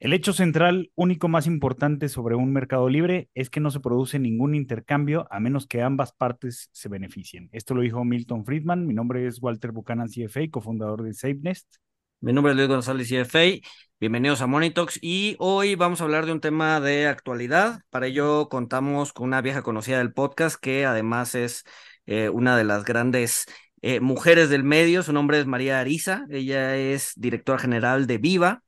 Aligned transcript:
El 0.00 0.12
hecho 0.12 0.32
central, 0.32 0.92
único 0.94 1.26
más 1.26 1.48
importante 1.48 2.08
sobre 2.08 2.36
un 2.36 2.52
mercado 2.52 2.88
libre 2.88 3.28
es 3.34 3.50
que 3.50 3.58
no 3.58 3.72
se 3.72 3.80
produce 3.80 4.20
ningún 4.20 4.54
intercambio 4.54 5.26
a 5.28 5.40
menos 5.40 5.66
que 5.66 5.82
ambas 5.82 6.12
partes 6.12 6.70
se 6.70 6.88
beneficien. 6.88 7.48
Esto 7.50 7.74
lo 7.74 7.80
dijo 7.80 8.04
Milton 8.04 8.44
Friedman. 8.44 8.86
Mi 8.86 8.94
nombre 8.94 9.26
es 9.26 9.42
Walter 9.42 9.72
Buchanan, 9.72 10.06
CFA, 10.06 10.42
cofundador 10.52 11.02
de 11.02 11.14
SafeNest. 11.14 11.78
Mi 12.20 12.32
nombre 12.32 12.52
es 12.52 12.56
Luis 12.56 12.68
González, 12.68 13.08
CFA. 13.08 13.60
Bienvenidos 13.98 14.40
a 14.40 14.46
Monitox 14.46 15.00
y 15.02 15.34
hoy 15.40 15.74
vamos 15.74 16.00
a 16.00 16.04
hablar 16.04 16.26
de 16.26 16.32
un 16.32 16.40
tema 16.40 16.80
de 16.80 17.08
actualidad. 17.08 17.80
Para 17.90 18.06
ello 18.06 18.48
contamos 18.48 19.12
con 19.12 19.26
una 19.26 19.40
vieja 19.40 19.62
conocida 19.62 19.98
del 19.98 20.12
podcast 20.12 20.60
que 20.60 20.86
además 20.86 21.34
es 21.34 21.64
eh, 22.06 22.28
una 22.28 22.56
de 22.56 22.62
las 22.62 22.84
grandes 22.84 23.46
eh, 23.82 23.98
mujeres 23.98 24.48
del 24.48 24.62
medio. 24.62 25.02
Su 25.02 25.12
nombre 25.12 25.40
es 25.40 25.46
María 25.46 25.80
Ariza. 25.80 26.24
Ella 26.30 26.76
es 26.76 27.14
directora 27.16 27.58
general 27.58 28.06
de 28.06 28.18
Viva, 28.18 28.62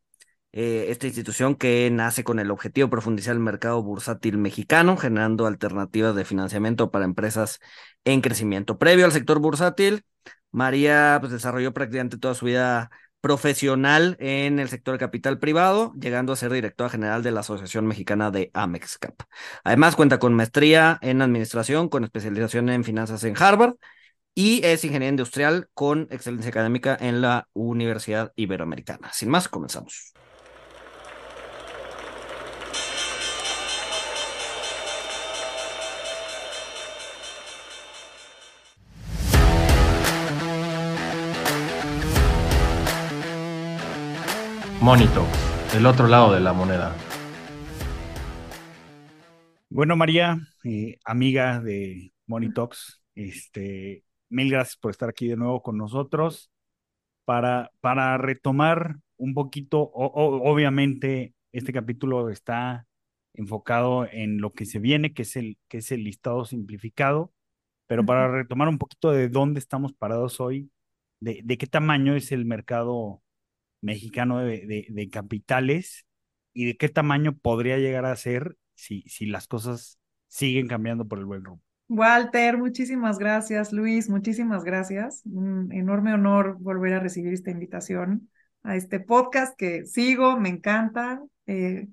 eh, 0.52 0.86
esta 0.88 1.06
institución 1.06 1.54
que 1.54 1.88
nace 1.90 2.24
con 2.24 2.38
el 2.40 2.50
objetivo 2.50 2.86
de 2.86 2.90
profundizar 2.90 3.34
el 3.34 3.40
mercado 3.40 3.82
bursátil 3.82 4.38
mexicano, 4.38 4.96
generando 4.96 5.46
alternativas 5.46 6.14
de 6.14 6.24
financiamiento 6.24 6.90
para 6.90 7.04
empresas 7.04 7.60
en 8.04 8.20
crecimiento. 8.20 8.78
Previo 8.78 9.04
al 9.04 9.12
sector 9.12 9.38
bursátil, 9.38 10.04
María 10.50 11.18
pues, 11.20 11.32
desarrolló 11.32 11.72
prácticamente 11.72 12.18
toda 12.18 12.34
su 12.34 12.46
vida 12.46 12.90
profesional 13.20 14.16
en 14.18 14.58
el 14.58 14.68
sector 14.68 14.98
capital 14.98 15.38
privado, 15.38 15.92
llegando 16.00 16.32
a 16.32 16.36
ser 16.36 16.52
directora 16.52 16.90
general 16.90 17.22
de 17.22 17.30
la 17.32 17.40
Asociación 17.40 17.86
Mexicana 17.86 18.30
de 18.30 18.50
Amexcap. 18.54 19.22
Además, 19.62 19.94
cuenta 19.96 20.18
con 20.18 20.34
maestría 20.34 20.98
en 21.02 21.22
administración, 21.22 21.88
con 21.88 22.04
especialización 22.04 22.70
en 22.70 22.84
finanzas 22.84 23.22
en 23.24 23.34
Harvard 23.40 23.74
y 24.34 24.64
es 24.64 24.84
ingeniera 24.84 25.10
industrial 25.10 25.68
con 25.74 26.08
excelencia 26.10 26.50
académica 26.50 26.96
en 26.98 27.20
la 27.20 27.48
Universidad 27.52 28.32
Iberoamericana. 28.36 29.12
Sin 29.12 29.28
más, 29.28 29.48
comenzamos. 29.48 30.09
Monito, 44.82 45.26
el 45.76 45.84
otro 45.84 46.08
lado 46.08 46.32
de 46.32 46.40
la 46.40 46.54
moneda. 46.54 46.96
Bueno, 49.68 49.94
María, 49.94 50.38
eh, 50.64 50.96
amiga 51.04 51.60
de 51.60 52.14
Monitox, 52.26 53.02
este, 53.14 54.04
mil 54.30 54.50
gracias 54.50 54.78
por 54.78 54.90
estar 54.90 55.10
aquí 55.10 55.28
de 55.28 55.36
nuevo 55.36 55.62
con 55.62 55.76
nosotros 55.76 56.50
para, 57.26 57.70
para 57.82 58.16
retomar 58.16 58.96
un 59.18 59.34
poquito, 59.34 59.90
obviamente 59.92 61.34
este 61.52 61.74
capítulo 61.74 62.30
está 62.30 62.86
enfocado 63.34 64.08
en 64.10 64.40
lo 64.40 64.54
que 64.54 64.64
se 64.64 64.78
viene, 64.78 65.12
que 65.12 65.22
es 65.22 65.36
el, 65.36 65.58
que 65.68 65.78
es 65.78 65.92
el 65.92 66.04
listado 66.04 66.46
simplificado, 66.46 67.34
pero 67.86 68.06
para 68.06 68.28
retomar 68.28 68.68
un 68.68 68.78
poquito 68.78 69.10
de 69.10 69.28
dónde 69.28 69.60
estamos 69.60 69.92
parados 69.92 70.40
hoy, 70.40 70.70
de, 71.20 71.42
de 71.44 71.58
qué 71.58 71.66
tamaño 71.66 72.14
es 72.14 72.32
el 72.32 72.46
mercado 72.46 73.20
mexicano 73.80 74.38
de, 74.38 75.08
capitales 75.10 76.06
y 76.52 76.66
de 76.66 76.76
qué 76.76 76.88
tamaño 76.88 77.36
podría 77.36 77.78
llegar 77.78 78.04
a 78.04 78.16
ser 78.16 78.56
si, 78.74 79.02
si 79.02 79.26
las 79.26 79.46
cosas 79.46 79.98
siguen 80.28 80.68
cambiando 80.68 81.06
por 81.06 81.18
el 81.18 81.24
buen 81.24 81.44
rumbo. 81.44 81.62
Walter, 81.88 82.56
muchísimas 82.56 83.18
gracias. 83.18 83.72
Luis, 83.72 84.08
muchísimas 84.08 84.62
gracias. 84.62 85.22
Un 85.24 85.72
enorme 85.72 86.14
honor 86.14 86.56
volver 86.60 86.94
a 86.94 87.00
recibir 87.00 87.32
esta 87.32 87.50
invitación 87.50 88.30
a 88.62 88.76
este 88.76 89.00
podcast 89.00 89.56
que 89.56 89.86
sigo, 89.86 90.38
me 90.38 90.50
encanta. 90.50 91.20
Eh, 91.46 91.88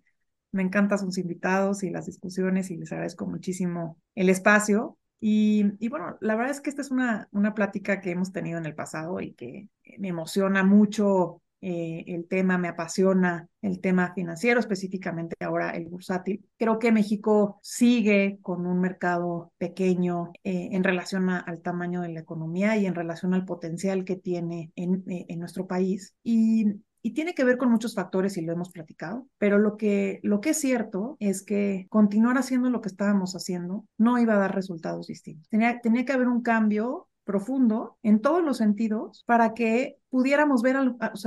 me 0.51 0.61
encantan 0.63 0.99
sus 0.99 1.17
invitados 1.17 1.83
y 1.83 1.89
las 1.89 2.05
discusiones 2.05 2.69
y 2.69 2.77
les 2.77 2.91
agradezco 2.91 3.25
muchísimo 3.25 3.97
el 4.13 4.29
espacio. 4.29 4.97
Y, 5.19 5.65
y, 5.79 5.89
bueno, 5.89 6.17
la 6.21 6.35
verdad 6.35 6.51
es 6.51 6.61
que 6.61 6.69
esta 6.69 6.83
es 6.83 6.91
una, 6.91 7.27
una 7.31 7.55
plática 7.55 7.99
que 7.99 8.11
hemos 8.11 8.31
tenido 8.31 8.59
en 8.59 8.67
el 8.67 8.75
pasado 8.75 9.19
y 9.19 9.33
que 9.33 9.67
me 9.97 10.09
emociona 10.09 10.63
mucho 10.63 11.41
eh, 11.61 12.03
el 12.07 12.27
tema, 12.27 12.57
me 12.57 12.67
apasiona 12.67 13.47
el 13.61 13.81
tema 13.81 14.13
financiero, 14.13 14.59
específicamente 14.59 15.35
ahora 15.39 15.71
el 15.71 15.87
bursátil. 15.87 16.45
Creo 16.57 16.79
que 16.79 16.91
México 16.91 17.59
sigue 17.61 18.39
con 18.41 18.65
un 18.65 18.79
mercado 18.79 19.51
pequeño 19.57 20.31
eh, 20.43 20.69
en 20.71 20.83
relación 20.83 21.29
al 21.29 21.61
tamaño 21.61 22.01
de 22.01 22.09
la 22.09 22.19
economía 22.19 22.77
y 22.77 22.85
en 22.85 22.95
relación 22.95 23.33
al 23.33 23.45
potencial 23.45 24.05
que 24.05 24.15
tiene 24.15 24.71
en, 24.75 25.03
eh, 25.09 25.25
en 25.29 25.39
nuestro 25.39 25.67
país. 25.67 26.15
Y, 26.23 26.65
y 27.01 27.11
tiene 27.11 27.33
que 27.33 27.43
ver 27.43 27.57
con 27.57 27.71
muchos 27.71 27.95
factores 27.95 28.37
y 28.37 28.41
lo 28.41 28.53
hemos 28.53 28.69
platicado, 28.69 29.27
pero 29.37 29.59
lo 29.59 29.77
que, 29.77 30.19
lo 30.23 30.41
que 30.41 30.49
es 30.49 30.59
cierto 30.59 31.15
es 31.19 31.43
que 31.43 31.87
continuar 31.89 32.37
haciendo 32.37 32.69
lo 32.69 32.81
que 32.81 32.89
estábamos 32.89 33.33
haciendo 33.33 33.85
no 33.97 34.19
iba 34.19 34.35
a 34.35 34.39
dar 34.39 34.53
resultados 34.53 35.07
distintos. 35.07 35.47
Tenía, 35.49 35.79
tenía 35.79 36.05
que 36.05 36.13
haber 36.13 36.27
un 36.27 36.41
cambio 36.41 37.07
profundo 37.27 37.97
en 38.01 38.21
todos 38.21 38.43
los 38.43 38.57
sentidos 38.57 39.23
para 39.27 39.53
que 39.53 39.97
pudiéramos 40.09 40.63
ver 40.63 40.77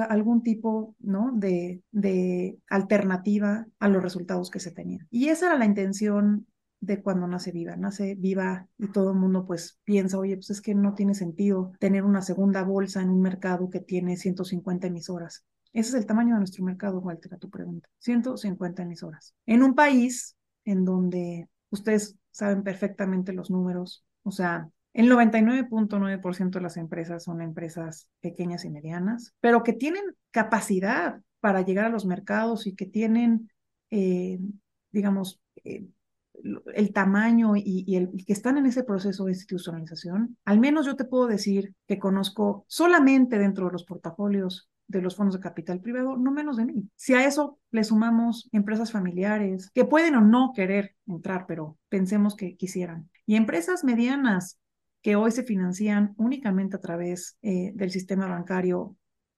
algún 0.08 0.42
tipo 0.42 0.96
¿no? 0.98 1.30
de, 1.34 1.82
de 1.92 2.58
alternativa 2.68 3.66
a 3.78 3.88
los 3.88 4.02
resultados 4.02 4.50
que 4.50 4.58
se 4.58 4.72
tenían. 4.72 5.06
Y 5.10 5.28
esa 5.28 5.46
era 5.46 5.58
la 5.58 5.66
intención 5.66 6.46
de 6.80 7.02
cuando 7.02 7.28
nace 7.28 7.52
Viva. 7.52 7.76
Nace 7.76 8.14
Viva 8.16 8.66
y 8.78 8.88
todo 8.88 9.12
el 9.12 9.18
mundo 9.18 9.46
pues 9.46 9.78
piensa, 9.84 10.18
oye, 10.18 10.36
pues 10.36 10.50
es 10.50 10.62
que 10.62 10.74
no 10.74 10.94
tiene 10.94 11.14
sentido 11.14 11.72
tener 11.78 12.04
una 12.04 12.22
segunda 12.22 12.64
bolsa 12.64 13.02
en 13.02 13.10
un 13.10 13.20
mercado 13.20 13.68
que 13.68 13.80
tiene 13.80 14.16
150 14.16 14.86
emisoras. 14.86 15.44
Ese 15.72 15.90
es 15.90 15.94
el 15.94 16.06
tamaño 16.06 16.34
de 16.34 16.40
nuestro 16.40 16.64
mercado, 16.64 17.00
Walter, 17.00 17.34
a 17.34 17.38
tu 17.38 17.50
pregunta. 17.50 17.88
150 17.98 18.82
emisoras. 18.82 19.34
En 19.46 19.62
un 19.62 19.74
país 19.74 20.34
en 20.64 20.84
donde 20.84 21.48
ustedes 21.68 22.16
saben 22.30 22.62
perfectamente 22.62 23.32
los 23.32 23.50
números, 23.50 24.04
o 24.22 24.32
sea, 24.32 24.68
el 24.92 25.08
99.9% 25.08 26.50
de 26.50 26.60
las 26.60 26.76
empresas 26.76 27.24
son 27.24 27.40
empresas 27.40 28.08
pequeñas 28.20 28.64
y 28.64 28.70
medianas, 28.70 29.34
pero 29.40 29.62
que 29.62 29.72
tienen 29.72 30.02
capacidad 30.30 31.20
para 31.40 31.62
llegar 31.62 31.86
a 31.86 31.90
los 31.90 32.06
mercados 32.06 32.66
y 32.66 32.74
que 32.74 32.86
tienen, 32.86 33.50
eh, 33.90 34.38
digamos, 34.90 35.40
eh, 35.64 35.86
el 36.74 36.92
tamaño 36.92 37.52
y, 37.56 37.96
el, 37.96 38.10
que 38.24 38.32
están 38.32 38.58
en 38.58 38.66
ese 38.66 38.82
proceso 38.82 39.24
de 39.24 39.32
institucionalización. 39.32 40.36
Al 40.44 40.58
menos 40.58 40.86
yo 40.86 40.96
te 40.96 41.04
puedo 41.04 41.26
decir 41.26 41.74
que 41.86 41.98
conozco 41.98 42.64
solamente 42.66 43.38
dentro 43.38 43.66
de 43.66 43.72
los 43.72 43.84
portafolios 43.84 44.70
de 44.86 45.02
los 45.02 45.14
fondos 45.14 45.36
de 45.36 45.40
capital 45.40 45.80
privado, 45.80 46.16
no 46.16 46.32
menos 46.32 46.56
de 46.56 46.64
mí. 46.64 46.88
Si 46.96 47.14
a 47.14 47.24
eso 47.24 47.60
le 47.70 47.84
sumamos 47.84 48.48
empresas 48.50 48.90
familiares 48.90 49.70
que 49.72 49.84
pueden 49.84 50.16
o 50.16 50.20
no 50.20 50.52
querer 50.52 50.96
entrar, 51.06 51.46
pero 51.46 51.78
pensemos 51.88 52.34
que 52.34 52.56
quisieran, 52.56 53.08
y 53.24 53.36
empresas 53.36 53.84
medianas 53.84 54.58
que 55.02 55.16
hoy 55.16 55.30
se 55.30 55.42
financian 55.42 56.14
únicamente 56.16 56.76
a 56.76 56.80
través 56.80 57.38
eh, 57.42 57.72
del 57.74 57.90
sistema 57.90 58.26
bancario 58.26 58.96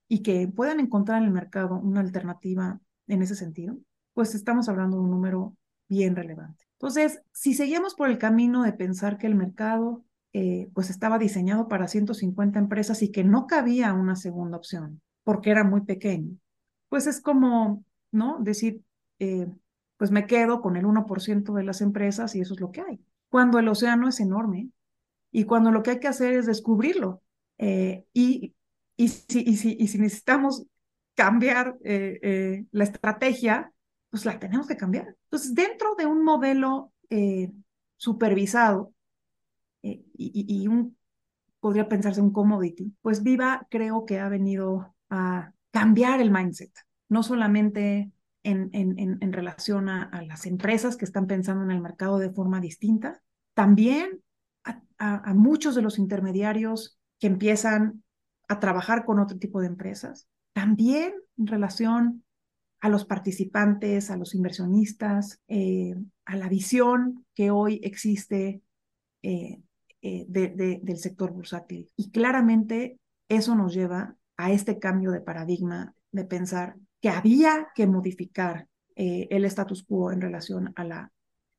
y 0.08 0.22
que 0.22 0.48
puedan 0.48 0.80
encontrar 0.80 1.18
en 1.18 1.28
el 1.28 1.32
mercado 1.32 1.78
una 1.78 2.00
alternativa 2.00 2.80
en 3.06 3.22
ese 3.22 3.34
sentido, 3.34 3.78
pues 4.14 4.34
estamos 4.34 4.68
hablando 4.68 4.96
de 4.96 5.04
un 5.04 5.10
número 5.10 5.56
bien 5.88 6.16
relevante. 6.16 6.64
Entonces, 6.74 7.22
si 7.32 7.54
seguimos 7.54 7.94
por 7.94 8.10
el 8.10 8.18
camino 8.18 8.62
de 8.62 8.72
pensar 8.72 9.18
que 9.18 9.26
el 9.26 9.34
mercado 9.34 10.04
eh, 10.32 10.70
pues 10.74 10.90
estaba 10.90 11.18
diseñado 11.18 11.68
para 11.68 11.88
150 11.88 12.58
empresas 12.58 13.02
y 13.02 13.10
que 13.10 13.22
no 13.22 13.46
cabía 13.46 13.92
una 13.92 14.16
segunda 14.16 14.56
opción 14.56 15.00
porque 15.24 15.50
era 15.50 15.62
muy 15.62 15.82
pequeño, 15.82 16.36
pues 16.88 17.06
es 17.06 17.20
como, 17.20 17.84
¿no? 18.10 18.38
Decir, 18.40 18.82
eh, 19.18 19.46
pues 19.96 20.10
me 20.10 20.26
quedo 20.26 20.60
con 20.60 20.76
el 20.76 20.84
1% 20.84 21.54
de 21.54 21.62
las 21.62 21.80
empresas 21.80 22.34
y 22.34 22.40
eso 22.40 22.54
es 22.54 22.60
lo 22.60 22.72
que 22.72 22.80
hay. 22.80 23.00
Cuando 23.28 23.58
el 23.58 23.68
océano 23.68 24.08
es 24.08 24.20
enorme 24.20 24.70
y 25.32 25.44
cuando 25.44 25.72
lo 25.72 25.82
que 25.82 25.92
hay 25.92 25.98
que 25.98 26.08
hacer 26.08 26.34
es 26.34 26.46
descubrirlo. 26.46 27.22
Eh, 27.56 28.04
y, 28.12 28.54
y, 28.96 29.08
si, 29.08 29.40
y, 29.40 29.56
si, 29.56 29.76
y, 29.78 29.88
si, 29.88 29.98
necesitamos 29.98 30.66
cambiar 31.14 31.78
eh, 31.82 32.20
eh, 32.22 32.64
la 32.70 32.84
estrategia, 32.84 33.72
pues 34.10 34.26
la 34.26 34.38
tenemos 34.38 34.66
que 34.66 34.76
cambiar. 34.76 35.16
Entonces, 35.24 35.54
dentro 35.54 35.94
de 35.96 36.06
un 36.06 36.22
modelo 36.22 36.92
supervisado 37.96 38.94
y, 39.82 40.66
un, 40.66 40.96
podría 41.60 41.88
pensarse 41.88 42.22
un 42.22 42.32
commodity, 42.32 42.94
pues 43.02 43.22
Viva 43.22 43.66
creo 43.70 44.06
que 44.06 44.18
ha 44.18 44.28
venido 44.30 44.94
a 45.10 45.52
cambiar 45.70 46.20
el 46.20 46.30
mindset, 46.30 46.72
no 47.10 47.22
solamente 47.22 48.10
en, 48.44 48.70
en, 48.72 48.98
en, 48.98 49.32
relación 49.32 49.90
a, 49.90 50.04
a 50.04 50.22
las 50.22 50.46
empresas 50.46 50.96
que 50.96 51.04
están 51.04 51.26
pensando 51.26 51.64
en 51.64 51.70
el 51.70 51.82
mercado 51.82 52.18
de 52.18 52.30
forma 52.30 52.60
distinta, 52.60 53.22
también 53.52 54.22
a, 54.64 55.34
muchos 55.34 55.74
de 55.74 55.82
los 55.82 55.98
intermediarios 55.98 56.98
que 57.18 57.26
empiezan 57.26 58.04
a 58.48 58.60
trabajar 58.60 59.04
con 59.04 59.18
otro 59.18 59.38
tipo 59.38 59.60
de 59.60 59.66
empresas. 59.66 60.28
También 60.52 61.14
en 61.38 61.46
relación 61.46 62.24
a 62.80 62.88
los 62.88 63.04
participantes, 63.04 64.10
a 64.10 64.16
los 64.16 64.34
inversionistas, 64.34 65.40
eh, 65.48 65.94
a 66.24 66.36
la 66.36 66.48
visión 66.48 67.24
que 67.34 67.50
hoy 67.50 67.80
existe 67.82 68.62
eh, 69.22 69.62
eh, 70.02 70.26
del 70.28 70.98
sector 70.98 71.32
bursátil. 71.32 71.90
Y 71.96 72.10
claramente 72.10 72.98
eso 73.28 73.54
nos 73.54 73.74
lleva 73.74 74.16
a 74.36 74.52
este 74.52 74.78
cambio 74.78 75.10
de 75.10 75.20
paradigma 75.20 75.94
de 76.10 76.24
pensar 76.24 76.76
que 77.00 77.08
había 77.08 77.68
que 77.74 77.86
modificar 77.86 78.68
el 78.94 79.44
status 79.46 79.84
quo 79.84 80.12
en 80.12 80.20
relación 80.20 80.72
a 80.76 80.84
la 80.84 81.12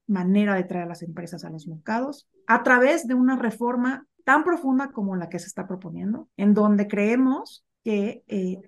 manera 0.08 0.56
de 0.56 0.64
traer 0.64 0.86
a 0.86 0.90
las 0.90 1.02
empresas 1.02 1.44
a 1.44 1.50
los 1.50 1.68
mercados 1.68 2.28
a 2.48 2.64
través 2.64 3.08
de 3.08 3.14
una 3.14 3.36
reforma 3.38 4.06
tan 4.24 4.44
profunda 4.44 4.92
como 4.92 5.16
la 5.16 5.30
que 5.30 5.40
se 5.40 5.48
está 5.48 5.68
proponiendo, 5.68 6.30
en 6.38 6.54
donde 6.54 6.88
creemos 6.88 7.66
que 7.84 8.24
eh, 8.28 8.62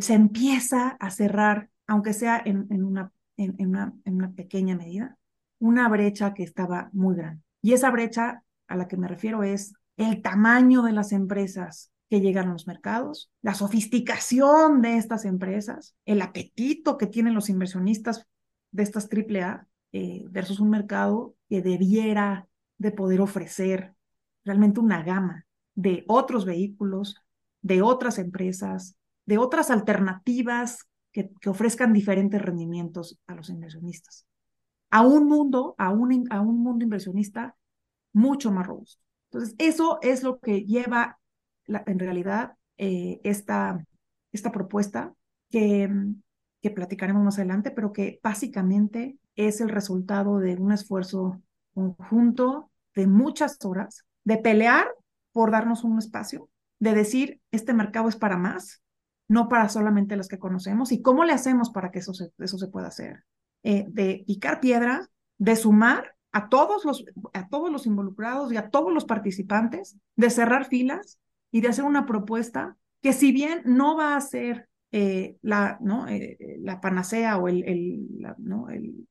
se 0.00 0.14
empieza 0.14 0.96
a 1.00 1.10
cerrar, 1.10 1.70
aunque 1.86 2.12
sea 2.12 2.40
en 2.44 2.84
una, 2.84 3.12
en, 3.36 3.54
una, 3.66 3.94
en 4.04 4.14
una 4.14 4.32
pequeña 4.32 4.76
medida, 4.76 5.16
una 5.58 5.88
brecha 5.88 6.34
que 6.34 6.42
estaba 6.42 6.88
muy 6.92 7.16
grande. 7.16 7.42
Y 7.60 7.72
esa 7.72 7.90
brecha 7.90 8.42
a 8.68 8.76
la 8.76 8.88
que 8.88 8.96
me 8.96 9.08
refiero 9.08 9.42
es 9.42 9.74
el 9.96 10.22
tamaño 10.22 10.82
de 10.82 10.92
las 10.92 11.12
empresas 11.12 11.92
que 12.08 12.20
llegan 12.20 12.48
a 12.48 12.52
los 12.52 12.66
mercados, 12.66 13.30
la 13.40 13.54
sofisticación 13.54 14.82
de 14.82 14.96
estas 14.96 15.24
empresas, 15.24 15.94
el 16.04 16.20
apetito 16.20 16.98
que 16.98 17.06
tienen 17.06 17.34
los 17.34 17.48
inversionistas 17.48 18.26
de 18.70 18.82
estas 18.82 19.08
AAA 19.10 19.66
eh, 19.92 20.24
versus 20.30 20.58
un 20.60 20.70
mercado 20.70 21.34
que 21.48 21.60
debiera 21.62 22.48
de 22.78 22.92
poder 22.92 23.20
ofrecer 23.20 23.94
realmente 24.44 24.80
una 24.80 25.02
gama 25.02 25.46
de 25.74 26.04
otros 26.08 26.44
vehículos, 26.44 27.16
de 27.60 27.82
otras 27.82 28.18
empresas, 28.18 28.96
de 29.26 29.38
otras 29.38 29.70
alternativas 29.70 30.88
que, 31.12 31.30
ofrezcan 31.46 31.92
diferentes 31.92 32.40
rendimientos 32.40 33.18
a 33.26 33.34
los 33.34 33.50
inversionistas. 33.50 34.26
A 34.90 35.02
un 35.06 35.26
mundo, 35.26 35.74
a 35.78 35.90
un, 35.90 36.26
a 36.30 36.40
un 36.40 36.62
mundo 36.62 36.84
inversionista 36.84 37.56
mucho 38.12 38.50
más 38.50 38.66
robusto. 38.66 39.02
Entonces, 39.30 39.54
eso 39.58 39.98
es 40.02 40.22
lo 40.22 40.40
que 40.40 40.64
lleva 40.64 41.18
en 41.66 41.98
realidad 41.98 42.54
eh, 42.76 43.20
esta, 43.24 43.86
esta 44.32 44.52
propuesta 44.52 45.14
que, 45.50 45.88
que 46.60 46.70
platicaremos 46.70 47.22
más 47.22 47.38
adelante, 47.38 47.70
pero 47.70 47.92
que 47.92 48.20
básicamente 48.22 49.18
es 49.46 49.60
el 49.60 49.68
resultado 49.68 50.38
de 50.38 50.56
un 50.56 50.72
esfuerzo 50.72 51.40
conjunto 51.74 52.70
de 52.94 53.06
muchas 53.06 53.58
horas, 53.64 54.04
de 54.24 54.38
pelear 54.38 54.86
por 55.32 55.50
darnos 55.50 55.84
un 55.84 55.98
espacio, 55.98 56.48
de 56.78 56.94
decir, 56.94 57.40
este 57.50 57.72
mercado 57.72 58.08
es 58.08 58.16
para 58.16 58.36
más, 58.36 58.82
no 59.28 59.48
para 59.48 59.68
solamente 59.68 60.16
los 60.16 60.28
que 60.28 60.38
conocemos, 60.38 60.92
y 60.92 61.00
cómo 61.00 61.24
le 61.24 61.32
hacemos 61.32 61.70
para 61.70 61.90
que 61.90 62.00
eso 62.00 62.12
se, 62.12 62.30
eso 62.38 62.58
se 62.58 62.68
pueda 62.68 62.88
hacer. 62.88 63.24
Eh, 63.62 63.86
de 63.88 64.24
picar 64.26 64.60
piedra, 64.60 65.08
de 65.38 65.56
sumar 65.56 66.14
a 66.32 66.48
todos, 66.48 66.84
los, 66.84 67.04
a 67.32 67.48
todos 67.48 67.70
los 67.70 67.86
involucrados 67.86 68.52
y 68.52 68.56
a 68.56 68.68
todos 68.70 68.92
los 68.92 69.04
participantes, 69.04 69.96
de 70.16 70.30
cerrar 70.30 70.66
filas 70.66 71.18
y 71.50 71.60
de 71.60 71.68
hacer 71.68 71.84
una 71.84 72.06
propuesta 72.06 72.76
que 73.00 73.12
si 73.12 73.32
bien 73.32 73.62
no 73.64 73.96
va 73.96 74.16
a 74.16 74.20
ser 74.20 74.68
eh, 74.92 75.36
la, 75.42 75.78
¿no? 75.80 76.06
Eh, 76.08 76.36
la 76.60 76.80
panacea 76.80 77.38
o 77.38 77.48
el, 77.48 77.64
el, 77.64 79.08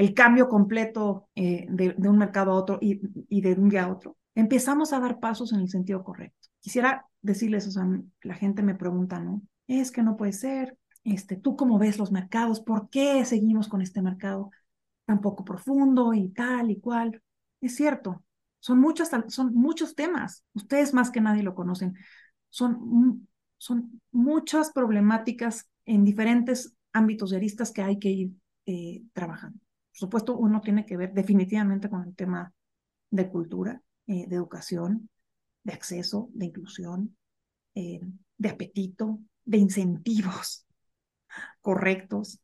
el 0.00 0.14
cambio 0.14 0.48
completo 0.48 1.28
de, 1.34 1.94
de, 1.98 2.08
un 2.08 2.16
mercado 2.16 2.52
a 2.52 2.54
otro 2.54 2.78
y, 2.80 3.02
de 3.42 3.52
un 3.52 3.68
día 3.68 3.84
a 3.84 3.92
otro, 3.92 4.16
empezamos 4.34 4.94
a 4.94 4.98
dar 4.98 5.20
pasos 5.20 5.52
en 5.52 5.60
el 5.60 5.68
sentido 5.68 6.02
correcto. 6.02 6.48
Quisiera 6.58 7.04
decirles, 7.20 7.66
o 7.66 7.70
sea, 7.70 7.86
la 8.22 8.34
gente 8.34 8.62
me 8.62 8.74
pregunta, 8.74 9.20
¿no? 9.20 9.42
Es 9.66 9.90
que 9.90 10.02
no 10.02 10.16
puede 10.16 10.32
ser, 10.32 10.78
este, 11.04 11.36
¿tú 11.36 11.54
cómo 11.54 11.78
ves 11.78 11.98
los 11.98 12.12
mercados? 12.12 12.60
¿Por 12.60 12.88
qué 12.88 13.26
seguimos 13.26 13.68
con 13.68 13.82
este 13.82 14.00
mercado 14.00 14.50
tan 15.04 15.20
poco 15.20 15.44
profundo 15.44 16.14
y 16.14 16.30
tal 16.30 16.70
y 16.70 16.80
cual? 16.80 17.22
Es 17.60 17.76
cierto, 17.76 18.24
son, 18.58 18.80
muchas, 18.80 19.10
son 19.28 19.52
muchos 19.52 19.94
temas, 19.94 20.46
ustedes 20.54 20.94
más 20.94 21.10
que 21.10 21.20
nadie 21.20 21.42
lo 21.42 21.54
conocen, 21.54 21.94
son, 22.48 23.28
son 23.58 24.00
muchas 24.12 24.72
problemáticas 24.72 25.68
en 25.84 26.04
diferentes 26.06 26.74
ámbitos 26.94 27.28
de 27.28 27.36
aristas 27.36 27.70
que 27.70 27.82
hay 27.82 27.98
que 27.98 28.08
ir 28.08 28.30
eh, 28.64 29.02
trabajando. 29.12 29.60
Por 29.90 29.98
supuesto, 29.98 30.36
uno 30.36 30.60
tiene 30.60 30.86
que 30.86 30.96
ver 30.96 31.12
definitivamente 31.12 31.88
con 31.88 32.04
el 32.04 32.14
tema 32.14 32.52
de 33.10 33.28
cultura, 33.28 33.82
eh, 34.06 34.26
de 34.28 34.36
educación, 34.36 35.10
de 35.64 35.72
acceso, 35.72 36.30
de 36.32 36.46
inclusión, 36.46 37.16
eh, 37.74 38.00
de 38.38 38.48
apetito, 38.48 39.20
de 39.44 39.58
incentivos 39.58 40.66
correctos, 41.60 42.40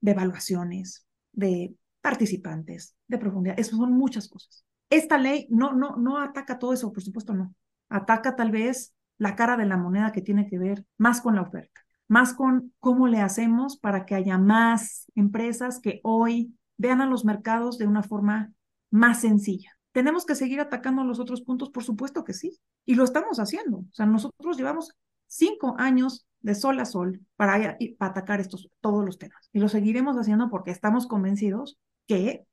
de 0.00 0.12
evaluaciones, 0.12 1.06
de 1.32 1.74
participantes, 2.00 2.94
de 3.08 3.18
profundidad. 3.18 3.58
Eso 3.58 3.76
son 3.76 3.92
muchas 3.92 4.28
cosas. 4.28 4.64
Esta 4.90 5.18
ley 5.18 5.46
no, 5.50 5.72
no, 5.72 5.96
no 5.96 6.20
ataca 6.20 6.58
todo 6.58 6.72
eso, 6.72 6.92
por 6.92 7.02
supuesto 7.02 7.34
no. 7.34 7.54
Ataca 7.88 8.36
tal 8.36 8.50
vez 8.50 8.94
la 9.18 9.36
cara 9.36 9.56
de 9.56 9.66
la 9.66 9.76
moneda 9.76 10.12
que 10.12 10.22
tiene 10.22 10.46
que 10.46 10.58
ver 10.58 10.84
más 10.98 11.20
con 11.20 11.34
la 11.34 11.42
oferta, 11.42 11.80
más 12.08 12.34
con 12.34 12.72
cómo 12.78 13.08
le 13.08 13.20
hacemos 13.20 13.78
para 13.78 14.04
que 14.04 14.14
haya 14.14 14.38
más 14.38 15.06
empresas 15.14 15.80
que 15.80 16.00
hoy 16.02 16.54
vean 16.76 17.00
a 17.00 17.06
los 17.06 17.24
mercados 17.24 17.78
de 17.78 17.86
una 17.86 18.02
forma 18.02 18.52
más 18.90 19.20
sencilla. 19.20 19.70
¿Tenemos 19.92 20.26
que 20.26 20.34
seguir 20.34 20.60
atacando 20.60 21.04
los 21.04 21.20
otros 21.20 21.42
puntos? 21.42 21.70
Por 21.70 21.84
supuesto 21.84 22.24
que 22.24 22.32
sí. 22.32 22.58
Y 22.84 22.96
lo 22.96 23.04
estamos 23.04 23.38
haciendo. 23.38 23.78
O 23.78 23.92
sea, 23.92 24.06
nosotros 24.06 24.56
llevamos 24.56 24.92
cinco 25.26 25.76
años 25.78 26.26
de 26.40 26.54
sol 26.54 26.78
a 26.80 26.84
sol 26.84 27.20
para, 27.36 27.78
atacar 27.98 28.40
estos, 28.40 28.68
todos 28.80 29.04
los 29.04 29.18
temas. 29.18 29.48
Y 29.52 29.60
lo 29.60 29.68
seguiremos 29.68 30.16
haciendo 30.16 30.50
porque 30.50 30.70
estamos 30.70 31.06
convencidos 31.06 31.78
que 32.06 32.46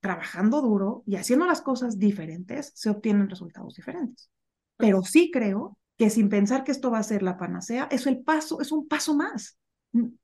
trabajando 0.00 0.60
duro 0.60 1.02
y 1.06 1.16
haciendo 1.16 1.46
las 1.46 1.62
cosas 1.62 1.98
diferentes 1.98 2.72
se 2.74 2.90
obtienen 2.90 3.30
resultados 3.30 3.74
diferentes. 3.74 4.30
Pero 4.76 5.02
sí 5.02 5.30
creo 5.32 5.78
que 5.96 6.10
sin 6.10 6.28
pensar 6.28 6.64
que 6.64 6.72
esto 6.72 6.90
va 6.90 6.98
a 6.98 7.04
ser 7.04 7.22
la 7.22 7.36
panacea, 7.36 7.88
es 7.90 8.06
el 8.06 8.22
paso, 8.22 8.60
es 8.60 8.72
un 8.72 8.88
paso 8.88 9.14
más. 9.14 9.58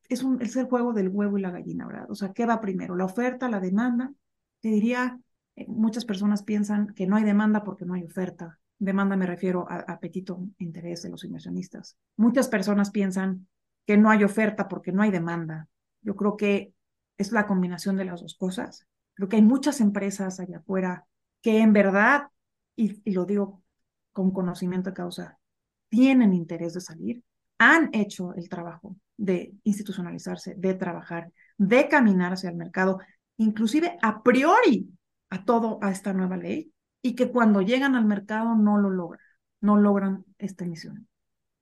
Es, 0.09 0.23
un, 0.23 0.41
es 0.41 0.57
el 0.57 0.67
juego 0.67 0.93
del 0.93 1.09
huevo 1.09 1.39
y 1.39 1.43
la 1.43 1.51
gallina, 1.51 1.87
¿verdad? 1.87 2.11
O 2.11 2.15
sea, 2.15 2.33
¿qué 2.33 2.47
va 2.47 2.61
primero? 2.61 2.97
¿La 2.97 3.05
oferta, 3.05 3.49
la 3.49 3.61
demanda? 3.61 4.13
Te 4.61 4.69
diría, 4.69 5.21
eh, 5.57 5.67
muchas 5.69 6.05
personas 6.05 6.43
piensan 6.43 6.95
que 6.95 7.07
no 7.07 7.17
hay 7.17 7.25
demanda 7.25 7.65
porque 7.65 7.85
no 7.85 7.95
hay 7.95 8.05
oferta. 8.05 8.59
Demanda 8.79 9.17
me 9.17 9.27
refiero 9.27 9.67
a, 9.69 9.81
apetito, 9.81 10.41
interés 10.59 11.03
de 11.03 11.11
los 11.11 11.25
inversionistas. 11.25 11.99
Muchas 12.17 12.49
personas 12.49 12.91
piensan 12.91 13.47
que 13.87 13.97
no 13.97 14.11
hay 14.11 14.25
oferta 14.25 14.69
porque 14.69 14.93
no 14.93 15.03
hay 15.03 15.11
demanda. 15.11 15.69
Yo 16.01 16.17
creo 16.17 16.37
que 16.37 16.73
es 17.17 17.33
la 17.33 17.47
combinación 17.47 17.97
de 17.97 18.05
las 18.05 18.23
dos 18.23 18.37
cosas. 18.37 18.87
Creo 19.15 19.29
que 19.29 19.37
hay 19.37 19.43
muchas 19.43 19.81
empresas 19.81 20.41
allá 20.41 20.59
afuera 20.59 21.07
que 21.43 21.59
en 21.59 21.73
verdad, 21.73 22.29
y, 22.77 23.03
y 23.05 23.13
lo 23.13 23.25
digo 23.27 23.63
con 24.13 24.31
conocimiento 24.31 24.91
de 24.91 24.95
causa, 24.95 25.39
tienen 25.89 26.33
interés 26.33 26.75
de 26.75 26.81
salir, 26.81 27.25
han 27.59 27.91
hecho 27.93 28.35
el 28.35 28.49
trabajo 28.49 28.97
de 29.17 29.53
institucionalizarse, 29.65 30.55
de 30.57 30.75
trabajar, 30.75 31.31
de 31.57 31.89
caminar 31.89 32.33
hacia 32.33 32.51
el 32.51 32.57
mercado, 32.57 32.99
inclusive 33.37 33.99
a 34.01 34.23
priori 34.23 34.89
a 35.31 35.45
todo 35.45 35.79
a 35.83 35.91
esta 35.91 36.13
nueva 36.13 36.37
ley 36.37 36.73
y 37.03 37.15
que 37.15 37.31
cuando 37.31 37.61
llegan 37.61 37.95
al 37.95 38.05
mercado 38.05 38.55
no 38.55 38.79
lo 38.79 38.91
logran, 38.91 39.21
no 39.61 39.77
logran 39.77 40.25
esta 40.39 40.65
emisión. 40.65 41.09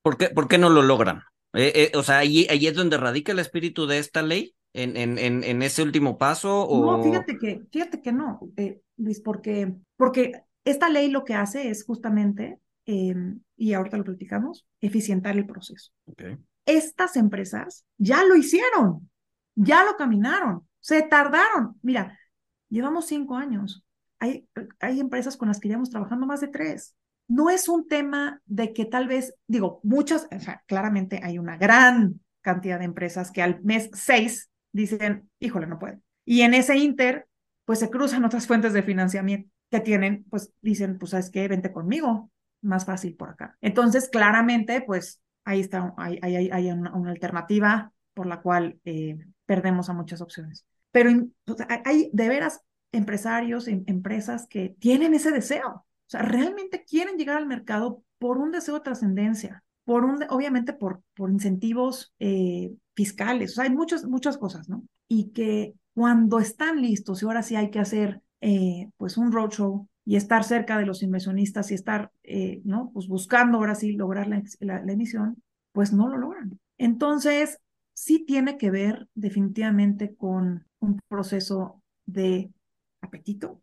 ¿Por 0.03 0.17
qué, 0.17 0.29
por 0.29 0.49
qué 0.49 0.59
no 0.59 0.71
lo 0.71 0.83
logran? 0.83 1.23
Eh, 1.53 1.73
eh, 1.75 1.93
o 1.97 2.03
sea, 2.03 2.19
ahí, 2.19 2.47
ahí 2.51 2.67
es 2.67 2.75
donde 2.75 2.99
radica 2.99 3.33
el 3.33 3.39
espíritu 3.39 3.87
de 3.87 3.99
esta 3.99 4.23
ley 4.23 4.55
en, 4.75 4.97
en, 4.97 5.19
en, 5.19 5.43
en 5.43 5.63
ese 5.63 5.83
último 5.83 6.19
paso? 6.19 6.63
O... 6.63 6.99
No, 6.99 7.03
fíjate 7.03 7.39
que, 7.39 7.63
fíjate 7.73 8.03
que 8.03 8.13
no, 8.13 8.41
eh, 8.57 8.81
Luis, 8.99 9.21
porque, 9.21 9.75
porque 9.97 10.43
esta 10.65 10.91
ley 10.91 11.11
lo 11.11 11.25
que 11.25 11.35
hace 11.35 11.71
es 11.71 11.85
justamente, 11.85 12.59
eh, 12.87 13.15
y 13.57 13.73
ahorita 13.73 13.99
lo 13.99 14.05
platicamos, 14.05 14.67
eficientar 14.81 15.37
el 15.37 15.47
proceso. 15.47 15.93
Okay. 16.07 16.39
Estas 16.65 17.17
empresas 17.17 17.85
ya 17.99 18.25
lo 18.25 18.37
hicieron, 18.37 19.11
ya 19.55 19.85
lo 19.85 19.97
caminaron, 19.97 20.67
se 20.81 21.03
tardaron. 21.03 21.79
Mira, 21.83 22.19
llevamos 22.69 23.07
cinco 23.07 23.37
años. 23.37 23.85
Hay, 24.19 24.49
hay 24.81 25.01
empresas 25.01 25.37
con 25.37 25.49
las 25.49 25.61
que 25.61 25.69
llevamos 25.69 25.91
trabajando 25.91 26.27
más 26.27 26.41
de 26.41 26.49
tres. 26.49 26.95
No 27.29 27.51
es 27.51 27.69
un 27.69 27.89
tema 27.89 28.41
de 28.47 28.73
que 28.73 28.85
tal 28.85 29.09
vez, 29.09 29.35
digo, 29.47 29.81
muchas, 29.83 30.29
o 30.31 30.41
sea, 30.41 30.63
claramente 30.67 31.21
hay 31.23 31.39
una 31.39 31.57
gran 31.57 32.21
cantidad 32.41 32.79
de 32.79 32.85
empresas 32.85 33.33
que 33.33 33.43
al 33.43 33.61
mes 33.63 33.91
seis 33.93 34.51
dicen, 34.73 35.29
híjole, 35.41 35.67
no 35.67 35.79
pueden. 35.79 36.03
Y 36.25 36.43
en 36.43 36.55
ese 36.55 36.77
inter, 36.77 37.27
pues 37.65 37.81
se 37.81 37.91
cruzan 37.91 38.25
otras 38.25 38.47
fuentes 38.47 38.73
de 38.73 38.83
financiamiento 38.83 39.51
que 39.71 39.81
tienen, 39.81 40.25
pues 40.31 40.53
dicen, 40.61 40.99
pues 40.99 41.11
sabes 41.11 41.31
qué, 41.31 41.49
vente 41.49 41.73
conmigo, 41.73 42.31
más 42.67 42.85
fácil 42.85 43.17
por 43.17 43.31
acá. 43.31 43.57
Entonces, 43.61 44.09
claramente, 44.09 44.83
pues 44.83 45.23
ahí 45.45 45.61
está, 45.61 45.95
hay, 45.97 46.19
hay, 46.23 46.51
hay 46.51 46.71
una, 46.71 46.95
una, 46.95 47.11
alternativa 47.11 47.93
por 48.13 48.27
la 48.27 48.41
cual 48.43 48.79
eh, 48.85 49.19
perdemos 49.47 49.89
a 49.89 49.95
muchas 49.95 50.21
opciones. 50.21 50.67
Pero 50.91 51.11
pues, 51.45 51.59
hay 51.85 52.11
de 52.13 52.29
veras 52.29 52.61
empresarios, 52.93 53.69
em, 53.69 53.85
empresas 53.87 54.47
que 54.49 54.75
tienen 54.79 55.15
ese 55.15 55.31
deseo, 55.31 55.69
o 55.69 56.09
sea, 56.09 56.23
realmente 56.23 56.85
quieren 56.85 57.17
llegar 57.17 57.37
al 57.37 57.47
mercado 57.47 58.03
por 58.19 58.39
un 58.39 58.51
deseo 58.51 58.75
de 58.75 58.81
trascendencia, 58.81 59.63
por 59.85 60.05
un, 60.05 60.25
obviamente 60.31 60.73
por, 60.73 61.03
por 61.15 61.31
incentivos 61.31 62.15
eh, 62.19 62.73
fiscales, 62.95 63.53
o 63.53 63.55
sea, 63.57 63.65
hay 63.65 63.71
muchas, 63.71 64.05
muchas 64.05 64.39
cosas, 64.39 64.69
¿no? 64.69 64.83
Y 65.09 65.31
que 65.31 65.75
cuando 65.95 66.39
están 66.41 66.81
listos, 66.81 67.23
y 67.23 67.27
ahora 67.27 67.43
sí 67.43 67.57
hay 67.57 67.71
que 67.71 67.79
hacer 67.79 68.23
eh, 68.41 68.91
pues 68.97 69.17
un 69.17 69.33
roadshow 69.33 69.89
y 70.07 70.15
estar 70.17 70.45
cerca 70.45 70.79
de 70.79 70.87
los 70.87 71.03
inversionistas 71.03 71.71
y 71.71 71.75
estar, 71.75 72.13
eh, 72.23 72.63
¿no? 72.65 72.91
Pues 72.95 73.09
buscando 73.09 73.59
ahora 73.59 73.75
sí 73.75 73.93
lograr 73.93 74.29
la, 74.29 74.41
la, 74.61 74.81
la, 74.83 74.93
emisión, 74.93 75.43
pues 75.73 75.93
no 75.93 76.09
lo 76.09 76.17
logran. 76.17 76.59
Entonces, 76.79 77.59
sí 77.93 78.25
tiene 78.25 78.57
que 78.57 78.71
ver 78.71 79.09
definitivamente 79.15 80.15
con 80.15 80.65
un 80.79 81.01
proceso 81.09 81.83
de 82.07 82.53
apetito, 83.01 83.61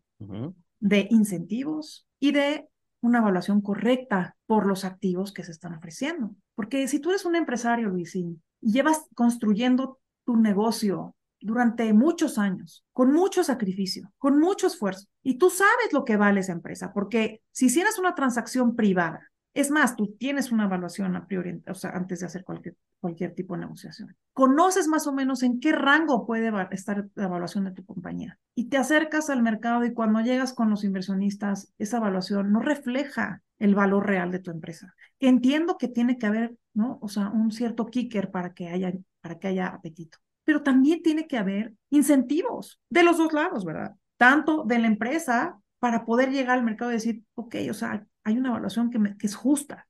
de 0.80 1.08
incentivos 1.10 2.06
y 2.20 2.32
de 2.32 2.68
una 3.00 3.18
evaluación 3.18 3.62
correcta 3.62 4.36
por 4.46 4.66
los 4.66 4.84
activos 4.84 5.32
que 5.32 5.44
se 5.44 5.52
están 5.52 5.74
ofreciendo. 5.74 6.34
Porque 6.54 6.88
si 6.88 6.98
tú 6.98 7.10
eres 7.10 7.24
un 7.24 7.36
empresario, 7.36 7.88
Luisín, 7.88 8.42
llevas 8.60 9.06
construyendo 9.14 9.98
tu 10.24 10.36
negocio 10.36 11.14
durante 11.44 11.92
muchos 11.92 12.38
años, 12.38 12.84
con 12.92 13.12
mucho 13.12 13.44
sacrificio, 13.44 14.10
con 14.16 14.40
mucho 14.40 14.66
esfuerzo, 14.66 15.06
y 15.22 15.36
tú 15.36 15.50
sabes 15.50 15.92
lo 15.92 16.04
que 16.04 16.16
vale 16.16 16.40
esa 16.40 16.52
empresa, 16.52 16.92
porque 16.94 17.42
si 17.52 17.66
hicieras 17.66 17.98
una 17.98 18.14
transacción 18.14 18.74
privada, 18.74 19.30
es 19.52 19.70
más, 19.70 19.94
tú 19.94 20.16
tienes 20.18 20.50
una 20.50 20.64
evaluación 20.64 21.14
a 21.14 21.26
priori, 21.26 21.62
o 21.68 21.74
sea, 21.74 21.90
antes 21.90 22.20
de 22.20 22.26
hacer 22.26 22.44
cualquier, 22.44 22.76
cualquier 22.98 23.34
tipo 23.34 23.54
de 23.54 23.60
negociación. 23.60 24.16
Conoces 24.32 24.88
más 24.88 25.06
o 25.06 25.12
menos 25.12 25.42
en 25.42 25.60
qué 25.60 25.72
rango 25.72 26.26
puede 26.26 26.50
estar 26.72 27.08
la 27.14 27.24
evaluación 27.24 27.64
de 27.64 27.72
tu 27.72 27.84
compañía 27.84 28.38
y 28.54 28.68
te 28.68 28.78
acercas 28.78 29.30
al 29.30 29.42
mercado 29.42 29.84
y 29.84 29.92
cuando 29.92 30.20
llegas 30.22 30.54
con 30.54 30.70
los 30.70 30.82
inversionistas, 30.82 31.72
esa 31.78 31.98
evaluación 31.98 32.50
no 32.52 32.60
refleja 32.60 33.42
el 33.58 33.74
valor 33.74 34.06
real 34.06 34.32
de 34.32 34.40
tu 34.40 34.50
empresa. 34.50 34.94
Entiendo 35.20 35.76
que 35.78 35.88
tiene 35.88 36.18
que 36.18 36.26
haber, 36.26 36.56
¿no? 36.72 36.98
O 37.00 37.08
sea, 37.08 37.28
un 37.28 37.52
cierto 37.52 37.86
kicker 37.86 38.30
para 38.30 38.54
que 38.54 38.70
haya, 38.70 38.92
para 39.20 39.38
que 39.38 39.48
haya 39.48 39.68
apetito, 39.68 40.18
pero 40.44 40.62
también 40.62 41.02
tiene 41.02 41.26
que 41.26 41.38
haber 41.38 41.72
incentivos 41.90 42.80
de 42.90 43.02
los 43.02 43.18
dos 43.18 43.32
lados, 43.32 43.64
¿verdad? 43.64 43.94
Tanto 44.16 44.64
de 44.64 44.78
la 44.78 44.86
empresa 44.86 45.58
para 45.78 46.04
poder 46.04 46.30
llegar 46.30 46.58
al 46.58 46.64
mercado 46.64 46.90
y 46.90 46.94
decir, 46.94 47.22
ok, 47.34 47.56
o 47.70 47.74
sea, 47.74 48.06
hay 48.22 48.38
una 48.38 48.50
evaluación 48.50 48.90
que, 48.90 48.98
es 49.20 49.34
justa. 49.34 49.86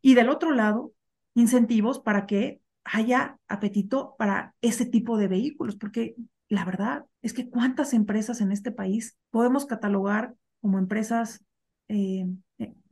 Y 0.00 0.14
del 0.14 0.28
otro 0.28 0.52
lado, 0.52 0.92
incentivos 1.34 1.98
para 1.98 2.24
que 2.26 2.60
haya 2.84 3.38
apetito 3.48 4.14
para 4.16 4.54
ese 4.60 4.86
tipo 4.86 5.18
de 5.18 5.28
vehículos, 5.28 5.76
porque 5.76 6.14
la 6.48 6.64
verdad 6.64 7.04
es 7.20 7.32
que 7.32 7.50
cuántas 7.50 7.92
empresas 7.92 8.40
en 8.40 8.52
este 8.52 8.70
país 8.70 9.18
podemos 9.30 9.66
catalogar 9.66 10.34
como 10.60 10.78
empresas 10.78 11.44
eh, 11.88 12.26
eh, 12.26 12.26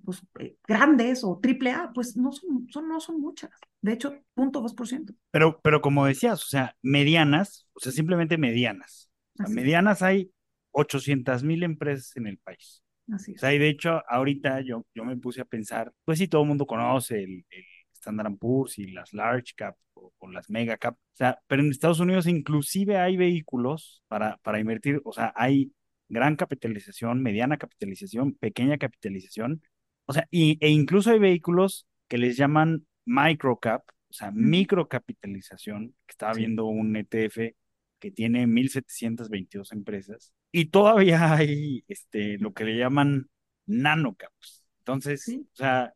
pues, 0.05 0.23
eh, 0.39 0.57
grandes 0.67 1.25
o 1.25 1.39
triple 1.41 1.71
A, 1.71 1.91
pues 1.95 2.17
no 2.17 2.33
son, 2.33 2.67
son, 2.71 2.89
no 2.89 3.01
son 3.01 3.21
muchas. 3.21 3.51
De 3.81 3.93
hecho, 3.93 4.15
punto 4.35 4.61
dos 4.61 4.75
por 4.75 4.89
ciento. 4.89 5.15
Pero, 5.31 5.61
pero 5.63 5.81
como 5.81 6.07
decías, 6.07 6.43
o 6.43 6.47
sea, 6.47 6.77
medianas, 6.83 7.67
o 7.73 7.81
sea, 7.81 7.93
simplemente 7.93 8.39
medianas. 8.39 9.11
medianas 9.49 10.03
hay 10.03 10.31
800 10.73 11.43
mil 11.43 11.63
empresas 11.63 12.17
en 12.17 12.27
el 12.27 12.39
país. 12.39 12.83
Así 13.13 13.35
O 13.35 13.39
sea, 13.39 13.53
y 13.53 13.59
de 13.59 13.69
hecho, 13.69 14.03
ahorita 14.09 14.61
yo, 14.63 14.87
yo 14.95 15.05
me 15.05 15.17
puse 15.17 15.41
a 15.41 15.45
pensar, 15.45 15.93
pues 16.05 16.19
sí, 16.19 16.29
todo 16.29 16.43
el 16.43 16.49
mundo 16.49 16.67
conoce 16.67 17.23
el, 17.23 17.45
el 17.51 17.65
Standard 17.95 18.37
Poor's 18.39 18.79
y 18.79 18.89
las 18.89 19.13
large 19.13 19.55
cap 19.57 19.77
o, 19.95 20.13
las 20.31 20.51
mega 20.51 20.77
cap. 20.77 20.95
O 20.95 21.17
sea, 21.17 21.39
pero 21.47 21.63
en 21.63 21.71
Estados 21.71 22.01
Unidos 22.01 22.27
inclusive 22.27 22.99
hay 22.99 23.17
vehículos 23.17 24.03
para, 24.09 24.39
para 24.39 24.61
invertir, 24.61 25.01
o 25.05 25.13
sea, 25.13 25.33
hay 25.37 25.73
gran 26.09 26.37
capitalización, 26.37 27.23
mediana 27.23 27.57
capitalización, 27.57 28.35
pequeña 28.35 28.79
capitalización. 28.79 29.63
O 30.07 30.13
sea, 30.13 30.27
y, 30.31 30.59
e 30.61 30.71
incluso 30.71 31.11
hay 31.11 31.19
vehículos 31.19 31.87
que 32.09 32.19
les 32.19 32.37
llaman 32.37 32.87
micro 33.05 33.59
cap, 33.59 33.83
o 34.09 34.13
sea, 34.13 34.31
micro 34.31 34.89
capitalización, 34.89 35.95
que 36.07 36.13
estaba 36.13 36.35
viendo 36.35 36.67
un 36.67 36.97
ETF 36.97 37.55
que 37.99 38.11
tiene 38.11 38.47
1.722 38.47 39.73
empresas 39.73 40.33
y 40.53 40.67
todavía 40.67 41.35
hay 41.35 41.85
este, 41.89 42.39
lo 42.39 42.53
que 42.53 42.65
le 42.65 42.79
llaman 42.79 43.29
nanocaps. 43.67 44.65
Entonces, 44.79 45.27
o 45.29 45.57
sea, 45.57 45.93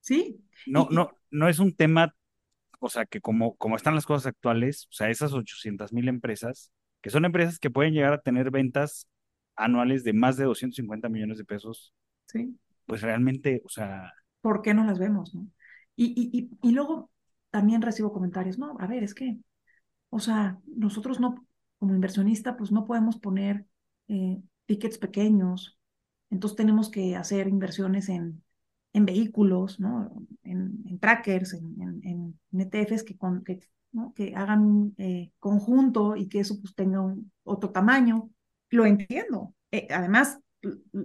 sí. 0.00 0.40
No, 0.66 0.88
no, 0.90 1.10
no 1.30 1.48
es 1.48 1.58
un 1.58 1.74
tema, 1.74 2.14
o 2.80 2.88
sea, 2.88 3.04
que 3.04 3.20
como, 3.20 3.56
como 3.56 3.76
están 3.76 3.94
las 3.94 4.06
cosas 4.06 4.26
actuales, 4.26 4.86
o 4.90 4.92
sea, 4.92 5.10
esas 5.10 5.32
800 5.32 5.92
mil 5.92 6.08
empresas, 6.08 6.72
que 7.02 7.10
son 7.10 7.24
empresas 7.24 7.58
que 7.58 7.70
pueden 7.70 7.92
llegar 7.92 8.12
a 8.12 8.22
tener 8.22 8.50
ventas 8.50 9.06
anuales 9.56 10.04
de 10.04 10.12
más 10.12 10.36
de 10.36 10.44
250 10.44 11.08
millones 11.08 11.36
de 11.36 11.44
pesos, 11.44 11.92
sí. 12.26 12.56
Pues 12.88 13.02
realmente, 13.02 13.62
o 13.64 13.68
sea... 13.68 14.12
¿Por 14.40 14.62
qué 14.62 14.72
no 14.72 14.84
las 14.84 14.98
vemos? 14.98 15.34
No? 15.34 15.46
Y, 15.94 16.06
y, 16.06 16.38
y, 16.38 16.68
y 16.68 16.72
luego 16.72 17.10
también 17.50 17.82
recibo 17.82 18.12
comentarios, 18.12 18.58
no, 18.58 18.76
a 18.80 18.86
ver, 18.86 19.04
es 19.04 19.14
que, 19.14 19.38
o 20.10 20.20
sea, 20.20 20.58
nosotros 20.66 21.20
no, 21.20 21.46
como 21.78 21.94
inversionista, 21.94 22.56
pues 22.56 22.72
no 22.72 22.86
podemos 22.86 23.18
poner 23.18 23.66
eh, 24.08 24.40
tickets 24.66 24.96
pequeños, 24.96 25.78
entonces 26.30 26.56
tenemos 26.56 26.90
que 26.90 27.14
hacer 27.14 27.46
inversiones 27.46 28.08
en, 28.08 28.42
en 28.94 29.04
vehículos, 29.04 29.80
¿no? 29.80 30.10
en, 30.44 30.98
trackers, 30.98 31.54
en, 31.54 32.00
en, 32.02 32.60
ETFs 32.60 33.04
que, 33.04 33.16
con, 33.16 33.44
que, 33.44 33.60
¿no? 33.92 34.14
que 34.14 34.34
hagan 34.34 34.62
un 34.62 34.94
eh, 34.96 35.30
conjunto 35.38 36.16
y 36.16 36.28
que 36.28 36.40
eso 36.40 36.58
pues 36.60 36.74
tenga 36.74 37.00
un, 37.00 37.30
otro 37.44 37.70
tamaño. 37.70 38.30
Lo 38.70 38.86
entiendo. 38.86 39.54
Eh, 39.70 39.88
además, 39.90 40.38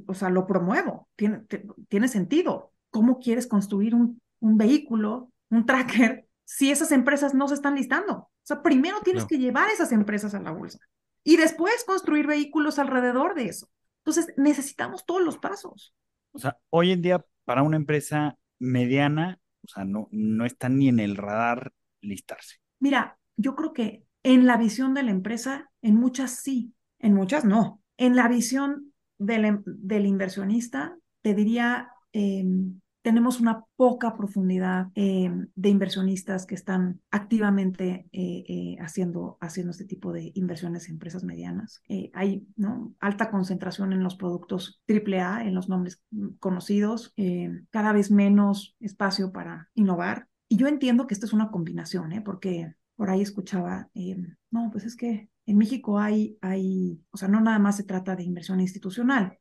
o 0.08 0.14
sea, 0.14 0.30
lo 0.30 0.48
promuevo. 0.48 1.10
Tiene, 1.16 1.44
tiene 1.88 2.08
sentido. 2.08 2.72
¿Cómo 2.90 3.20
quieres 3.20 3.48
construir 3.48 3.96
un, 3.96 4.22
un 4.40 4.58
vehículo, 4.58 5.32
un 5.50 5.66
tracker, 5.66 6.28
si 6.44 6.72
esas 6.72 6.92
empresas 6.92 7.34
no 7.34 7.48
se 7.48 7.56
están 7.56 7.76
listando? 7.76 8.14
O 8.14 8.46
sea, 8.46 8.62
primero 8.62 9.00
tienes 9.02 9.26
que 9.26 9.38
llevar 9.38 9.70
esas 9.70 9.92
empresas 9.92 10.34
a 10.34 10.42
la 10.42 10.52
bolsa 10.52 10.80
y 11.24 11.38
después 11.38 11.84
construir 11.86 12.28
vehículos 12.28 12.78
alrededor 12.80 13.36
de 13.36 13.46
eso. 13.46 13.70
Entonces, 14.00 14.34
necesitamos 14.38 15.06
todos 15.06 15.22
los 15.22 15.38
pasos. 15.38 15.96
O 16.34 16.40
sea, 16.40 16.58
hoy 16.70 16.92
en 16.92 17.02
día, 17.02 17.26
para 17.46 17.64
una 17.64 17.78
empresa 17.78 18.38
mediana, 18.60 19.40
o 19.64 19.68
sea, 19.68 19.86
no, 19.86 20.10
no 20.12 20.46
está 20.46 20.68
ni 20.68 20.90
en 20.90 21.00
el 21.00 21.16
radar 21.16 21.72
listarse. 22.02 22.58
Mira, 22.80 23.18
yo 23.38 23.56
creo 23.56 23.72
que 23.72 24.06
en 24.24 24.46
la 24.46 24.58
visión 24.58 24.94
de 24.94 25.04
la 25.04 25.12
empresa, 25.12 25.72
en 25.82 25.96
muchas 25.96 26.42
sí, 26.42 26.74
en 27.00 27.14
muchas 27.14 27.46
no. 27.46 27.82
En 27.98 28.16
la 28.16 28.28
visión 28.28 28.93
del, 29.18 29.46
em, 29.46 30.06
inversionista, 30.06 30.98
te 31.22 31.34
diría, 31.34 31.90
eh, 32.12 32.44
tenemos 33.04 33.42
una 33.42 33.66
poca 33.76 34.16
profundidad 34.16 34.88
eh, 34.96 35.30
de 35.56 35.70
inversionistas 35.70 36.46
que 36.46 36.56
están 36.56 37.02
activamente 37.12 38.08
eh, 38.14 38.46
eh, 38.48 38.78
haciendo, 38.80 39.38
haciendo 39.42 39.72
este 39.72 39.84
tipo 39.84 40.14
de 40.14 40.32
inversiones 40.36 40.88
en 40.88 40.94
empresas 40.94 41.24
medianas. 41.24 41.82
hay 42.14 42.48
¿no? 42.56 42.96
alta 43.00 43.30
concentración 43.30 43.92
en 43.92 44.04
los 44.04 44.16
productos 44.16 44.82
AAA, 44.88 45.46
en 45.46 45.54
los 45.54 45.68
nombres 45.68 46.02
conocidos, 46.40 47.14
cada 47.72 47.92
vez 47.92 48.10
menos 48.10 48.76
espacio 48.80 49.34
para 49.34 49.70
innovar. 49.76 50.28
Y 50.48 50.56
yo 50.56 50.68
entiendo 50.68 51.06
que 51.06 51.14
esto 51.14 51.26
es 51.26 51.34
una 51.34 51.52
combinación, 51.52 52.12
porque 52.24 52.74
por 52.96 53.10
ahí 53.10 53.22
escuchaba, 53.22 53.90
no, 54.50 54.70
pues 54.72 54.86
es 54.86 54.96
que 54.96 55.30
en 55.46 55.58
México 55.58 56.00
hay, 56.00 56.38
hay, 56.42 57.00
o 57.12 57.18
sea, 57.18 57.28
no 57.28 57.42
nada 57.42 57.60
más 57.60 57.78
se 57.78 57.84
trata 57.84 58.16
de 58.16 58.24
inversión 58.24 58.60
institucional, 58.60 59.38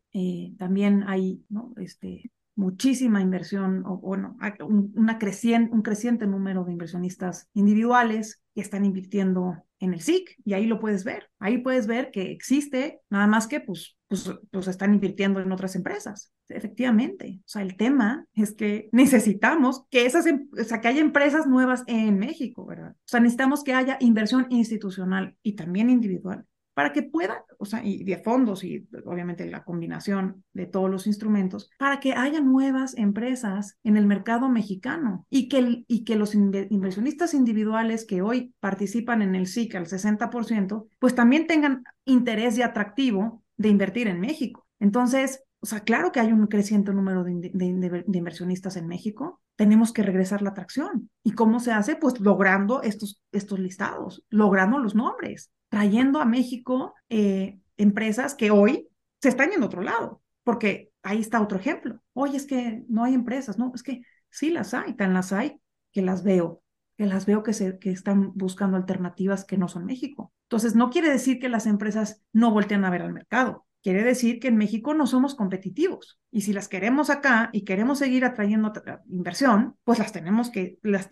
también 0.58 1.04
hay, 1.06 1.44
¿no? 1.48 1.72
Este, 1.76 2.30
muchísima 2.54 3.20
inversión, 3.20 3.84
o 3.86 3.98
bueno, 3.98 4.36
una 4.68 5.18
creciente, 5.18 5.72
un 5.74 5.82
creciente 5.82 6.26
número 6.26 6.64
de 6.64 6.72
inversionistas 6.72 7.48
individuales 7.54 8.42
que 8.54 8.60
están 8.60 8.84
invirtiendo 8.84 9.64
en 9.82 9.92
el 9.92 10.00
SIC 10.00 10.36
y 10.44 10.54
ahí 10.54 10.66
lo 10.66 10.78
puedes 10.78 11.04
ver. 11.04 11.28
Ahí 11.40 11.58
puedes 11.58 11.86
ver 11.86 12.10
que 12.10 12.30
existe, 12.30 13.00
nada 13.10 13.26
más 13.26 13.48
que 13.48 13.60
pues, 13.60 13.96
pues, 14.08 14.30
pues 14.50 14.68
están 14.68 14.94
invirtiendo 14.94 15.40
en 15.40 15.50
otras 15.50 15.74
empresas. 15.74 16.32
Efectivamente, 16.48 17.40
o 17.40 17.48
sea, 17.48 17.62
el 17.62 17.76
tema 17.76 18.26
es 18.34 18.54
que 18.54 18.88
necesitamos 18.92 19.84
que 19.90 20.06
esas, 20.06 20.26
em, 20.26 20.48
o 20.58 20.64
sea, 20.64 20.80
que 20.80 20.88
haya 20.88 21.00
empresas 21.00 21.46
nuevas 21.46 21.82
en 21.86 22.18
México, 22.18 22.64
¿verdad? 22.64 22.92
O 22.92 23.06
sea, 23.06 23.20
necesitamos 23.20 23.64
que 23.64 23.74
haya 23.74 23.96
inversión 24.00 24.46
institucional 24.50 25.36
y 25.42 25.54
también 25.54 25.90
individual 25.90 26.46
para 26.74 26.92
que 26.92 27.02
pueda, 27.02 27.44
o 27.58 27.64
sea, 27.64 27.84
y 27.84 28.04
de 28.04 28.18
fondos 28.18 28.64
y 28.64 28.88
obviamente 29.04 29.44
la 29.46 29.64
combinación 29.64 30.44
de 30.52 30.66
todos 30.66 30.90
los 30.90 31.06
instrumentos, 31.06 31.70
para 31.78 32.00
que 32.00 32.14
haya 32.14 32.40
nuevas 32.40 32.96
empresas 32.96 33.78
en 33.84 33.96
el 33.96 34.06
mercado 34.06 34.48
mexicano 34.48 35.26
y 35.28 35.48
que, 35.48 35.84
y 35.86 36.04
que 36.04 36.16
los 36.16 36.34
inversionistas 36.34 37.34
individuales 37.34 38.06
que 38.06 38.22
hoy 38.22 38.54
participan 38.60 39.22
en 39.22 39.34
el 39.34 39.46
SIC 39.46 39.74
al 39.74 39.86
60%, 39.86 40.88
pues 40.98 41.14
también 41.14 41.46
tengan 41.46 41.84
interés 42.04 42.56
y 42.56 42.62
atractivo 42.62 43.42
de 43.56 43.68
invertir 43.68 44.08
en 44.08 44.20
México. 44.20 44.66
Entonces, 44.80 45.44
o 45.60 45.66
sea, 45.66 45.80
claro 45.80 46.10
que 46.10 46.20
hay 46.20 46.32
un 46.32 46.46
creciente 46.48 46.92
número 46.92 47.22
de, 47.22 47.50
de, 47.54 48.18
inversionistas 48.18 48.76
en 48.76 48.88
México. 48.88 49.40
Tenemos 49.56 49.92
que 49.92 50.02
regresar 50.02 50.42
la 50.42 50.50
atracción. 50.50 51.10
¿Y 51.22 51.32
cómo 51.32 51.60
se 51.60 51.72
hace? 51.72 51.96
Pues 51.96 52.20
logrando 52.20 52.82
estos, 52.82 53.20
estos 53.32 53.58
listados, 53.58 54.24
logrando 54.30 54.78
los 54.78 54.94
nombres 54.94 55.50
trayendo 55.72 56.20
a 56.20 56.26
México 56.26 56.94
eh, 57.08 57.58
empresas 57.78 58.34
que 58.34 58.50
hoy 58.50 58.90
se 59.22 59.30
están 59.30 59.50
a 59.54 59.64
otro 59.64 59.80
lado, 59.80 60.20
porque 60.44 60.92
ahí 61.02 61.18
está 61.18 61.40
otro 61.40 61.58
ejemplo. 61.58 62.02
Hoy 62.12 62.36
es 62.36 62.44
que 62.44 62.84
no 62.90 63.04
hay 63.04 63.14
empresas, 63.14 63.56
no, 63.56 63.72
es 63.74 63.82
que 63.82 64.02
sí 64.28 64.50
las 64.50 64.74
hay, 64.74 64.92
tan 64.92 65.14
las 65.14 65.32
hay 65.32 65.62
que 65.90 66.02
las 66.02 66.24
veo, 66.24 66.62
que 66.98 67.06
las 67.06 67.24
veo 67.24 67.42
que, 67.42 67.54
se, 67.54 67.78
que 67.78 67.90
están 67.90 68.32
buscando 68.34 68.76
alternativas 68.76 69.46
que 69.46 69.56
no 69.56 69.66
son 69.66 69.86
México. 69.86 70.30
Entonces, 70.42 70.74
no 70.74 70.90
quiere 70.90 71.08
decir 71.08 71.38
que 71.38 71.48
las 71.48 71.64
empresas 71.64 72.20
no 72.34 72.50
volteen 72.50 72.84
a 72.84 72.90
ver 72.90 73.00
al 73.00 73.14
mercado. 73.14 73.64
Quiere 73.82 74.04
decir 74.04 74.40
que 74.40 74.48
en 74.48 74.56
México 74.56 74.94
no 74.94 75.06
somos 75.06 75.34
competitivos. 75.34 76.18
Y 76.30 76.42
si 76.42 76.52
las 76.52 76.68
queremos 76.68 77.10
acá 77.10 77.50
y 77.52 77.64
queremos 77.64 77.98
seguir 77.98 78.24
atrayendo 78.24 78.72
inversión, 79.08 79.76
pues 79.84 79.98
las 79.98 80.12
tenemos 80.12 80.50
que, 80.50 80.78
las, 80.82 81.10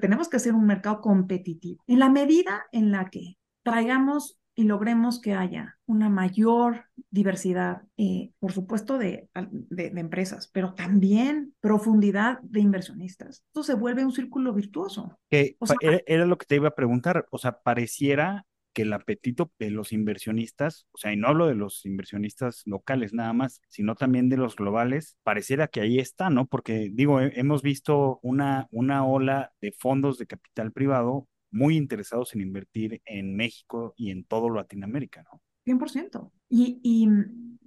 tenemos 0.00 0.28
que 0.28 0.36
hacer 0.36 0.54
un 0.54 0.66
mercado 0.66 1.00
competitivo. 1.00 1.82
En 1.86 1.98
la 1.98 2.10
medida 2.10 2.66
en 2.72 2.92
la 2.92 3.10
que 3.10 3.36
traigamos 3.62 4.38
y 4.58 4.64
logremos 4.64 5.20
que 5.20 5.34
haya 5.34 5.76
una 5.84 6.08
mayor 6.08 6.86
diversidad, 7.10 7.82
eh, 7.98 8.32
por 8.38 8.52
supuesto, 8.52 8.96
de, 8.96 9.28
de, 9.34 9.86
empresas, 9.96 10.48
pero 10.50 10.72
también 10.72 11.54
profundidad 11.60 12.38
de 12.40 12.60
inversionistas. 12.60 13.44
Esto 13.48 13.62
se 13.62 13.74
vuelve 13.74 14.04
un 14.04 14.12
círculo 14.12 14.54
virtuoso. 14.54 15.18
Que 15.28 15.56
era, 15.80 16.00
era, 16.06 16.24
lo 16.24 16.38
que 16.38 16.46
te 16.46 16.56
iba 16.56 16.68
a 16.68 16.74
preguntar, 16.74 17.26
o 17.30 17.36
sea, 17.36 17.60
pareciera 17.60 18.46
que 18.76 18.82
el 18.82 18.92
apetito 18.92 19.50
de 19.58 19.70
los 19.70 19.90
inversionistas, 19.94 20.86
o 20.92 20.98
sea, 20.98 21.10
y 21.10 21.16
no 21.16 21.28
hablo 21.28 21.46
de 21.46 21.54
los 21.54 21.86
inversionistas 21.86 22.60
locales 22.66 23.14
nada 23.14 23.32
más, 23.32 23.62
sino 23.68 23.94
también 23.94 24.28
de 24.28 24.36
los 24.36 24.54
globales, 24.54 25.16
pareciera 25.22 25.66
que 25.68 25.80
ahí 25.80 25.98
está, 25.98 26.28
¿no? 26.28 26.46
Porque 26.46 26.90
digo, 26.92 27.18
hemos 27.22 27.62
visto 27.62 28.20
una, 28.22 28.68
una 28.70 29.06
ola 29.06 29.50
de 29.62 29.72
fondos 29.72 30.18
de 30.18 30.26
capital 30.26 30.72
privado 30.72 31.26
muy 31.50 31.78
interesados 31.78 32.34
en 32.34 32.42
invertir 32.42 33.00
en 33.06 33.34
México 33.34 33.94
y 33.96 34.10
en 34.10 34.24
todo 34.24 34.50
Latinoamérica, 34.50 35.22
¿no? 35.22 35.40
100%. 35.64 36.30
Y, 36.50 36.78
y, 36.82 37.08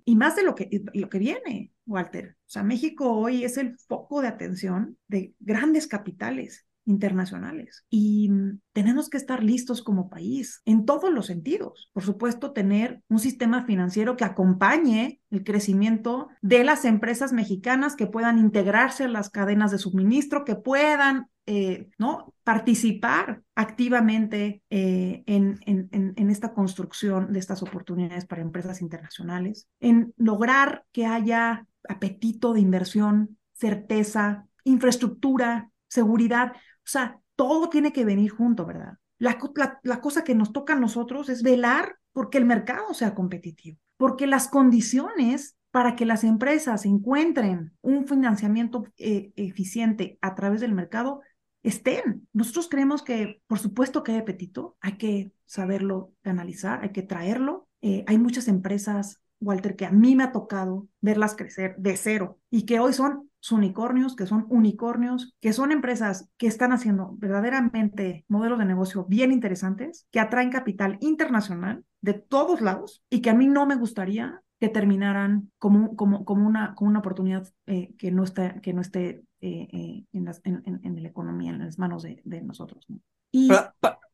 y 0.06 0.16
más 0.16 0.36
de 0.36 0.44
lo 0.44 0.54
que, 0.54 0.70
lo 0.94 1.10
que 1.10 1.18
viene, 1.18 1.74
Walter. 1.88 2.38
O 2.46 2.50
sea, 2.50 2.62
México 2.62 3.12
hoy 3.13 3.44
es 3.44 3.58
el 3.58 3.80
foco 3.80 4.22
de 4.22 4.28
atención 4.28 5.00
de 5.08 5.34
grandes 5.39 5.88
capitales 5.88 6.68
internacionales. 6.89 7.86
Y 7.89 8.31
tenemos 8.74 9.10
que 9.10 9.17
estar 9.17 9.43
listos 9.43 9.84
como 9.84 10.10
país 10.10 10.62
en 10.65 10.86
todos 10.86 11.13
los 11.13 11.27
sentidos. 11.27 11.89
Por 11.93 12.03
supuesto, 12.03 12.51
tener 12.51 13.03
un 13.08 13.19
sistema 13.19 13.65
financiero 13.65 14.17
que 14.17 14.25
acompañe 14.25 15.22
el 15.29 15.43
crecimiento 15.43 16.29
de 16.41 16.63
las 16.63 16.86
empresas 16.86 17.31
mexicanas 17.31 17.96
que 17.96 18.08
puedan 18.08 18.39
integrarse 18.39 19.03
a 19.03 19.08
las 19.10 19.29
cadenas 19.29 19.72
de 19.72 19.77
suministro, 19.77 20.43
que 20.46 20.55
puedan 20.55 21.27
eh, 21.46 21.89
¿no? 21.98 22.34
participar 22.43 23.43
activamente 23.55 24.63
eh, 24.69 25.24
en, 25.27 25.60
en, 25.65 25.89
en, 25.91 26.29
esta 26.29 26.53
construcción 26.53 27.34
de 27.34 27.39
estas 27.39 27.62
oportunidades 27.62 28.25
para 28.25 28.41
empresas 28.41 28.81
internacionales, 28.81 29.67
en 29.79 30.13
lograr 30.17 30.86
que 30.91 31.05
haya 31.05 31.67
apetito 31.88 32.53
de 32.53 32.62
inversión, 32.62 33.38
certeza, 33.53 34.48
infraestructura, 34.63 35.72
seguridad. 35.89 36.53
O 36.89 36.91
sea, 36.91 37.19
todo 37.36 37.69
tiene 37.69 37.93
que 37.93 38.03
venir 38.03 38.31
junto, 38.31 38.65
¿verdad? 38.65 38.98
La, 39.19 39.38
la, 39.84 40.01
cosa 40.01 40.24
que 40.24 40.34
nos 40.34 40.51
toca 40.51 40.74
a 40.74 40.79
nosotros 40.79 41.29
es 41.29 41.43
velar 41.43 41.98
porque 42.13 42.39
el 42.39 42.46
mercado 42.46 42.96
sea 42.96 43.13
competitivo, 43.13 43.77
porque 43.96 44.25
las 44.25 44.48
condiciones 44.48 45.55
para 45.69 45.96
que 45.96 46.08
las 46.08 46.24
empresas 46.24 46.88
encuentren 46.88 47.74
un 47.81 48.08
financiamiento 48.08 48.86
eh, 48.98 49.31
eficiente 49.36 50.17
a 50.19 50.34
través 50.34 50.62
del 50.62 50.74
mercado 50.74 51.22
estén. 51.62 52.27
Nosotros 52.34 52.69
creemos 52.69 53.03
que, 53.03 53.39
por 53.46 53.60
supuesto 53.60 54.01
que 54.01 54.13
hay 54.13 54.17
apetito, 54.17 54.75
hay 54.81 54.98
que 54.98 55.31
saberlo 55.46 56.13
analizar, 56.24 56.81
hay 56.81 56.91
que 56.91 57.03
traerlo. 57.03 57.67
Eh, 57.81 58.03
hay 58.08 58.17
muchas 58.17 58.48
empresas, 58.48 59.22
Walter, 59.39 59.75
que 59.75 59.86
a 59.86 59.91
mí 59.91 60.15
me 60.15 60.24
ha 60.24 60.31
tocado 60.31 60.88
verlas 61.01 61.36
crecer 61.36 61.75
de 61.77 61.98
cero 61.98 62.39
y 62.50 62.65
que 62.65 62.79
hoy 62.79 62.93
son 62.93 63.28
unicornios, 63.51 64.15
que 64.15 64.25
son 64.25 64.46
unicornios, 64.50 65.34
que 65.39 65.53
son 65.53 65.72
empresas 65.72 66.29
que 66.38 66.48
están 66.48 66.72
haciendo 66.72 67.15
verdaderamente 67.17 68.25
modelos 68.27 68.60
de 68.60 68.65
negocio 68.65 69.05
bien 69.05 69.31
interesantes, 69.31 70.08
que 70.12 70.19
atraen 70.19 70.51
capital 70.51 70.98
internacional 71.01 71.84
de 72.01 72.13
todos 72.13 72.62
lados 72.62 73.03
y 73.10 73.22
que 73.22 73.29
a 73.29 73.34
mí 73.34 73.48
no 73.48 73.65
me 73.65 73.75
gustaría 73.75 74.41
que 74.60 74.69
terminaran 74.69 75.51
como, 75.58 75.96
como, 75.96 76.25
como, 76.25 76.46
una, 76.46 76.75
como 76.75 76.89
una 76.89 77.00
oportunidad 77.00 77.48
eh, 77.65 77.93
que 77.98 78.12
no, 78.12 78.24
está, 78.24 78.60
que 78.60 78.74
no 78.74 78.81
esté 78.81 79.24
eh, 79.39 79.67
eh, 79.72 80.03
en, 80.12 80.25
las, 80.25 80.41
en, 80.43 80.62
en, 80.65 81.01
la 81.01 81.08
economía, 81.08 81.51
en 81.51 81.60
las 81.60 81.79
manos 81.79 82.03
de, 82.03 82.22
de 82.25 82.41
nosotros. 82.41 82.86
¿no? 82.89 83.00
Y, 83.31 83.50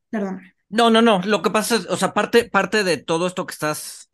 perdón. 0.08 0.40
No, 0.68 0.90
no, 0.90 1.02
no. 1.02 1.20
Lo 1.22 1.42
que 1.42 1.50
pasa 1.50 1.76
es, 1.76 1.86
o 1.86 1.96
sea, 1.96 2.14
parte, 2.14 2.48
parte 2.48 2.84
de 2.84 2.96
todo 2.96 3.26
esto 3.26 3.44
que 3.44 3.52
estás 3.52 4.08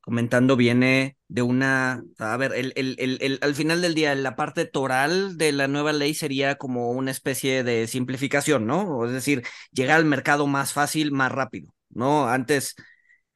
comentando 0.00 0.56
viene 0.56 1.16
de 1.28 1.42
una, 1.42 2.02
a 2.18 2.36
ver, 2.36 2.52
el, 2.54 2.72
el, 2.76 2.96
el, 2.98 3.38
al 3.42 3.54
final 3.54 3.82
del 3.82 3.94
día, 3.94 4.14
la 4.14 4.36
parte 4.36 4.64
toral 4.66 5.36
de 5.36 5.52
la 5.52 5.68
nueva 5.68 5.92
ley 5.92 6.14
sería 6.14 6.56
como 6.56 6.90
una 6.90 7.10
especie 7.10 7.62
de 7.64 7.86
simplificación, 7.86 8.66
¿no? 8.66 9.04
Es 9.06 9.12
decir, 9.12 9.42
llegar 9.72 9.98
al 9.98 10.04
mercado 10.06 10.46
más 10.46 10.72
fácil, 10.72 11.12
más 11.12 11.30
rápido, 11.32 11.74
¿no? 11.90 12.28
Antes, 12.28 12.74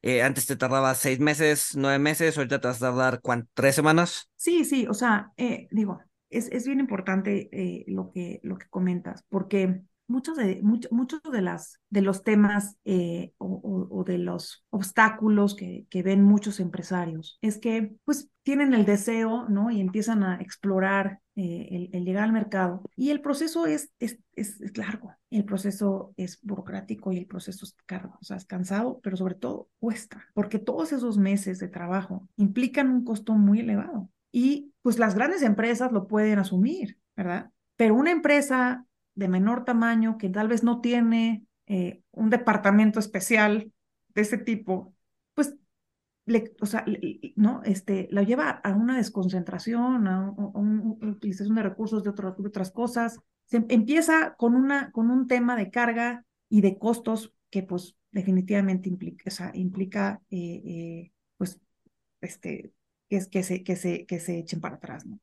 eh, 0.01 0.21
antes 0.23 0.45
te 0.45 0.55
tardaba 0.55 0.95
seis 0.95 1.19
meses, 1.19 1.71
nueve 1.75 1.99
meses, 1.99 2.37
ahorita 2.37 2.59
te 2.61 2.67
vas 2.67 2.77
a 2.77 2.87
tardar, 2.91 3.21
¿cuánto? 3.21 3.49
¿Tres 3.53 3.75
semanas? 3.75 4.29
Sí, 4.35 4.65
sí, 4.65 4.87
o 4.87 4.93
sea, 4.93 5.31
eh, 5.37 5.67
digo, 5.71 5.99
es, 6.29 6.49
es 6.51 6.65
bien 6.67 6.79
importante 6.79 7.49
eh, 7.51 7.85
lo, 7.87 8.11
que, 8.11 8.39
lo 8.43 8.57
que 8.57 8.67
comentas, 8.69 9.23
porque 9.29 9.81
muchos 10.07 10.37
de, 10.37 10.61
muchos 10.61 11.21
de, 11.31 11.41
las, 11.41 11.79
de 11.89 12.01
los 12.01 12.23
temas 12.23 12.77
eh, 12.85 13.33
o, 13.37 14.03
de 14.05 14.17
los 14.17 14.65
obstáculos 14.69 15.55
que, 15.55 15.85
ven 16.03 16.21
muchos 16.21 16.59
empresarios 16.59 17.39
es 17.41 17.57
que 17.57 17.95
pues 18.03 18.29
tienen 18.43 18.73
el 18.73 18.85
deseo, 18.85 19.47
¿no? 19.49 19.71
Y 19.71 19.81
empiezan 19.81 20.23
a 20.23 20.39
explorar 20.39 21.19
eh, 21.35 21.89
el, 21.91 22.05
llegar 22.05 22.25
al 22.25 22.31
mercado. 22.31 22.83
Y 22.95 23.09
el 23.09 23.21
proceso 23.21 23.65
es, 23.65 23.91
es, 23.99 24.19
es, 24.33 24.77
largo, 24.77 25.13
el 25.31 25.45
proceso 25.45 26.13
es 26.15 26.39
burocrático 26.43 27.11
y 27.11 27.17
el 27.17 27.25
proceso 27.25 27.65
es 27.65 27.75
caro, 27.85 28.17
o 28.21 28.23
sea, 28.23 28.37
es 28.37 28.45
cansado, 28.45 28.99
pero 29.01 29.17
sobre 29.17 29.35
todo 29.35 29.69
cuesta, 29.79 30.23
porque 30.33 30.59
todos 30.59 30.93
esos 30.93 31.17
meses 31.17 31.57
de 31.59 31.67
trabajo 31.67 32.27
implican 32.35 32.89
un 32.89 33.03
costo 33.03 33.33
muy 33.33 33.61
elevado. 33.61 34.09
Y 34.31 34.73
pues 34.81 34.99
las 34.99 35.15
grandes 35.15 35.41
empresas 35.41 35.91
lo 35.91 36.07
pueden 36.07 36.37
asumir, 36.39 36.99
¿verdad? 37.15 37.51
Pero 37.77 37.95
una 37.95 38.11
empresa 38.11 38.85
de 39.15 39.27
menor 39.27 39.65
tamaño 39.65 40.17
que 40.17 40.29
tal 40.29 40.47
vez 40.47 40.63
no 40.63 40.81
tiene 40.81 41.45
eh, 41.67 42.01
un 42.11 42.29
departamento 42.29 42.99
especial 42.99 43.71
de 44.13 44.21
ese 44.21 44.37
tipo, 44.37 44.93
pues, 45.33 45.55
le, 46.25 46.53
o 46.61 46.65
sea, 46.65 46.85
¿no? 47.35 47.61
Este, 47.63 48.07
la 48.11 48.23
lleva 48.23 48.49
a 48.49 48.73
una 48.73 48.97
desconcentración, 48.97 50.07
a, 50.07 50.31
una 50.31 51.11
utilización 51.11 51.55
de 51.55 51.63
recursos 51.63 52.03
de, 52.03 52.09
otras 52.09 52.71
cosas. 52.71 53.19
Se 53.45 53.63
empieza 53.69 54.35
con, 54.37 54.55
una, 54.55 54.91
con 54.91 55.11
un 55.11 55.27
tema 55.27 55.55
de 55.55 55.69
carga 55.69 56.25
y 56.49 56.61
de 56.61 56.77
costos 56.77 57.33
que, 57.49 57.63
pues, 57.63 57.95
definitivamente 58.11 58.89
implica, 58.89 59.25
o 59.27 59.31
sea, 59.31 59.51
implica 59.53 60.21
eh, 60.29 60.61
eh, 60.65 61.11
pues, 61.37 61.59
este, 62.21 62.73
que, 63.09 63.21
se, 63.43 63.63
que, 63.63 63.75
se, 63.75 64.05
que 64.05 64.19
se 64.19 64.39
echen 64.39 64.61
para 64.61 64.75
atrás, 64.75 65.05
¿no? 65.05 65.19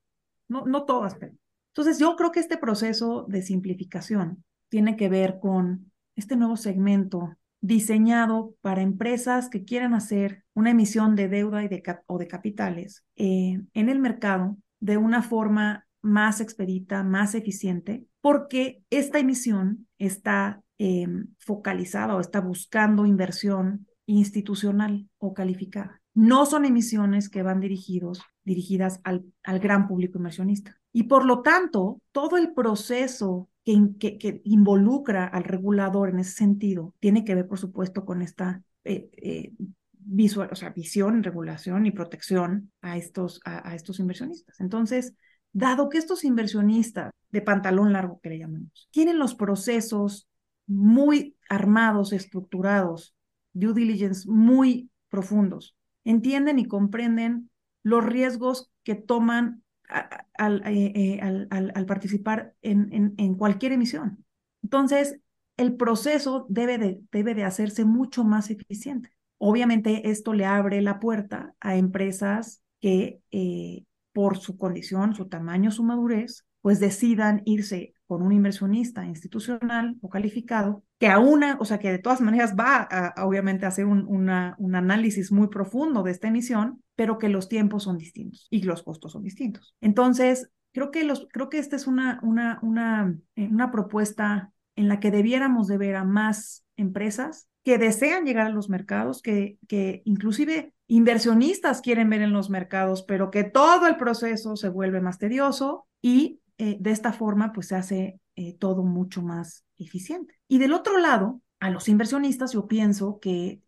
No, 0.48 0.66
no 0.66 0.85
todas, 0.85 1.14
pero 1.14 1.35
entonces, 1.75 1.99
yo 1.99 2.17
creo 2.17 2.33
que 2.33 2.41
este 2.41 2.59
proceso 2.59 3.25
de 3.29 3.41
simplificación 3.41 4.45
tiene 4.69 4.95
que 4.95 5.09
ver 5.09 5.39
con 5.41 5.91
este 6.17 6.37
nuevo 6.37 6.59
segmento 6.59 7.35
diseñado 7.63 8.55
para 8.61 8.83
empresas 8.83 9.49
que 9.49 9.65
quieran 9.65 9.95
hacer 9.95 10.45
una 10.53 10.71
emisión 10.71 11.17
de 11.17 11.29
deuda 11.29 11.65
y 11.65 11.69
de 11.69 11.83
o 12.07 12.19
de 12.19 12.29
capitales 12.29 13.05
eh, 13.17 13.63
en 13.73 13.89
el 13.89 14.01
mercado 14.01 14.59
de 14.81 14.99
una 14.99 15.23
forma 15.23 15.87
más 16.03 16.43
expedita, 16.43 17.05
más 17.05 17.35
eficiente, 17.35 18.05
porque 18.21 18.83
esta 18.91 19.19
emisión 19.19 19.89
está 19.97 20.61
eh, 20.79 21.07
focalizada 21.39 22.17
o 22.17 22.21
está 22.21 22.41
buscando 22.41 23.07
inversión 23.07 23.87
institucional 24.05 25.09
o 25.17 25.33
calificada. 25.33 26.03
No 26.13 26.45
son 26.45 26.67
emisiones 26.67 27.31
que 27.31 27.43
van 27.43 27.61
dirigidos, 27.61 28.21
dirigidas 28.45 29.01
al, 29.05 29.25
al 29.43 29.61
gran 29.61 29.89
público 29.89 30.19
inversionista. 30.19 30.82
Y 30.92 31.05
por 31.05 31.24
lo 31.24 31.40
tanto, 31.42 32.00
todo 32.12 32.37
el 32.37 32.52
proceso 32.52 33.48
que, 33.64 34.18
que, 34.18 34.42
involucra 34.44 35.26
al 35.26 35.44
regulador 35.44 36.11
en 36.11 36.18
ese 36.18 36.33
sentido 36.33 36.94
tiene 37.00 37.24
que 37.24 37.35
ver, 37.35 37.46
por 37.46 37.59
supuesto, 37.59 38.05
con 38.05 38.22
esta 38.22 38.62
eh, 38.85 39.09
eh, 39.16 39.52
visual, 39.92 40.48
o 40.52 40.57
sea, 40.57 40.70
visión, 40.70 41.22
regulación 41.22 41.87
y 41.87 41.92
protección 41.92 42.72
a 42.81 42.96
estos, 42.96 43.40
a, 43.44 43.74
estos 43.74 44.00
inversionistas. 44.00 44.61
Entonces, 44.61 45.14
dado 45.52 45.88
que 45.88 45.98
estos 45.98 46.24
inversionistas 46.24 47.12
de 47.31 47.42
pantalón 47.42 47.92
largo 47.92 48.20
que 48.20 48.31
le 48.31 48.38
llamamos, 48.38 48.88
tienen 48.90 49.18
los 49.18 49.35
procesos 49.35 50.28
muy 50.66 51.37
armados, 51.48 52.12
estructurados, 52.12 53.14
due 53.52 53.74
diligence 53.74 54.28
muy 54.28 54.90
profundos, 55.09 55.76
entienden 56.05 56.59
y 56.59 56.66
comprenden 56.66 57.50
los 57.83 58.05
riesgos 58.05 58.70
que 58.83 58.94
toman 58.94 59.62
eh, 59.92 60.92
eh, 60.94 61.20
al, 61.20 61.48
al, 61.50 61.87
participar 61.87 62.55
en, 62.62 63.14
en, 63.16 63.35
cualquier 63.35 63.72
emisión. 63.72 64.24
Entonces, 64.62 65.18
el 65.57 65.76
proceso 65.76 66.46
debe 66.48 66.78
de, 66.78 67.00
debe 67.12 67.35
de 67.35 67.44
hacerse 67.44 67.85
mucho 67.85 68.24
más 68.24 68.50
eficiente. 68.50 69.11
Obviamente, 69.38 70.11
esto 70.11 70.33
le 70.33 70.46
abre 70.46 70.81
la 70.83 71.00
puerta 71.00 71.55
a 71.61 71.76
empresas 71.76 72.62
que, 72.81 73.20
eh, 73.31 73.85
por 74.12 74.38
su 74.38 74.57
condición, 74.57 75.14
su 75.14 75.28
tamaño, 75.28 75.70
su 75.70 75.83
madurez, 75.85 76.46
pues 76.61 76.81
decidan 76.81 77.42
irse 77.44 77.94
con 78.07 78.22
un 78.22 78.33
inversionista 78.33 79.05
institucional 79.05 79.96
o 80.00 80.09
calificado 80.09 80.85
que 80.98 81.09
a 81.09 81.18
una, 81.18 81.57
o 81.59 81.64
sea, 81.64 81.78
que 81.78 81.90
de 81.90 81.98
todas 81.98 82.20
maneras 82.20 82.55
va 82.59 82.87
a, 82.90 83.26
obviamente 83.26 83.66
hacer 83.66 83.87
un, 83.87 84.07
una, 84.07 84.55
un 84.59 84.74
análisis 84.74 85.33
muy 85.33 85.48
profundo 85.48 86.02
de 86.02 86.12
esta 86.12 86.28
emisión, 86.28 86.82
pero 86.96 87.18
que 87.18 87.28
los 87.28 87.48
tiempos 87.48 87.85
son 87.85 87.98
distintos 87.98 88.46
y 88.50 88.62
los 88.62 88.83
costos 88.83 89.12
son 89.12 89.22
distintos. 89.22 89.74
Entonces, 89.81 90.50
creo 90.72 90.90
que, 90.90 91.05
los, 91.05 91.28
creo 91.31 91.48
que 91.48 91.59
esta 91.59 91.76
es 91.76 91.87
una, 91.87 92.18
una, 92.22 92.59
una, 92.62 93.14
eh, 93.37 93.48
una 93.48 93.70
propuesta 93.70 94.52
en 94.74 94.88
la 94.88 95.00
que 95.00 95.11
debiéramos 95.11 95.68
de 95.68 95.78
ver 95.78 95.96
a 95.96 96.05
más 96.05 96.64
empresas 96.76 97.48
que 97.62 97.78
desean 97.78 98.24
llegar 98.24 98.46
a 98.46 98.50
los 98.50 98.68
mercados, 98.68 99.22
que, 99.22 99.59
que 99.68 100.02
inclusive 100.05 100.74
inversionistas 100.88 101.81
quieren 101.81 102.11
ver 102.11 102.22
en 102.22 102.33
los 102.33 102.50
mercados, 102.50 103.05
pero 103.05 103.31
que 103.31 103.44
todo 103.44 103.87
el 103.87 103.96
proceso 103.96 104.57
se 104.57 104.68
vuelve 104.68 105.00
más 105.00 105.18
tedioso 105.18 105.87
y 106.00 106.40
eh, 106.59 106.76
de 106.81 106.90
esta 106.90 107.12
forma 107.12 107.52
pues 107.52 107.68
se 107.68 107.76
hace 107.76 108.20
eh, 108.35 108.57
todo 108.59 108.83
mucho 108.83 109.22
más 109.22 109.64
eficiente. 109.78 110.35
Y 110.48 110.59
del 110.59 110.72
otro 110.72 110.98
lado, 110.98 111.40
a 111.61 111.70
los 111.70 111.88
inversionistas 111.88 112.52
yo 112.52 112.66
pienso 112.66 113.20
que 113.20 113.61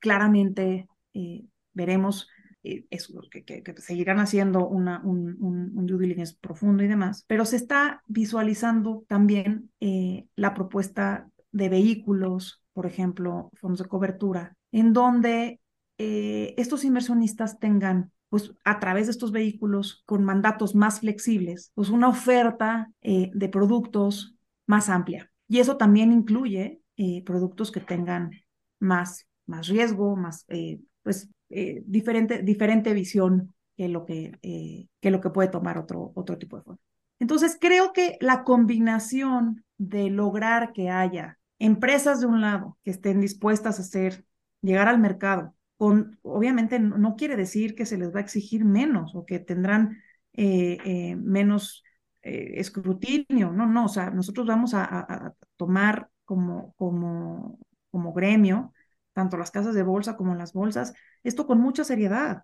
claramente 0.00 0.86
veremos 1.72 2.28
eso, 2.90 3.20
que, 3.30 3.44
que, 3.44 3.74
seguirán 3.80 4.18
haciendo 4.18 4.66
un, 4.66 4.88
un, 4.88 5.36
un, 5.76 5.86
due 5.86 5.98
diligence 5.98 6.36
profundo 6.40 6.82
y 6.82 6.88
demás, 6.88 7.24
pero 7.26 7.44
se 7.44 7.56
está 7.56 8.02
visualizando 8.06 9.04
también 9.06 9.70
la 10.34 10.54
propuesta 10.54 11.28
de 11.54 11.68
vehículos, 11.68 12.62
por 12.72 12.86
ejemplo, 12.86 13.50
fondos 13.54 13.78
de 13.78 13.88
cobertura, 13.88 14.56
en 14.72 14.92
donde 14.92 15.60
eh, 15.98 16.54
estos 16.56 16.84
inversionistas 16.84 17.60
tengan 17.60 18.10
pues 18.28 18.52
a 18.64 18.80
través 18.80 19.06
de 19.06 19.12
estos 19.12 19.30
vehículos 19.30 20.02
con 20.06 20.24
mandatos 20.24 20.74
más 20.74 20.98
flexibles, 20.98 21.70
pues 21.74 21.88
una 21.90 22.08
oferta 22.08 22.90
eh, 23.00 23.30
de 23.32 23.48
productos 23.48 24.34
más 24.66 24.88
amplia. 24.88 25.30
Y 25.46 25.60
eso 25.60 25.76
también 25.76 26.10
incluye 26.10 26.80
eh, 26.96 27.22
productos 27.24 27.70
que 27.70 27.78
tengan 27.78 28.32
más, 28.80 29.28
más 29.46 29.68
riesgo, 29.68 30.16
más, 30.16 30.46
pues, 31.04 31.28
diferente, 31.86 32.42
diferente 32.42 32.92
visión 32.92 33.54
que 33.76 33.88
lo 33.88 34.04
que, 34.04 34.38
que 35.00 35.10
lo 35.10 35.20
que 35.20 35.30
puede 35.30 35.48
tomar 35.48 35.78
otro, 35.78 36.12
otro 36.14 36.38
tipo 36.38 36.56
de 36.56 36.62
fondo. 36.62 36.80
Entonces, 37.18 37.56
creo 37.60 37.92
que 37.92 38.18
la 38.20 38.44
combinación 38.44 39.64
de 39.78 40.10
lograr 40.10 40.72
que 40.72 40.90
haya 40.90 41.38
empresas 41.58 42.20
de 42.20 42.26
un 42.26 42.40
lado 42.40 42.78
que 42.84 42.90
estén 42.90 43.20
dispuestas 43.20 43.78
a 43.78 43.82
hacer, 43.82 44.24
llegar 44.60 44.88
al 44.88 44.98
mercado, 44.98 45.54
con, 45.76 46.18
obviamente 46.22 46.78
no, 46.78 47.16
quiere 47.16 47.36
decir 47.36 47.74
que 47.74 47.86
se 47.86 47.98
les 47.98 48.14
va 48.14 48.18
a 48.18 48.22
exigir 48.22 48.64
menos 48.64 49.14
o 49.14 49.24
que 49.26 49.38
tendrán 49.38 50.02
eh, 50.32 50.78
eh, 50.84 51.16
menos 51.16 51.82
eh, 52.22 52.54
escrutinio, 52.56 53.52
no, 53.52 53.66
no, 53.66 53.86
o 53.86 53.88
sea, 53.88 54.10
nosotros 54.10 54.46
vamos 54.46 54.74
a, 54.74 54.84
a, 54.84 55.34
tomar 55.56 56.10
como, 56.24 56.74
como, 56.74 57.58
como 57.90 58.12
gremio, 58.12 58.72
tanto 59.14 59.38
las 59.38 59.50
casas 59.50 59.74
de 59.74 59.82
bolsa 59.82 60.16
como 60.16 60.34
las 60.34 60.52
bolsas, 60.52 60.92
esto 61.22 61.46
con 61.46 61.60
mucha 61.60 61.84
seriedad, 61.84 62.42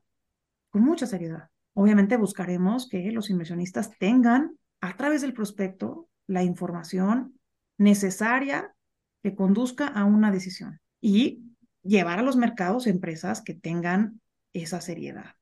con 0.71 0.83
mucha 0.83 1.07
seriedad. 1.07 1.51
Obviamente 1.75 2.17
buscaremos 2.17 2.89
que 2.89 3.13
los 3.13 3.29
inversionistas 3.29 3.91
tengan 3.99 4.57
a 4.81 4.97
través 4.97 5.21
del 5.21 5.35
prospecto 5.35 6.09
la 6.27 6.43
información 6.43 7.39
necesaria 7.77 8.75
que 9.23 9.35
conduzca 9.35 9.87
a 9.87 10.05
una 10.05 10.31
decisión 10.31 10.81
y 11.01 11.43
llevar 11.83 12.19
a 12.19 12.23
los 12.23 12.37
mercados 12.37 12.87
empresas 12.87 13.43
que 13.43 13.55
tengan 13.55 14.21
esa 14.53 14.81
seriedad. 14.81 15.35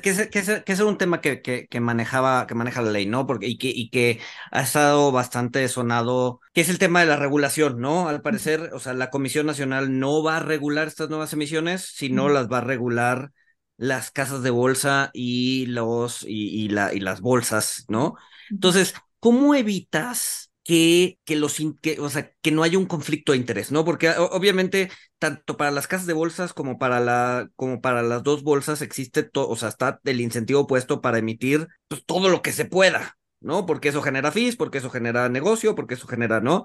que, 0.00 0.62
que, 0.64 0.72
es 0.72 0.80
un 0.80 0.98
tema 0.98 1.20
que, 1.20 1.42
que, 1.42 1.80
manejaba, 1.80 2.46
que 2.46 2.54
maneja 2.54 2.82
la 2.82 2.90
ley, 2.90 3.06
¿no? 3.06 3.26
Porque, 3.26 3.46
y, 3.48 3.58
que, 3.58 3.68
y 3.68 3.90
que 3.90 4.20
ha 4.50 4.62
estado 4.62 5.12
bastante 5.12 5.66
sonado, 5.68 6.40
que 6.52 6.60
es 6.60 6.68
el 6.68 6.78
tema 6.78 7.00
de 7.00 7.06
la 7.06 7.16
regulación, 7.16 7.80
¿no? 7.80 8.08
Al 8.08 8.22
parecer, 8.22 8.70
o 8.72 8.78
sea, 8.78 8.94
la 8.94 9.10
Comisión 9.10 9.46
Nacional 9.46 9.98
no 9.98 10.22
va 10.22 10.36
a 10.38 10.40
regular 10.40 10.88
estas 10.88 11.08
nuevas 11.08 11.32
emisiones, 11.32 11.92
sino 11.94 12.28
las 12.28 12.48
va 12.48 12.58
a 12.58 12.62
regular 12.62 13.32
las 13.76 14.10
casas 14.10 14.42
de 14.42 14.50
bolsa 14.50 15.10
y 15.14 15.66
los 15.66 16.22
y, 16.22 16.64
y, 16.64 16.68
la, 16.68 16.92
y 16.92 17.00
las 17.00 17.20
bolsas, 17.20 17.86
¿no? 17.88 18.16
Entonces, 18.50 18.94
¿cómo 19.18 19.54
evitas 19.54 20.49
que, 20.62 21.18
que, 21.24 21.36
los, 21.36 21.58
que, 21.80 21.98
o 22.00 22.10
sea, 22.10 22.32
que 22.42 22.52
no 22.52 22.62
haya 22.62 22.78
un 22.78 22.86
conflicto 22.86 23.32
de 23.32 23.38
interés, 23.38 23.72
¿no? 23.72 23.84
Porque 23.84 24.10
obviamente, 24.10 24.90
tanto 25.18 25.56
para 25.56 25.70
las 25.70 25.86
casas 25.86 26.06
de 26.06 26.12
bolsas 26.12 26.52
como 26.52 26.78
para, 26.78 27.00
la, 27.00 27.48
como 27.56 27.80
para 27.80 28.02
las 28.02 28.22
dos 28.22 28.42
bolsas 28.42 28.82
existe, 28.82 29.22
todo, 29.22 29.48
o 29.48 29.56
sea, 29.56 29.70
está 29.70 30.00
el 30.04 30.20
incentivo 30.20 30.66
puesto 30.66 31.00
para 31.00 31.18
emitir 31.18 31.68
pues, 31.88 32.04
todo 32.04 32.28
lo 32.28 32.42
que 32.42 32.52
se 32.52 32.66
pueda, 32.66 33.16
¿no? 33.40 33.66
Porque 33.66 33.88
eso 33.88 34.02
genera 34.02 34.32
fees, 34.32 34.56
porque 34.56 34.78
eso 34.78 34.90
genera 34.90 35.28
negocio, 35.28 35.74
porque 35.74 35.94
eso 35.94 36.06
genera, 36.06 36.40
¿no? 36.40 36.64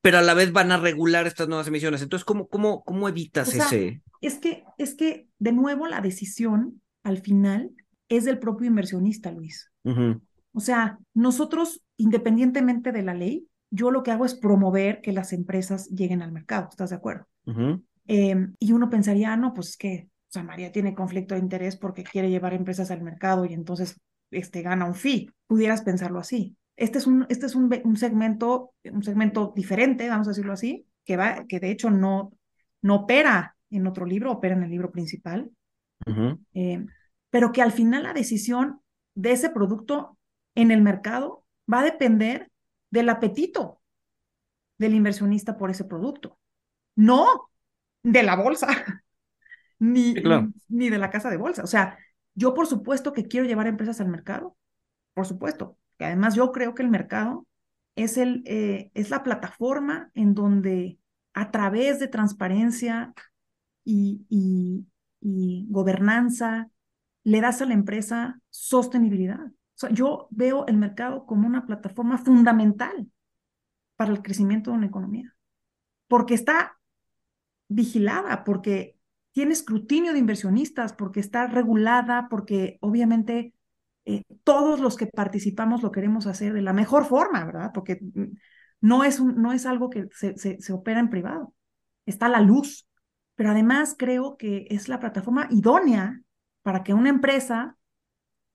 Pero 0.00 0.18
a 0.18 0.22
la 0.22 0.34
vez 0.34 0.52
van 0.52 0.72
a 0.72 0.78
regular 0.78 1.26
estas 1.26 1.48
nuevas 1.48 1.68
emisiones. 1.68 2.02
Entonces, 2.02 2.24
¿cómo, 2.24 2.48
cómo, 2.48 2.82
cómo 2.84 3.08
evitas 3.08 3.54
ese? 3.54 4.02
Es 4.20 4.38
que, 4.38 4.64
es 4.78 4.94
que, 4.94 5.28
de 5.38 5.52
nuevo, 5.52 5.86
la 5.86 6.00
decisión 6.00 6.80
al 7.04 7.18
final 7.18 7.70
es 8.08 8.24
del 8.24 8.38
propio 8.38 8.66
inversionista, 8.66 9.30
Luis. 9.30 9.70
O 10.52 10.60
sea, 10.60 10.98
nosotros, 11.14 11.82
independientemente 11.96 12.92
de 12.92 13.02
la 13.02 13.14
ley, 13.14 13.46
yo 13.70 13.90
lo 13.90 14.02
que 14.02 14.10
hago 14.10 14.24
es 14.24 14.34
promover 14.34 15.00
que 15.00 15.12
las 15.12 15.32
empresas 15.32 15.88
lleguen 15.88 16.22
al 16.22 16.32
mercado, 16.32 16.68
¿estás 16.70 16.90
de 16.90 16.96
acuerdo? 16.96 17.26
Em, 18.06 18.54
y 18.58 18.72
uno 18.72 18.90
pensaría, 18.90 19.32
ah, 19.32 19.36
no, 19.36 19.54
pues 19.54 19.70
es 19.70 19.76
que 19.76 20.08
o 20.28 20.32
sea, 20.32 20.44
María 20.44 20.72
tiene 20.72 20.94
conflicto 20.94 21.34
de 21.34 21.42
interés 21.42 21.76
porque 21.76 22.04
quiere 22.04 22.30
llevar 22.30 22.54
empresas 22.54 22.90
al 22.90 23.02
mercado 23.02 23.44
y 23.44 23.52
entonces 23.52 24.00
este, 24.30 24.62
gana 24.62 24.86
un 24.86 24.94
fee. 24.94 25.30
Pudieras 25.46 25.82
pensarlo 25.82 26.18
así. 26.18 26.56
Este 26.74 26.96
es 26.96 27.06
un, 27.06 27.26
este 27.28 27.44
es 27.44 27.54
un, 27.54 27.70
un, 27.84 27.96
segmento, 27.98 28.72
un 28.82 29.02
segmento 29.02 29.52
diferente, 29.54 30.08
vamos 30.08 30.26
a 30.26 30.30
decirlo 30.30 30.54
así, 30.54 30.86
que, 31.04 31.18
va, 31.18 31.44
que 31.46 31.60
de 31.60 31.70
hecho 31.70 31.90
no, 31.90 32.32
no 32.80 32.94
opera 32.94 33.56
en 33.68 33.86
otro 33.86 34.06
libro, 34.06 34.32
opera 34.32 34.54
en 34.54 34.62
el 34.62 34.70
libro 34.70 34.90
principal, 34.90 35.50
em, 36.54 36.86
pero 37.28 37.52
que 37.52 37.60
al 37.60 37.72
final 37.72 38.04
la 38.04 38.14
decisión 38.14 38.80
de 39.14 39.32
ese 39.32 39.50
producto 39.50 40.16
en 40.54 40.70
el 40.70 40.82
mercado 40.82 41.44
va 41.72 41.80
a 41.80 41.84
depender 41.84 42.50
del 42.90 43.08
apetito 43.08 43.80
del 44.78 44.94
inversionista 44.94 45.56
por 45.56 45.70
ese 45.70 45.84
producto, 45.84 46.38
no 46.96 47.50
de 48.02 48.22
la 48.22 48.36
bolsa, 48.36 48.66
ni, 49.78 50.14
ni 50.68 50.90
de 50.90 50.98
la 50.98 51.10
casa 51.10 51.30
de 51.30 51.36
bolsa. 51.36 51.62
O 51.62 51.66
sea, 51.66 51.98
yo 52.34 52.54
por 52.54 52.66
supuesto 52.66 53.12
que 53.12 53.28
quiero 53.28 53.46
llevar 53.46 53.66
empresas 53.66 54.00
al 54.00 54.08
mercado, 54.08 54.56
por 55.14 55.26
supuesto, 55.26 55.78
que 55.98 56.04
además 56.04 56.34
yo 56.34 56.52
creo 56.52 56.74
que 56.74 56.82
el 56.82 56.90
mercado 56.90 57.46
es, 57.94 58.16
el, 58.16 58.42
eh, 58.46 58.90
es 58.94 59.10
la 59.10 59.22
plataforma 59.22 60.10
en 60.14 60.34
donde 60.34 60.98
a 61.34 61.50
través 61.50 61.98
de 61.98 62.08
transparencia 62.08 63.14
y, 63.84 64.26
y 64.28 65.66
gobernanza 65.70 66.70
le 67.24 67.40
das 67.40 67.62
a 67.62 67.66
la 67.66 67.74
empresa 67.74 68.40
sostenibilidad 68.50 69.52
yo 69.90 70.28
veo 70.30 70.66
el 70.66 70.76
mercado 70.76 71.26
como 71.26 71.46
una 71.46 71.66
plataforma 71.66 72.18
fundamental 72.18 73.10
para 73.96 74.12
el 74.12 74.22
crecimiento 74.22 74.70
de 74.70 74.76
una 74.78 74.86
economía, 74.86 75.34
porque 76.08 76.34
está 76.34 76.78
vigilada, 77.68 78.44
porque 78.44 78.96
tiene 79.32 79.52
escrutinio 79.52 80.12
de 80.12 80.18
inversionistas, 80.18 80.92
porque 80.92 81.20
está 81.20 81.46
regulada, 81.46 82.28
porque 82.28 82.78
obviamente 82.80 83.54
eh, 84.04 84.22
todos 84.44 84.80
los 84.80 84.96
que 84.96 85.06
participamos 85.06 85.82
lo 85.82 85.92
queremos 85.92 86.26
hacer 86.26 86.52
de 86.52 86.62
la 86.62 86.72
mejor 86.72 87.04
forma, 87.04 87.44
¿verdad? 87.44 87.70
Porque 87.72 88.00
no 88.80 89.04
es, 89.04 89.20
un, 89.20 89.40
no 89.40 89.52
es 89.52 89.64
algo 89.64 89.90
que 89.90 90.08
se, 90.12 90.36
se, 90.36 90.60
se 90.60 90.72
opera 90.72 91.00
en 91.00 91.10
privado, 91.10 91.54
está 92.04 92.28
la 92.28 92.40
luz, 92.40 92.88
pero 93.34 93.50
además 93.50 93.94
creo 93.98 94.36
que 94.36 94.66
es 94.70 94.88
la 94.88 95.00
plataforma 95.00 95.48
idónea 95.50 96.20
para 96.62 96.82
que 96.82 96.94
una 96.94 97.08
empresa 97.08 97.76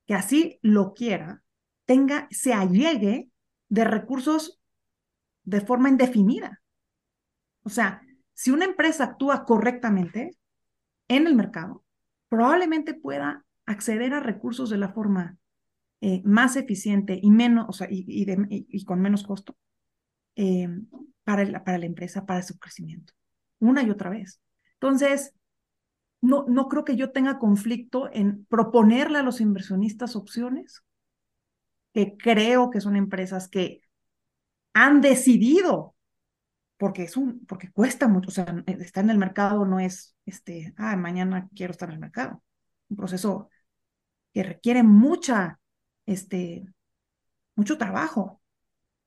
que 0.08 0.16
así 0.16 0.58
lo 0.62 0.94
quiera, 0.94 1.44
tenga, 1.86 2.28
se 2.32 2.54
allegue 2.54 3.30
de 3.70 3.84
recursos 3.84 4.60
de 5.44 5.62
forma 5.62 5.90
indefinida. 5.90 6.62
O 7.62 7.70
sea, 7.70 8.02
si 8.34 8.52
una 8.52 8.66
empresa 8.66 9.04
actúa 9.04 9.46
correctamente 9.46 10.38
en 11.08 11.28
el 11.28 11.36
mercado, 11.36 11.84
probablemente 12.30 12.94
pueda 12.94 13.46
acceder 13.66 14.14
a 14.14 14.22
recursos 14.22 14.70
de 14.70 14.78
la 14.78 14.94
forma 14.94 15.38
eh, 16.02 16.22
más 16.24 16.56
eficiente 16.56 17.20
y 17.22 17.32
menos, 17.32 17.66
o 17.68 17.74
sea, 17.74 17.88
y, 17.90 18.06
y, 18.08 18.86
con 18.86 19.02
menos 19.02 19.24
costo 19.24 19.58
eh, 20.36 20.70
para, 21.24 21.44
la, 21.44 21.64
para 21.64 21.78
la 21.78 21.86
empresa, 21.86 22.26
para 22.26 22.44
su 22.44 22.58
crecimiento, 22.58 23.14
una 23.60 23.84
y 23.84 23.90
otra 23.90 24.10
vez. 24.10 24.40
Entonces, 24.74 25.34
no, 26.28 26.46
no 26.48 26.68
creo 26.68 26.84
que 26.84 26.98
yo 26.98 27.12
tenga 27.12 27.40
conflicto 27.40 28.10
en 28.12 28.46
proponerle 28.46 29.20
a 29.20 29.24
los 29.24 29.40
inversionistas 29.40 30.16
opciones 30.16 30.84
que 31.94 32.18
creo 32.18 32.70
que 32.70 32.82
son 32.82 32.96
empresas 32.96 33.48
que 33.48 33.82
han 34.74 35.02
decidido, 35.02 35.96
porque 36.78 37.04
es 37.04 37.18
un, 37.18 37.46
porque 37.46 37.72
cuesta 37.72 38.08
mucho, 38.08 38.28
o 38.28 38.32
sea, 38.32 38.46
estar 38.68 39.04
en 39.04 39.10
el 39.10 39.18
mercado 39.18 39.66
no 39.66 39.80
es, 39.80 40.16
este, 40.26 40.74
ah, 40.78 40.96
mañana 40.98 41.50
quiero 41.56 41.72
estar 41.72 41.90
en 41.90 41.96
el 41.96 42.02
mercado. 42.02 42.44
Un 42.90 42.98
proceso 42.98 43.50
que 44.34 44.44
requiere 44.44 44.84
mucha, 44.84 45.60
este, 46.06 46.66
mucho 47.56 47.78
trabajo. 47.78 48.42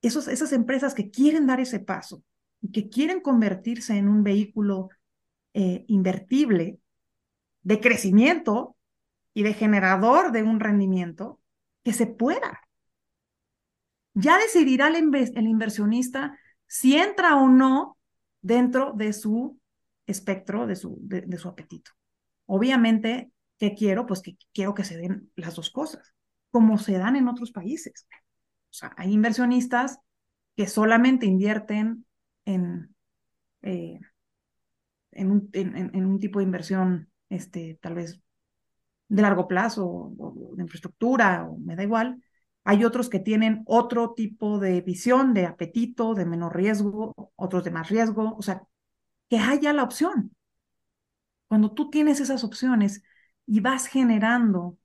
Esos, 0.03 0.27
esas 0.27 0.53
empresas 0.53 0.95
que 0.95 1.11
quieren 1.11 1.47
dar 1.47 1.61
ese 1.61 1.81
paso 1.81 2.25
y 2.63 2.73
que 2.73 2.89
quieren 2.89 3.21
convertirse 3.21 3.97
en 3.97 4.09
un 4.09 4.25
vehículo 4.25 4.89
eh, 5.53 5.85
invertible 5.87 6.80
de 7.63 7.81
crecimiento 7.81 8.77
y 9.35 9.43
de 9.43 9.55
generador 9.55 10.33
de 10.33 10.43
un 10.43 10.61
rendimiento, 10.61 11.41
que 11.83 11.93
se 11.93 12.07
pueda. 12.07 12.61
Ya 14.15 14.39
decidirá 14.39 14.89
el, 14.89 14.97
el 14.97 15.47
inversionista 15.47 16.39
si 16.67 16.97
entra 16.97 17.37
o 17.37 17.49
no 17.49 17.99
dentro 18.43 18.93
de 18.93 19.13
su 19.13 19.61
espectro, 20.07 20.67
de 20.67 20.77
su, 20.77 20.99
de, 21.01 21.39
su 21.39 21.49
apetito. 21.49 21.93
Obviamente, 22.47 23.31
¿qué 23.59 23.75
quiero? 23.75 24.07
Pues 24.07 24.23
que 24.23 24.37
quiero 24.53 24.75
que 24.75 24.85
se 24.85 24.97
den 24.97 25.31
las 25.37 25.55
dos 25.55 25.71
cosas, 25.71 26.15
como 26.51 26.79
se 26.79 26.99
dan 26.99 27.17
en 27.17 27.29
otros 27.29 27.53
países. 27.53 28.07
O 28.71 28.73
sea, 28.73 28.93
hay 28.97 29.13
inversionistas 29.13 29.99
que 30.57 30.67
solamente 30.67 31.27
invierten 31.27 32.07
en, 32.45 32.95
eh, 33.63 34.01
en, 35.13 35.31
un, 35.31 35.51
en, 35.53 36.05
un, 36.05 36.19
tipo 36.19 36.39
de 36.39 36.45
inversión, 36.45 37.11
este, 37.31 37.79
tal 37.81 37.95
vez 37.95 38.21
de 39.09 39.23
largo 39.23 39.49
plazo, 39.49 39.87
o 39.87 40.55
de 40.57 40.63
infraestructura, 40.63 41.45
o 41.45 41.59
me 41.59 41.77
da 41.77 41.83
igual. 41.83 42.23
Hay 42.65 42.85
otros 42.85 43.09
que 43.11 43.21
tienen 43.21 43.63
otro 43.67 44.15
tipo 44.15 44.59
de 44.61 44.83
visión, 44.83 45.35
de 45.35 45.47
apetito, 45.47 46.15
de 46.15 46.27
menor 46.27 46.57
riesgo, 46.57 47.15
otros 47.37 47.65
de 47.65 47.71
más 47.73 47.89
riesgo. 47.89 48.37
O 48.37 48.43
sea, 48.43 48.63
que 49.29 49.39
haya 49.39 49.73
la 49.73 49.85
opción. 49.85 50.33
Cuando 51.49 51.73
tú 51.73 51.91
tienes 51.91 52.21
esas 52.21 52.45
opciones 52.45 53.03
y 53.47 53.61
vas 53.61 53.87
generando 53.87 54.79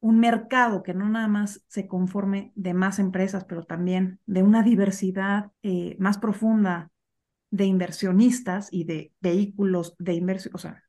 un 0.00 0.20
mercado 0.20 0.82
que 0.82 0.94
no 0.94 1.08
nada 1.08 1.28
más 1.28 1.64
se 1.68 1.86
conforme 1.86 2.52
de 2.54 2.74
más 2.74 2.98
empresas, 2.98 3.44
pero 3.44 3.64
también 3.64 4.20
de 4.26 4.42
una 4.42 4.62
diversidad 4.62 5.52
eh, 5.62 5.96
más 5.98 6.18
profunda 6.18 6.90
de 7.50 7.64
inversionistas 7.66 8.68
y 8.72 8.84
de 8.84 9.12
vehículos 9.20 9.94
de 9.98 10.14
inversión, 10.14 10.54
o 10.54 10.58
sea, 10.58 10.82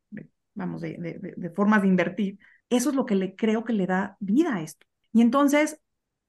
vamos, 0.58 0.82
de, 0.82 0.98
de, 0.98 1.34
de, 1.38 1.50
formas 1.52 1.84
de 1.84 1.88
invertir, 1.88 2.40
eso 2.70 2.90
es 2.90 2.96
lo 2.96 3.06
que 3.06 3.16
le 3.16 3.36
creo 3.36 3.64
que 3.64 3.74
le 3.74 3.86
da 3.86 4.18
vida 4.20 4.56
a 4.56 4.62
esto. 4.62 4.86
Y 5.14 5.22
entonces, 5.22 5.80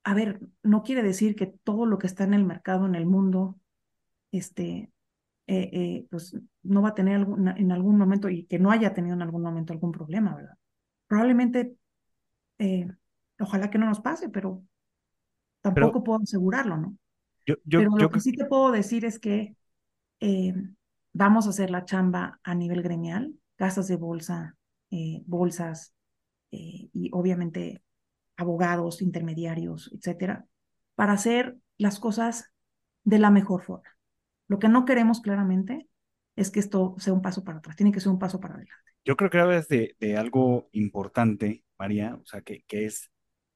a 0.04 0.14
ver, 0.14 0.40
no 0.62 0.82
quiere 0.82 1.02
decir 1.02 1.34
que 1.34 1.46
todo 1.46 1.86
lo 1.86 1.98
que 1.98 2.06
está 2.06 2.24
en 2.24 2.34
el 2.34 2.44
mercado, 2.44 2.86
en 2.86 2.94
el 2.94 3.06
mundo, 3.06 3.58
este, 4.30 4.92
eh, 5.46 5.70
eh, 5.72 6.06
pues 6.10 6.36
no 6.62 6.82
va 6.82 6.90
a 6.90 6.94
tener 6.94 7.26
en 7.56 7.72
algún 7.72 7.96
momento 7.96 8.28
y 8.28 8.44
que 8.44 8.58
no 8.58 8.70
haya 8.70 8.92
tenido 8.92 9.14
en 9.14 9.22
algún 9.22 9.42
momento 9.42 9.72
algún 9.72 9.92
problema, 9.92 10.36
¿verdad? 10.36 10.56
Probablemente, 11.06 11.74
eh, 12.58 12.86
ojalá 13.40 13.70
que 13.70 13.78
no 13.78 13.86
nos 13.86 14.00
pase, 14.00 14.28
pero 14.28 14.62
tampoco 15.62 16.04
puedo 16.04 16.20
asegurarlo, 16.22 16.76
¿no? 16.76 16.96
Yo, 17.46 17.54
yo, 17.64 17.78
pero 17.78 17.96
lo 17.96 18.10
que 18.10 18.20
sí 18.20 18.32
te 18.32 18.44
puedo 18.44 18.70
decir 18.70 19.06
es 19.06 19.18
que 19.18 19.56
vamos 21.14 21.46
a 21.46 21.50
hacer 21.50 21.70
la 21.70 21.86
chamba 21.86 22.38
a 22.42 22.54
nivel 22.54 22.82
gremial, 22.82 23.32
casas 23.58 23.88
de 23.88 23.96
bolsa, 23.96 24.56
bolsas 25.26 25.94
y 26.50 27.10
obviamente 27.12 27.82
abogados, 28.36 29.02
intermediarios, 29.02 29.90
etcétera, 29.92 30.46
para 30.94 31.12
hacer 31.12 31.58
las 31.76 31.98
cosas 31.98 32.50
de 33.04 33.18
la 33.18 33.30
mejor 33.30 33.62
forma. 33.62 33.98
Lo 34.46 34.58
que 34.58 34.68
no 34.68 34.84
queremos 34.84 35.20
claramente 35.20 35.88
es 36.36 36.50
que 36.50 36.60
esto 36.60 36.94
sea 36.98 37.12
un 37.12 37.20
paso 37.20 37.44
para 37.44 37.58
atrás, 37.58 37.76
tiene 37.76 37.92
que 37.92 38.00
ser 38.00 38.12
un 38.12 38.18
paso 38.18 38.40
para 38.40 38.54
adelante. 38.54 38.92
Yo 39.04 39.16
creo 39.16 39.28
que 39.28 39.38
hablas 39.38 39.68
de, 39.68 39.96
de 39.98 40.16
algo 40.16 40.68
importante, 40.72 41.64
María, 41.78 42.14
o 42.14 42.24
sea, 42.24 42.42
que, 42.42 42.62
que 42.66 42.86
es 42.86 43.10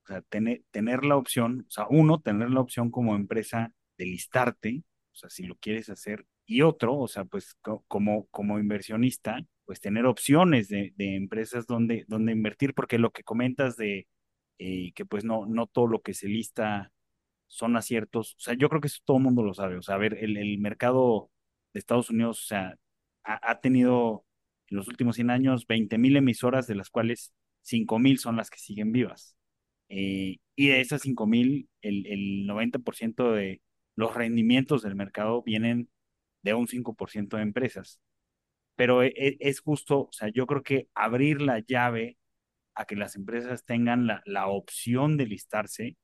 o 0.04 0.08
sea, 0.08 0.22
tener, 0.22 0.64
tener 0.70 1.04
la 1.04 1.16
opción, 1.16 1.64
o 1.68 1.70
sea, 1.70 1.86
uno, 1.88 2.20
tener 2.20 2.50
la 2.50 2.60
opción 2.60 2.90
como 2.90 3.14
empresa 3.14 3.72
de 3.96 4.06
listarte, 4.06 4.82
o 5.12 5.14
sea, 5.14 5.30
si 5.30 5.44
lo 5.44 5.56
quieres 5.56 5.90
hacer, 5.90 6.26
y 6.44 6.62
otro, 6.62 6.96
o 6.98 7.06
sea, 7.06 7.24
pues 7.24 7.56
como, 7.86 8.26
como 8.26 8.58
inversionista, 8.58 9.38
pues 9.64 9.80
tener 9.80 10.06
opciones 10.06 10.68
de, 10.68 10.92
de 10.96 11.16
empresas 11.16 11.66
donde, 11.66 12.04
donde 12.08 12.32
invertir, 12.32 12.74
porque 12.74 12.98
lo 12.98 13.12
que 13.12 13.24
comentas 13.24 13.76
de 13.76 14.06
eh, 14.64 14.92
que 14.94 15.04
pues 15.04 15.24
no, 15.24 15.46
no 15.46 15.66
todo 15.66 15.88
lo 15.88 16.02
que 16.02 16.14
se 16.14 16.28
lista 16.28 16.92
son 17.48 17.76
aciertos. 17.76 18.34
O 18.38 18.40
sea, 18.40 18.54
yo 18.54 18.68
creo 18.68 18.80
que 18.80 18.88
eso 18.88 19.00
todo 19.04 19.16
el 19.18 19.24
mundo 19.24 19.42
lo 19.42 19.54
sabe. 19.54 19.76
O 19.76 19.82
sea, 19.82 19.96
a 19.96 19.98
ver, 19.98 20.14
el, 20.22 20.36
el 20.36 20.58
mercado 20.58 21.30
de 21.72 21.80
Estados 21.80 22.10
Unidos, 22.10 22.44
o 22.44 22.46
sea, 22.46 22.76
ha, 23.24 23.60
tenido 23.60 24.24
en 24.68 24.76
los 24.78 24.88
últimos 24.88 25.16
100 25.16 25.30
años 25.30 25.66
20 25.66 25.98
mil 25.98 26.16
emisoras, 26.16 26.66
de 26.66 26.76
las 26.76 26.90
cuales 26.90 27.32
5 27.62 27.98
mil 27.98 28.18
son 28.18 28.36
las 28.36 28.50
que 28.50 28.58
siguen 28.58 28.92
vivas. 28.92 29.36
Eh, 29.88 30.38
y 30.56 30.68
de 30.68 30.80
esas 30.80 31.02
5 31.02 31.26
mil, 31.26 31.68
el, 31.82 32.06
el 32.06 32.46
90% 32.46 33.32
de 33.32 33.62
los 33.96 34.14
rendimientos 34.14 34.82
del 34.82 34.94
mercado 34.94 35.42
vienen 35.42 35.88
de 36.42 36.54
un 36.54 36.68
5% 36.68 37.36
de 37.36 37.42
empresas. 37.42 38.00
Pero 38.76 39.02
es, 39.02 39.12
e, 39.16 39.36
es, 39.40 39.60
justo, 39.60 40.00
o 40.02 40.12
sea, 40.12 40.28
yo 40.28 40.46
creo 40.46 40.62
que 40.62 40.88
abrir 40.94 41.42
la 41.42 41.60
llave 41.60 42.18
a 42.74 42.84
que 42.86 42.96
las 42.96 43.16
empresas 43.16 43.64
tengan 43.64 44.06
la, 44.06 44.22
la 44.24 44.48
opción 44.48 45.16
de 45.16 45.26
listarse, 45.26 45.96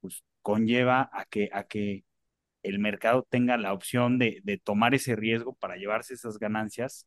pues 0.00 0.24
conlleva 0.42 1.10
a 1.12 1.24
que, 1.26 1.50
a 1.52 1.64
que 1.64 2.04
el 2.62 2.78
mercado 2.78 3.26
tenga 3.28 3.56
la 3.56 3.72
opción 3.72 4.18
de, 4.18 4.40
de 4.44 4.58
tomar 4.58 4.94
ese 4.94 5.16
riesgo 5.16 5.54
para 5.54 5.76
llevarse 5.76 6.14
esas 6.14 6.38
ganancias, 6.38 7.06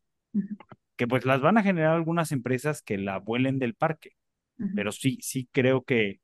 que 0.96 1.06
pues 1.06 1.24
las 1.24 1.40
van 1.40 1.58
a 1.58 1.62
generar 1.62 1.94
algunas 1.94 2.32
empresas 2.32 2.82
que 2.82 2.98
la 2.98 3.18
vuelen 3.18 3.58
del 3.58 3.74
parque. 3.74 4.12
Pero 4.76 4.92
sí, 4.92 5.18
sí 5.20 5.48
creo 5.50 5.82
que 5.82 6.20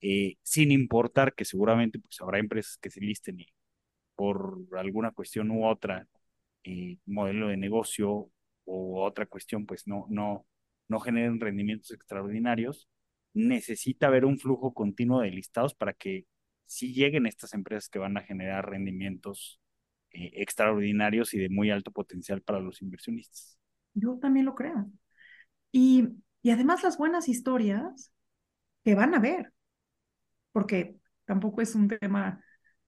eh, 0.00 0.36
sin 0.42 0.72
importar 0.72 1.34
que 1.34 1.44
seguramente 1.44 1.98
pues 1.98 2.20
habrá 2.20 2.38
empresas 2.38 2.78
que 2.78 2.90
se 2.90 3.00
listen 3.00 3.40
y 3.40 3.46
por 4.14 4.66
alguna 4.78 5.10
cuestión 5.10 5.50
u 5.50 5.66
otra, 5.66 6.06
eh, 6.66 6.98
modelo 7.06 7.46
de 7.48 7.56
negocio 7.56 8.28
o 8.64 9.04
otra 9.04 9.26
cuestión, 9.26 9.66
pues 9.66 9.86
no, 9.86 10.06
no, 10.10 10.46
no 10.88 10.98
generen 10.98 11.40
rendimientos 11.40 11.92
extraordinarios, 11.92 12.88
necesita 13.34 14.08
haber 14.08 14.24
un 14.24 14.38
flujo 14.38 14.74
continuo 14.74 15.20
de 15.20 15.30
listados 15.30 15.74
para 15.74 15.92
que 15.92 16.26
si 16.64 16.92
lleguen 16.92 17.26
estas 17.26 17.54
empresas 17.54 17.88
que 17.88 18.00
van 18.00 18.16
a 18.16 18.22
generar 18.22 18.68
rendimientos 18.68 19.60
eh, 20.10 20.32
extraordinarios 20.34 21.34
y 21.34 21.38
de 21.38 21.48
muy 21.50 21.70
alto 21.70 21.92
potencial 21.92 22.42
para 22.42 22.58
los 22.58 22.82
inversionistas. 22.82 23.58
Yo 23.94 24.18
también 24.18 24.46
lo 24.46 24.56
creo. 24.56 24.90
Y, 25.70 26.08
y 26.42 26.50
además 26.50 26.82
las 26.82 26.98
buenas 26.98 27.28
historias 27.28 28.12
que 28.84 28.96
van 28.96 29.14
a 29.14 29.20
ver, 29.20 29.52
porque 30.50 30.96
tampoco 31.26 31.60
es 31.60 31.76
un 31.76 31.86
tema 31.86 32.42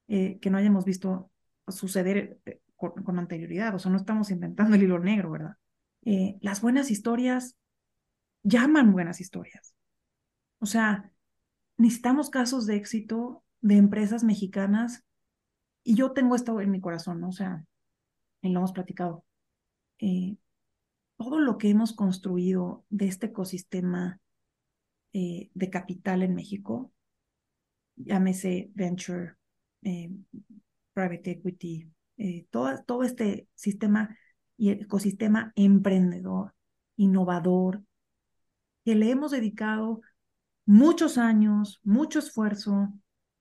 eh, 0.08 0.40
que 0.40 0.50
no 0.50 0.58
hayamos 0.58 0.84
visto 0.84 1.30
suceder 1.68 2.38
eh, 2.80 3.02
con, 3.04 3.18
anterioridad, 3.18 3.74
o 3.74 3.78
sea, 3.78 3.90
no 3.90 3.98
estamos 3.98 4.30
inventando 4.30 4.76
el 4.76 4.82
hilo 4.82 4.98
negro, 4.98 5.30
¿verdad? 5.30 5.56
las 6.40 6.62
buenas 6.62 6.90
historias 6.90 7.58
llaman 8.42 8.92
buenas 8.92 9.20
historias. 9.20 9.74
O 10.58 10.64
sea, 10.64 11.12
necesitamos 11.76 12.30
casos 12.30 12.64
de 12.64 12.76
éxito 12.76 13.44
de 13.60 13.76
empresas 13.76 14.24
mexicanas, 14.24 15.04
y 15.88 15.94
yo 15.94 16.12
tengo 16.12 16.34
esto 16.34 16.60
en 16.60 16.70
mi 16.70 16.80
corazón, 16.80 17.20
¿no? 17.20 17.28
O 17.28 17.32
sea, 17.32 17.64
y 18.42 18.50
lo 18.50 18.60
hemos 18.60 18.72
platicado. 18.72 19.24
Eh, 19.98 20.36
todo 21.16 21.40
lo 21.40 21.58
que 21.58 21.70
hemos 21.70 21.94
construido 21.94 22.84
de 22.90 23.08
este 23.08 23.26
ecosistema 23.26 24.20
eh, 25.12 25.50
de 25.54 25.70
capital 25.70 26.22
en 26.22 26.34
México, 26.34 26.92
llámese 27.96 28.70
venture, 28.74 29.34
eh, 29.82 30.10
private 30.92 31.30
equity, 31.30 31.90
todo, 32.50 32.82
todo 32.84 33.02
este 33.02 33.48
sistema 33.54 34.16
y 34.56 34.70
ecosistema 34.70 35.52
emprendedor, 35.56 36.54
innovador, 36.96 37.82
que 38.84 38.94
le 38.94 39.10
hemos 39.10 39.30
dedicado 39.30 40.00
muchos 40.66 41.16
años, 41.16 41.80
mucho 41.84 42.18
esfuerzo, 42.18 42.92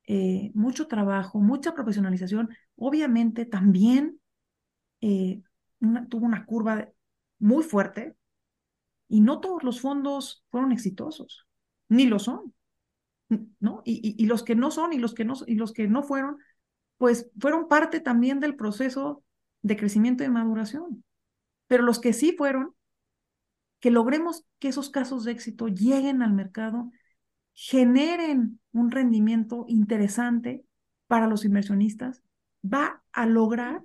eh, 0.06 0.52
mucho 0.54 0.88
trabajo, 0.88 1.40
mucha 1.40 1.74
profesionalización, 1.74 2.50
obviamente 2.78 3.46
también 3.46 4.22
eh, 5.02 5.42
tuvo 6.10 6.26
una 6.26 6.46
curva 6.46 6.88
muy 7.40 7.64
fuerte 7.64 8.16
y 9.10 9.22
no 9.22 9.40
todos 9.40 9.64
los 9.64 9.82
fondos 9.82 10.46
fueron 10.50 10.72
exitosos, 10.72 11.46
ni 11.90 12.06
lo 12.06 12.20
son, 12.20 12.54
¿no? 13.60 13.82
Y, 13.84 14.16
y, 14.18 14.26
los 14.28 14.44
que 14.44 14.56
no 14.56 14.72
son 14.72 14.94
y 14.94 14.98
los 14.98 15.14
que 15.14 15.26
no, 15.26 15.34
y 15.46 15.56
los 15.56 15.74
que 15.74 15.88
no 15.88 16.04
fueron, 16.04 16.38
pues 16.98 17.30
fueron 17.40 17.68
parte 17.68 18.00
también 18.00 18.40
del 18.40 18.56
proceso 18.56 19.24
de 19.62 19.78
crecimiento 19.78 20.24
y 20.24 20.30
maduración. 20.30 21.04
Pero 21.68 21.84
los 21.84 22.00
que 22.00 22.14
sí 22.14 22.34
fueron, 22.38 22.74
que 23.80 23.92
logremos 23.92 24.46
que 24.60 24.70
esos 24.70 24.90
casos 24.90 25.24
de 25.24 25.34
éxito 25.34 25.68
lleguen 25.68 26.22
al 26.22 26.34
mercado 26.34 26.92
generen 27.54 28.60
un 28.72 28.92
rendimiento 28.92 29.66
interesante 29.68 30.64
para 31.08 31.28
los 31.28 31.44
inversionistas, 31.44 32.22
va 32.64 33.04
a 33.12 33.26
lograr 33.26 33.84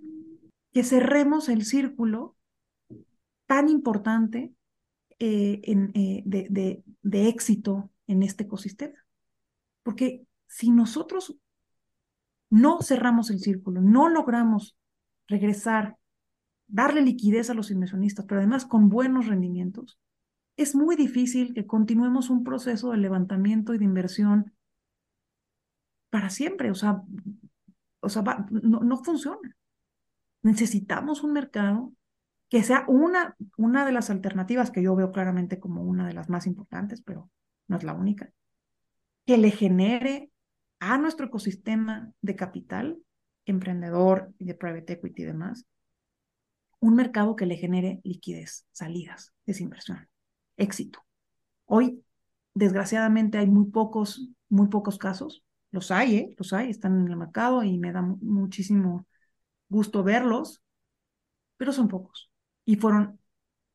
que 0.72 0.84
cerremos 0.84 1.48
el 1.48 1.64
círculo 1.64 2.36
tan 3.46 3.68
importante 3.68 4.52
eh, 5.18 5.60
en, 5.64 5.90
eh, 5.94 6.22
de, 6.26 6.82
de, 7.02 7.28
éxito 7.28 7.90
en 8.06 8.22
este 8.22 8.44
ecosistema. 8.44 8.98
Porque 9.82 10.26
si 10.48 10.70
nosotros 10.70 11.36
no 12.52 12.82
cerramos 12.82 13.30
el 13.30 13.40
círculo, 13.40 13.80
no 13.80 14.10
logramos 14.10 14.76
regresar, 15.26 15.96
darle 16.66 17.00
liquidez 17.00 17.48
a 17.48 17.54
los 17.54 17.70
inversionistas, 17.70 18.26
pero 18.26 18.40
además 18.40 18.66
con 18.66 18.90
buenos 18.90 19.26
rendimientos, 19.26 19.98
es 20.58 20.74
muy 20.74 20.94
difícil 20.94 21.54
que 21.54 21.66
continuemos 21.66 22.28
un 22.28 22.44
proceso 22.44 22.90
de 22.90 22.98
levantamiento 22.98 23.72
y 23.72 23.78
de 23.78 23.86
inversión 23.86 24.52
para 26.10 26.28
siempre. 26.28 26.70
O 26.70 26.74
sea, 26.74 27.02
o 28.00 28.10
sea 28.10 28.22
no, 28.50 28.80
no 28.80 29.02
funciona. 29.02 29.56
Necesitamos 30.42 31.22
un 31.22 31.32
mercado 31.32 31.94
que 32.50 32.62
sea 32.62 32.84
una, 32.86 33.34
una 33.56 33.86
de 33.86 33.92
las 33.92 34.10
alternativas 34.10 34.70
que 34.70 34.82
yo 34.82 34.94
veo 34.94 35.10
claramente 35.10 35.58
como 35.58 35.82
una 35.84 36.06
de 36.06 36.12
las 36.12 36.28
más 36.28 36.46
importantes, 36.46 37.00
pero 37.00 37.30
no 37.66 37.78
es 37.78 37.82
la 37.82 37.94
única, 37.94 38.30
que 39.24 39.38
le 39.38 39.52
genere 39.52 40.31
a 40.84 40.98
nuestro 40.98 41.26
ecosistema 41.26 42.12
de 42.22 42.34
capital, 42.34 42.98
emprendedor 43.44 44.32
y 44.36 44.46
de 44.46 44.56
private 44.56 44.94
equity 44.94 45.22
y 45.22 45.26
demás, 45.26 45.64
un 46.80 46.96
mercado 46.96 47.36
que 47.36 47.46
le 47.46 47.56
genere 47.56 48.00
liquidez, 48.02 48.66
salidas, 48.72 49.32
desinversión, 49.46 50.08
éxito. 50.56 50.98
Hoy, 51.66 52.04
desgraciadamente, 52.54 53.38
hay 53.38 53.46
muy 53.46 53.70
pocos, 53.70 54.28
muy 54.48 54.66
pocos 54.66 54.98
casos. 54.98 55.44
Los 55.70 55.92
hay, 55.92 56.16
¿eh? 56.16 56.34
Los 56.36 56.52
hay, 56.52 56.70
están 56.70 57.00
en 57.00 57.12
el 57.12 57.16
mercado 57.16 57.62
y 57.62 57.78
me 57.78 57.92
da 57.92 58.02
muchísimo 58.02 59.06
gusto 59.68 60.02
verlos, 60.02 60.64
pero 61.58 61.72
son 61.72 61.86
pocos. 61.86 62.28
Y 62.64 62.74
fueron 62.74 63.20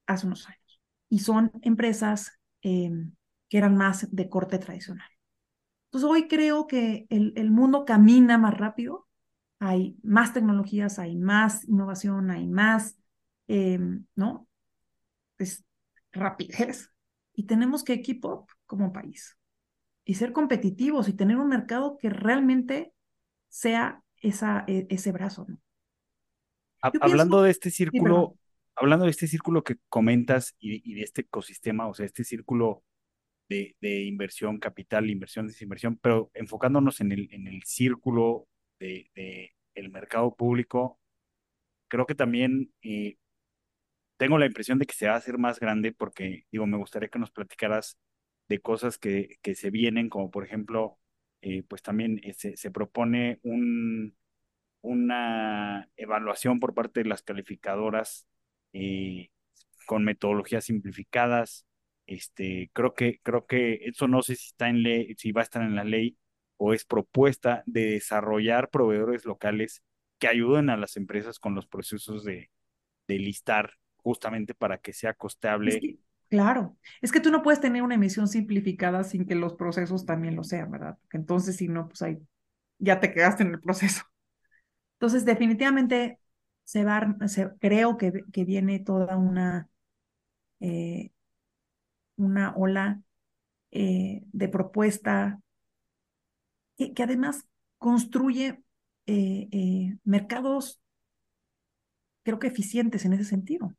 hace 0.07 0.27
unos 0.27 0.45
años. 0.45 0.81
Y 1.07 1.19
son 1.19 1.53
empresas 1.61 2.33
em, 2.61 3.13
que 3.47 3.59
eran 3.59 3.77
más 3.77 4.13
de 4.13 4.27
corte 4.27 4.59
tradicional. 4.59 5.07
Entonces 5.87 6.09
hoy 6.09 6.27
creo 6.27 6.67
que 6.67 7.05
el, 7.09 7.33
el 7.37 7.49
mundo 7.49 7.85
camina 7.85 8.37
más 8.37 8.57
rápido, 8.57 9.07
hay 9.59 9.97
más 10.03 10.33
tecnologías, 10.33 10.99
hay 10.99 11.15
más 11.15 11.67
innovación, 11.67 12.29
hay 12.29 12.45
más, 12.47 12.97
em, 13.47 14.05
¿no? 14.15 14.47
Es 15.37 15.65
rapidez. 16.11 16.91
Y 17.33 17.43
tenemos 17.45 17.83
que 17.83 18.01
keep 18.01 18.25
up 18.25 18.47
como 18.65 18.91
país 18.91 19.37
y 20.03 20.15
ser 20.15 20.31
competitivos 20.33 21.07
y 21.07 21.13
tener 21.13 21.37
un 21.37 21.49
mercado 21.49 21.97
que 21.97 22.09
realmente 22.09 22.93
sea 23.49 24.03
esa, 24.21 24.63
e, 24.67 24.87
ese 24.89 25.11
brazo, 25.11 25.45
¿no? 25.47 25.59
Hablando 26.81 27.41
de 27.41 27.51
este 27.51 27.71
círculo, 27.71 28.35
hablando 28.75 29.05
de 29.05 29.11
este 29.11 29.27
círculo 29.27 29.63
que 29.63 29.77
comentas 29.89 30.55
y, 30.59 30.91
y, 30.91 30.95
de 30.95 31.01
este 31.01 31.21
ecosistema, 31.21 31.87
o 31.87 31.93
sea, 31.93 32.05
este 32.05 32.23
círculo 32.23 32.83
de, 33.49 33.75
inversión 33.81 34.59
capital, 34.59 35.09
inversión, 35.09 35.47
desinversión, 35.47 35.97
pero 35.97 36.31
enfocándonos 36.33 37.01
en 37.01 37.11
el, 37.11 37.29
en 37.31 37.47
el 37.47 37.63
círculo 37.63 38.47
de, 38.79 39.09
el 39.75 39.89
mercado 39.89 40.35
público, 40.35 40.99
creo 41.87 42.05
que 42.05 42.15
también 42.15 42.73
eh, 42.81 43.17
tengo 44.17 44.37
la 44.37 44.47
impresión 44.47 44.79
de 44.79 44.85
que 44.85 44.95
se 44.95 45.07
va 45.07 45.13
a 45.13 45.17
hacer 45.17 45.37
más 45.37 45.59
grande 45.59 45.93
porque, 45.93 46.45
digo, 46.51 46.65
me 46.67 46.77
gustaría 46.77 47.09
que 47.09 47.19
nos 47.19 47.31
platicaras 47.31 47.97
de 48.49 48.59
cosas 48.59 48.97
que, 48.97 49.37
que 49.41 49.55
se 49.55 49.69
vienen, 49.71 50.09
como 50.09 50.31
por 50.31 50.45
ejemplo, 50.45 50.99
eh, 51.41 51.63
pues 51.63 51.81
también 51.81 52.19
eh, 52.23 52.33
se, 52.33 52.57
se, 52.57 52.71
propone 52.71 53.39
un, 53.43 54.17
una 54.81 55.89
evaluación 55.97 56.59
por 56.59 56.73
parte 56.73 57.03
de 57.03 57.09
las 57.09 57.21
calificadoras 57.23 58.27
con 59.87 60.03
metodologías 60.03 60.65
simplificadas, 60.65 61.66
este, 62.07 62.71
creo 62.73 62.93
que, 62.93 63.19
creo 63.21 63.45
que 63.45 63.81
eso 63.85 64.07
no 64.07 64.23
sé 64.23 64.35
si 64.35 64.47
está 64.47 64.69
en 64.69 64.83
ley, 64.83 65.13
si 65.17 65.31
va 65.31 65.41
a 65.41 65.43
estar 65.43 65.61
en 65.61 65.75
la 65.75 65.83
ley 65.83 66.17
o 66.57 66.73
es 66.73 66.85
propuesta 66.85 67.63
de 67.65 67.91
desarrollar 67.91 68.69
proveedores 68.69 69.25
locales 69.25 69.83
que 70.17 70.27
ayuden 70.27 70.69
a 70.69 70.77
las 70.77 70.97
empresas 70.97 71.37
con 71.37 71.53
los 71.53 71.67
procesos 71.67 72.23
de, 72.23 72.49
de 73.07 73.19
listar 73.19 73.73
justamente 73.97 74.55
para 74.55 74.79
que 74.79 74.93
sea 74.93 75.13
costeable. 75.13 75.99
claro, 76.29 76.77
es 77.01 77.11
que 77.11 77.19
tú 77.19 77.29
no 77.29 77.43
puedes 77.43 77.61
tener 77.61 77.83
una 77.83 77.95
emisión 77.95 78.27
simplificada 78.27 79.03
sin 79.03 79.27
que 79.27 79.35
los 79.35 79.53
procesos 79.53 80.05
también 80.05 80.35
lo 80.35 80.43
sean, 80.43 80.71
¿verdad? 80.71 80.97
Porque 81.01 81.17
entonces 81.17 81.57
si 81.57 81.67
no, 81.67 81.87
pues 81.87 82.01
ahí 82.01 82.17
ya 82.79 82.99
te 82.99 83.13
quedaste 83.13 83.43
en 83.43 83.51
el 83.51 83.61
proceso. 83.61 84.03
Entonces, 84.95 85.25
definitivamente 85.25 86.19
se 86.63 86.83
va, 86.83 87.15
se, 87.27 87.49
creo 87.59 87.97
que, 87.97 88.23
que 88.33 88.45
viene 88.45 88.79
toda 88.79 89.17
una 89.17 89.69
eh, 90.59 91.11
una 92.17 92.53
ola 92.55 93.01
eh, 93.71 94.23
de 94.33 94.49
propuesta 94.49 95.39
que, 96.77 97.03
además 97.03 97.47
construye 97.77 98.61
eh, 99.05 99.47
eh, 99.51 99.97
mercados, 100.03 100.81
creo 102.23 102.39
que 102.39 102.47
eficientes 102.47 103.05
en 103.05 103.13
ese 103.13 103.23
sentido. 103.23 103.73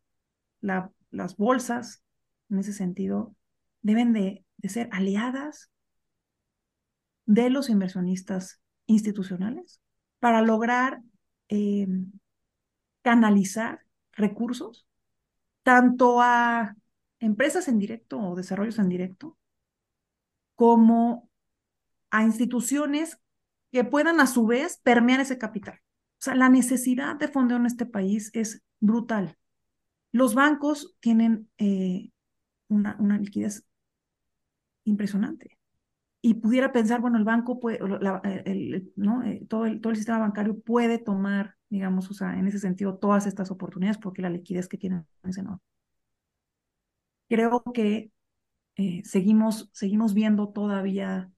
La, 0.61 0.91
las 1.11 1.37
bolsas, 1.37 2.03
en 2.51 2.59
ese 2.59 2.73
sentido, 2.73 3.37
deben 3.83 4.13
de, 4.13 4.45
de 4.57 4.69
ser 4.69 4.89
aliadas 4.93 5.71
de 7.27 7.51
los 7.51 7.69
inversionistas 7.69 8.61
institucionales 8.87 9.81
para 10.19 10.43
lograr 10.43 11.03
canalizar 13.03 13.81
recursos 14.13 14.87
tanto 15.63 16.21
a 16.21 16.77
empresas 17.21 17.69
en 17.69 17.79
directo 17.79 18.19
o 18.19 18.37
desarrollos 18.37 18.79
en 18.79 18.89
directo, 18.89 19.39
como 20.55 21.31
a 22.11 22.25
instituciones 22.25 23.21
que 23.71 23.85
puedan 23.85 24.21
a 24.21 24.27
su 24.27 24.47
vez 24.47 24.81
permear 24.83 25.21
ese 25.21 25.39
capital. 25.39 25.81
O 26.19 26.21
sea, 26.21 26.35
la 26.35 26.49
necesidad 26.49 27.17
de 27.17 27.29
fondeo 27.29 27.59
en 27.59 27.67
este 27.67 27.87
país 27.87 28.31
es 28.35 28.63
brutal. 28.81 29.37
Los 30.11 30.35
bancos 30.35 30.97
tienen 31.01 31.51
eh, 31.59 32.11
una, 32.69 32.97
una, 32.99 33.19
liquidez 33.19 33.67
impresionante. 34.85 35.59
Y 36.21 36.35
pudiera 36.35 36.73
pensar, 36.73 37.01
bueno, 37.01 37.19
el 37.19 37.25
banco 37.25 37.61
puede, 37.61 37.79
¿no? 38.97 39.23
Eh, 39.23 39.47
todo, 39.49 39.67
el, 39.67 39.81
todo 39.81 39.93
el 39.93 39.97
sistema 39.97 40.19
bancario 40.19 40.59
puede 40.59 40.99
tomar, 40.99 41.57
digamos, 41.69 42.11
o 42.11 42.15
sea, 42.15 42.37
en 42.37 42.49
ese 42.49 42.59
sentido, 42.59 42.99
todas 42.99 43.27
estas 43.27 43.51
oportunidades 43.53 43.99
porque 43.99 44.23
la 44.23 44.31
liquidez 44.31 44.67
que 44.67 44.79
tienen 44.79 45.07
es 45.23 45.39
enorme 45.39 45.61
creo 47.29 47.63
que 47.75 48.11
eh, 48.77 49.03
seguimos, 49.05 49.71
seguimos 49.73 50.15
viendo 50.15 50.51
todavía 50.51 51.31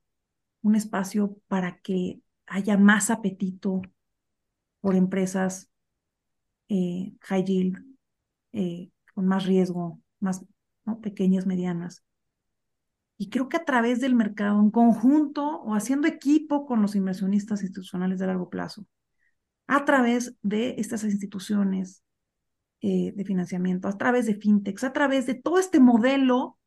un 0.62 0.74
espacio 0.74 1.38
para 1.48 1.80
que 1.80 2.20
haya 2.46 2.76
más 2.76 3.10
apetito 3.10 3.82
por 4.80 4.94
empresas 4.94 5.70
eh, 6.68 7.12
high 7.22 7.44
yield, 7.44 7.84
eh, 8.52 8.90
con 9.14 9.26
más 9.26 9.46
riesgo, 9.46 10.00
más 10.20 10.44
pequeñas, 11.02 11.46
medianas. 11.46 12.04
Y 13.16 13.28
creo 13.28 13.48
que 13.48 13.58
a 13.58 13.64
través 13.64 14.00
del 14.00 14.14
mercado, 14.14 14.60
en 14.60 14.70
conjunto 14.70 15.60
o 15.62 15.74
haciendo 15.74 16.08
equipo 16.08 16.66
con 16.66 16.80
los 16.80 16.94
inversionistas 16.94 17.62
institucionales 17.62 18.18
de 18.18 18.26
largo 18.26 18.48
plazo, 18.48 18.86
a 19.66 19.84
través 19.84 20.34
de 20.42 20.76
estas 20.78 21.04
instituciones 21.04 22.02
eh, 22.82 23.12
de 23.14 23.24
financiamiento, 23.24 23.88
a 23.88 23.98
través 23.98 24.26
de 24.26 24.34
fintechs, 24.34 24.84
a 24.84 24.92
través 24.92 25.26
de 25.26 25.34
todo 25.34 25.58
este 25.58 25.80
modelo, 25.80 26.58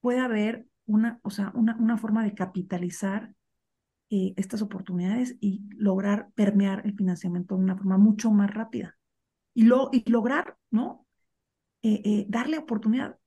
puede 0.00 0.20
haber 0.20 0.66
una, 0.86 1.20
o 1.22 1.30
sea, 1.30 1.52
una, 1.54 1.76
una 1.76 1.96
forma 1.96 2.24
de 2.24 2.34
capitalizar 2.34 3.34
eh, 4.10 4.34
estas 4.36 4.62
oportunidades 4.62 5.36
y 5.40 5.62
lograr 5.76 6.30
permear 6.34 6.82
el 6.84 6.94
financiamiento 6.94 7.56
de 7.56 7.62
una 7.62 7.76
forma 7.76 7.98
mucho 7.98 8.30
más 8.30 8.52
rápida. 8.52 8.96
Y, 9.54 9.62
lo, 9.62 9.90
y 9.92 10.08
lograr, 10.10 10.56
¿no? 10.70 11.06
Eh, 11.82 12.26
darle 12.28 12.58
oportunidad 12.58 13.18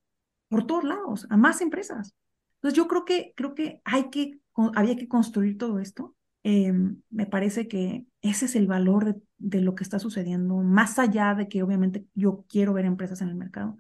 por 0.50 0.68
todos 0.68 0.84
lados 0.84 1.26
a 1.30 1.38
más 1.38 1.62
empresas. 1.62 2.16
Entonces 2.56 2.78
yo 2.78 2.88
creo 2.88 3.06
que, 3.06 3.34
creo 3.36 3.56
que 3.56 3.82
hay 3.86 4.10
que, 4.10 4.40
había 4.76 4.96
que 4.96 5.08
construir 5.08 5.58
todo 5.58 5.80
esto 5.80 6.16
Em, 6.44 7.02
me 7.10 7.26
parece 7.28 7.68
que 7.68 8.06
ese 8.22 8.46
es 8.46 8.56
el 8.56 8.68
valor 8.68 9.22
de, 9.38 9.62
lo 9.62 9.76
que 9.76 9.84
está 9.84 10.00
sucediendo, 10.00 10.58
más 10.58 10.98
allá 11.00 11.36
de 11.36 11.48
que 11.48 11.64
obviamente 11.64 12.06
yo 12.16 12.46
quiero 12.50 12.74
ver 12.74 12.86
empresas 12.86 13.22
en 13.22 13.30
el 13.30 13.36
mercado. 13.36 13.78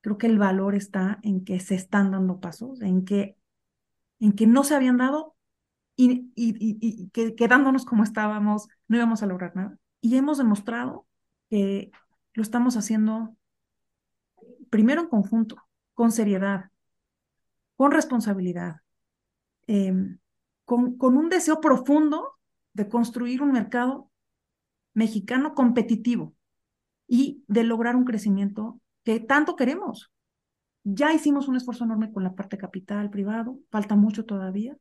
Creo 0.00 0.18
que 0.18 0.26
el 0.26 0.38
valor 0.38 0.74
está 0.74 1.18
en 1.22 1.44
que 1.44 1.60
se 1.60 1.74
están 1.74 2.10
dando 2.10 2.40
pasos, 2.40 2.80
en 2.82 3.04
que, 3.04 3.36
en 4.20 4.32
que 4.32 4.46
no 4.46 4.64
se 4.64 4.74
habían 4.74 4.96
dado 4.96 5.36
y, 5.96 6.32
y, 6.34 7.10
que 7.10 7.34
quedándonos 7.34 7.84
como 7.84 8.02
estábamos 8.04 8.68
no 8.88 8.96
íbamos 8.96 9.22
a 9.22 9.26
lograr 9.26 9.54
nada. 9.56 9.78
Y 10.00 10.16
hemos 10.16 10.38
demostrado 10.38 11.06
que 11.50 11.92
lo 12.34 12.42
estamos 12.42 12.76
haciendo 12.76 13.36
primero 14.70 15.02
en 15.02 15.08
conjunto, 15.08 15.56
con 15.94 16.12
seriedad, 16.12 16.70
con 17.76 17.92
responsabilidad. 17.92 18.76
Eh, 19.66 19.92
con, 20.72 21.16
un 21.18 21.28
deseo 21.28 21.60
profundo 21.60 22.38
de 22.72 22.88
construir 22.88 23.42
un 23.42 23.52
mercado 23.52 24.10
mexicano 24.94 25.54
competitivo 25.54 26.34
y 27.06 27.44
de 27.46 27.64
lograr 27.64 27.94
un 27.94 28.04
crecimiento 28.04 28.80
que 29.04 29.20
tanto 29.20 29.54
queremos. 29.54 30.10
Ya 30.82 31.12
hicimos 31.12 31.46
un 31.46 31.56
esfuerzo 31.56 31.84
enorme 31.84 32.10
con 32.10 32.22
la 32.22 32.34
parte 32.34 32.56
capital 32.56 33.10
privado, 33.10 33.58
falta 33.70 33.96
mucho 33.96 34.24
todavía, 34.24 34.76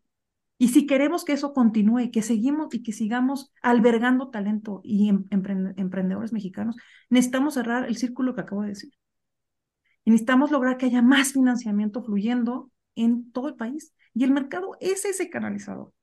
Y 0.58 0.68
si 0.70 0.86
queremos 0.86 1.26
que 1.26 1.34
eso 1.34 1.54
continúe, 1.54 2.12
que 2.12 2.22
seguimos 2.22 2.74
y 2.74 2.84
que 2.84 2.94
sigamos 2.94 3.52
albergando 3.64 4.30
talento 4.30 4.82
y 4.84 5.10
em, 5.10 5.26
emprendedores 5.32 6.34
mexicanos, 6.34 6.76
necesitamos 7.10 7.56
cerrar 7.56 7.86
el 7.86 7.98
círculo 7.98 8.36
que 8.36 8.42
acabo 8.42 8.62
de 8.62 8.70
decir. 8.70 8.92
Y 10.06 10.12
necesitamos 10.12 10.52
lograr 10.52 10.78
que 10.78 10.86
haya 10.86 11.02
más 11.02 11.34
financiamiento 11.34 12.04
fluyendo 12.04 12.72
en 12.96 13.32
todo 13.32 13.50
el 13.50 13.56
país. 13.56 13.94
Y 14.14 14.24
el 14.24 14.32
mercado 14.32 14.78
es 14.80 15.06
ese 15.06 15.30
canalizador. 15.30 15.94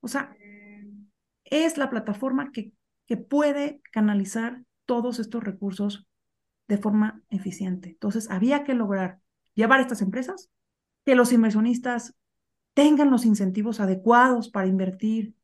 O 0.00 0.08
sea, 0.08 0.34
es 1.44 1.76
la 1.76 1.90
plataforma 1.90 2.52
que, 2.52 2.72
que 3.06 3.16
puede 3.16 3.80
canalizar 3.92 4.62
todos 4.86 5.18
estos 5.18 5.44
recursos 5.44 6.06
de 6.68 6.78
forma 6.78 7.22
eficiente. 7.28 7.90
Entonces, 7.90 8.30
había 8.30 8.64
que 8.64 8.74
lograr 8.74 9.18
llevar 9.54 9.80
estas 9.80 10.02
empresas, 10.02 10.48
que 11.04 11.14
los 11.14 11.32
inversionistas 11.32 12.14
tengan 12.74 13.10
los 13.10 13.26
incentivos 13.26 13.80
adecuados 13.80 14.48
para 14.48 14.68
invertir 14.68 15.34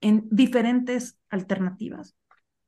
en 0.00 0.28
diferentes 0.30 1.18
alternativas, 1.28 2.14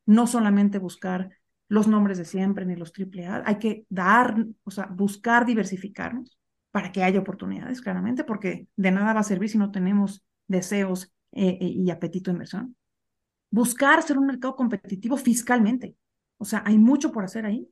no 0.07 0.27
solamente 0.27 0.79
buscar 0.79 1.31
los 1.69 1.87
nombres 1.87 2.19
de 2.19 2.25
siempre 2.25 2.67
ni 2.67 2.75
los 2.75 2.93
triple 2.93 3.27
A, 3.27 3.45
hay 3.47 3.59
que 3.59 3.87
dar, 3.89 4.47
o 4.65 4.71
sea, 4.71 4.87
buscar 4.87 5.47
diversificarnos 5.47 6.40
para 6.71 6.93
que 6.93 7.03
haya 7.03 7.21
oportunidades, 7.21 7.81
claramente, 7.81 8.25
porque 8.25 8.69
de 8.77 8.91
nada 8.91 9.13
va 9.13 9.21
a 9.21 9.25
servir 9.25 9.49
si 9.49 9.59
no 9.59 9.71
tenemos 9.71 10.25
deseos 10.47 11.13
eh, 11.33 11.59
eh, 11.61 11.67
y 11.67 11.91
apetito 11.91 12.31
de 12.31 12.37
inversión. 12.37 12.77
Buscar 13.51 14.03
ser 14.03 14.19
un 14.19 14.27
mercado 14.27 14.55
competitivo 14.57 15.17
fiscalmente. 15.17 15.97
O 16.39 16.45
sea, 16.45 16.63
hay 16.65 16.79
mucho 16.79 17.11
por 17.13 17.25
hacer 17.25 17.45
ahí. 17.47 17.69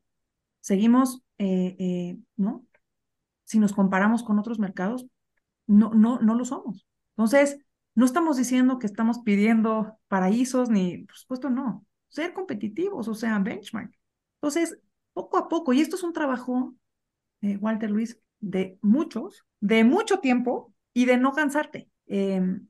Seguimos, 0.59 1.23
eh, 1.37 2.17
¿no? 2.35 2.65
Si 3.45 3.59
nos 3.59 3.73
comparamos 3.73 4.23
con 4.23 4.37
otros 4.37 4.59
mercados, 4.59 5.07
no, 5.67 5.93
no, 5.93 6.19
no 6.19 6.35
lo 6.35 6.43
somos. 6.43 6.85
Entonces, 7.11 7.57
no 7.95 8.05
estamos 8.05 8.37
diciendo 8.37 8.79
que 8.79 8.87
estamos 8.87 9.19
pidiendo 9.19 9.97
paraísos, 10.07 10.69
ni, 10.69 11.05
por 11.05 11.17
supuesto, 11.17 11.49
no. 11.49 11.85
Ser 12.09 12.33
competitivos, 12.33 13.07
o 13.07 13.13
sea, 13.13 13.39
benchmark. 13.39 13.93
Entonces, 14.35 14.77
poco 15.13 15.37
a 15.37 15.47
poco, 15.47 15.73
y 15.73 15.81
esto 15.81 15.95
es 15.95 16.03
un 16.03 16.13
trabajo, 16.13 16.75
Walter 17.41 17.89
Luis, 17.89 18.19
de 18.39 18.77
muchos, 18.81 19.45
de 19.59 19.83
mucho 19.83 20.19
tiempo 20.19 20.73
y 20.93 21.05
de 21.05 21.17
no 21.17 21.33
cansarte. 21.33 21.89
Em, 22.07 22.67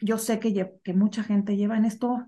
yo 0.00 0.18
sé 0.18 0.38
que, 0.38 0.72
que 0.82 0.94
mucha 0.94 1.22
gente 1.22 1.56
lleva 1.56 1.76
en 1.76 1.84
esto 1.84 2.26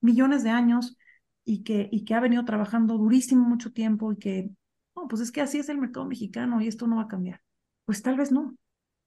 millones 0.00 0.42
de 0.44 0.50
años 0.50 0.96
y 1.44 1.62
que, 1.64 1.88
y 1.90 2.04
que 2.04 2.14
ha 2.14 2.20
venido 2.20 2.44
trabajando 2.44 2.98
durísimo 2.98 3.48
mucho 3.48 3.72
tiempo 3.72 4.12
y 4.12 4.16
que, 4.16 4.50
no, 4.94 5.08
pues 5.08 5.22
es 5.22 5.32
que 5.32 5.40
así 5.40 5.58
es 5.58 5.68
el 5.68 5.78
mercado 5.78 6.06
mexicano 6.06 6.60
y 6.60 6.68
esto 6.68 6.86
no 6.86 6.96
va 6.96 7.02
a 7.02 7.08
cambiar. 7.08 7.40
Pues 7.84 8.02
tal 8.02 8.16
vez 8.16 8.30
no, 8.30 8.56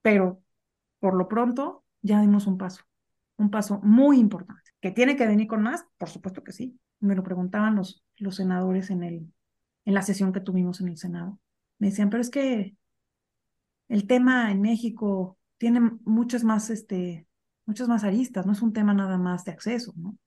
pero 0.02 0.42
por 0.98 1.14
lo 1.14 1.28
pronto 1.28 1.84
ya 2.02 2.20
dimos 2.20 2.46
un 2.46 2.58
paso, 2.58 2.84
un 3.36 3.50
paso 3.50 3.80
muy 3.82 4.18
importante. 4.18 4.70
¿Que 4.80 4.90
tiene 4.90 5.16
que 5.16 5.26
venir 5.26 5.46
con 5.46 5.62
más? 5.62 5.86
Por 5.98 6.08
supuesto 6.08 6.44
que 6.44 6.52
sí. 6.52 6.78
Me 7.00 7.14
lo 7.14 7.22
preguntaban 7.22 7.76
los, 7.76 8.04
los 8.16 8.36
senadores 8.36 8.90
en, 8.90 9.02
el, 9.02 9.32
en 9.84 9.94
la 9.94 10.02
sesión 10.02 10.32
que 10.32 10.40
tuvimos 10.40 10.80
en 10.80 10.88
el 10.88 10.96
Senado. 10.96 11.38
Me 11.78 11.88
decían, 11.88 12.10
pero 12.10 12.20
es 12.20 12.30
que 12.30 12.76
el 13.88 14.06
tema 14.06 14.50
en 14.50 14.60
México 14.60 15.38
tiene 15.58 15.80
muchas 16.04 16.44
más, 16.44 16.70
este, 16.70 17.26
muchas 17.64 17.88
más 17.88 18.04
aristas, 18.04 18.46
no 18.46 18.52
es 18.52 18.62
un 18.62 18.72
tema 18.72 18.94
nada 18.94 19.18
más 19.18 19.44
de 19.44 19.52
acceso, 19.52 19.92
¿no? 19.96 20.18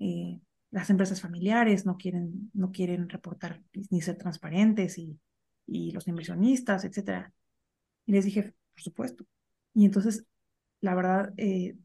Eh, 0.00 0.40
las 0.70 0.90
empresas 0.90 1.20
familiares 1.20 1.86
no 1.86 1.96
quieren, 1.96 2.50
no 2.52 2.70
quieren 2.70 3.08
reportar 3.08 3.62
ni 3.90 4.00
ser 4.00 4.16
transparentes 4.16 4.98
y, 4.98 5.18
y 5.66 5.92
los 5.92 6.06
inversionistas, 6.08 6.84
etcétera. 6.84 7.32
Y 8.06 8.12
les 8.12 8.24
dije, 8.24 8.54
por 8.74 8.82
supuesto. 8.82 9.24
Y 9.74 9.86
entonces, 9.86 10.26
la 10.80 10.94
verdad, 10.94 11.32
eh, 11.36 11.76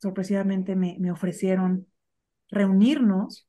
sorpresivamente 0.00 0.76
me, 0.76 0.96
me 0.98 1.12
ofrecieron 1.12 1.86
reunirnos 2.50 3.48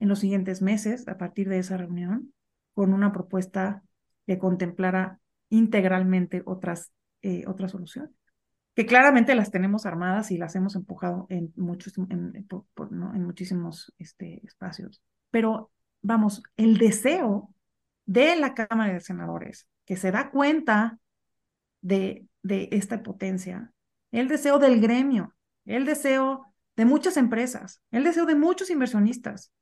en 0.00 0.08
los 0.08 0.18
siguientes 0.18 0.62
meses, 0.62 1.06
a 1.08 1.16
partir 1.16 1.48
de 1.48 1.58
esa 1.58 1.76
reunión, 1.76 2.32
con 2.74 2.92
una 2.92 3.12
propuesta 3.12 3.82
que 4.26 4.38
contemplara 4.38 5.19
integralmente 5.50 6.42
otras, 6.46 6.92
eh, 7.22 7.44
otras 7.46 7.72
soluciones, 7.72 8.10
que 8.74 8.86
claramente 8.86 9.34
las 9.34 9.50
tenemos 9.50 9.84
armadas 9.84 10.30
y 10.30 10.38
las 10.38 10.56
hemos 10.56 10.74
empujado 10.76 11.26
en, 11.28 11.52
muchos, 11.56 11.98
en, 11.98 12.32
en 12.34 13.24
muchísimos 13.24 13.92
este, 13.98 14.40
espacios. 14.46 15.02
Pero 15.30 15.70
vamos, 16.02 16.42
el 16.56 16.78
deseo 16.78 17.52
de 18.06 18.36
la 18.36 18.54
Cámara 18.54 18.92
de 18.92 19.00
Senadores, 19.00 19.68
que 19.84 19.96
se 19.96 20.10
da 20.10 20.30
cuenta 20.30 20.98
de, 21.82 22.26
de 22.42 22.68
esta 22.72 23.02
potencia, 23.02 23.72
el 24.12 24.28
deseo 24.28 24.58
del 24.58 24.80
gremio, 24.80 25.34
el 25.64 25.84
deseo 25.84 26.46
de 26.76 26.84
muchas 26.84 27.16
empresas, 27.16 27.82
el 27.90 28.04
deseo 28.04 28.26
de 28.26 28.34
muchos 28.34 28.70
inversionistas, 28.70 29.52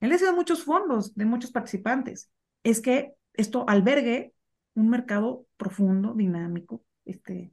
el 0.00 0.10
deseo 0.10 0.28
de 0.28 0.36
muchos 0.36 0.64
fondos, 0.64 1.14
de 1.14 1.24
muchos 1.24 1.52
participantes, 1.52 2.30
es 2.62 2.80
que 2.80 3.14
esto 3.32 3.64
albergue 3.68 4.33
un 4.74 4.88
mercado 4.88 5.46
profundo, 5.56 6.14
dinámico, 6.14 6.84
este, 7.04 7.52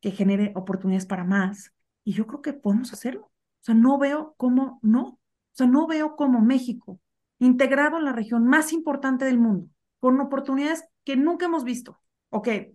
que 0.00 0.10
genere 0.10 0.52
oportunidades 0.54 1.06
para 1.06 1.24
más. 1.24 1.72
Y 2.04 2.12
yo 2.12 2.26
creo 2.26 2.42
que 2.42 2.52
podemos 2.52 2.92
hacerlo. 2.92 3.26
O 3.26 3.64
sea, 3.64 3.74
no 3.74 3.98
veo 3.98 4.34
cómo 4.36 4.78
no. 4.82 5.02
O 5.02 5.18
sea, 5.52 5.66
no 5.66 5.86
veo 5.86 6.16
cómo 6.16 6.40
México, 6.40 7.00
integrado 7.38 7.98
en 7.98 8.04
la 8.04 8.12
región 8.12 8.46
más 8.46 8.72
importante 8.72 9.24
del 9.24 9.38
mundo, 9.38 9.68
con 10.00 10.20
oportunidades 10.20 10.84
que 11.04 11.16
nunca 11.16 11.46
hemos 11.46 11.64
visto, 11.64 12.00
o 12.30 12.40
que 12.42 12.74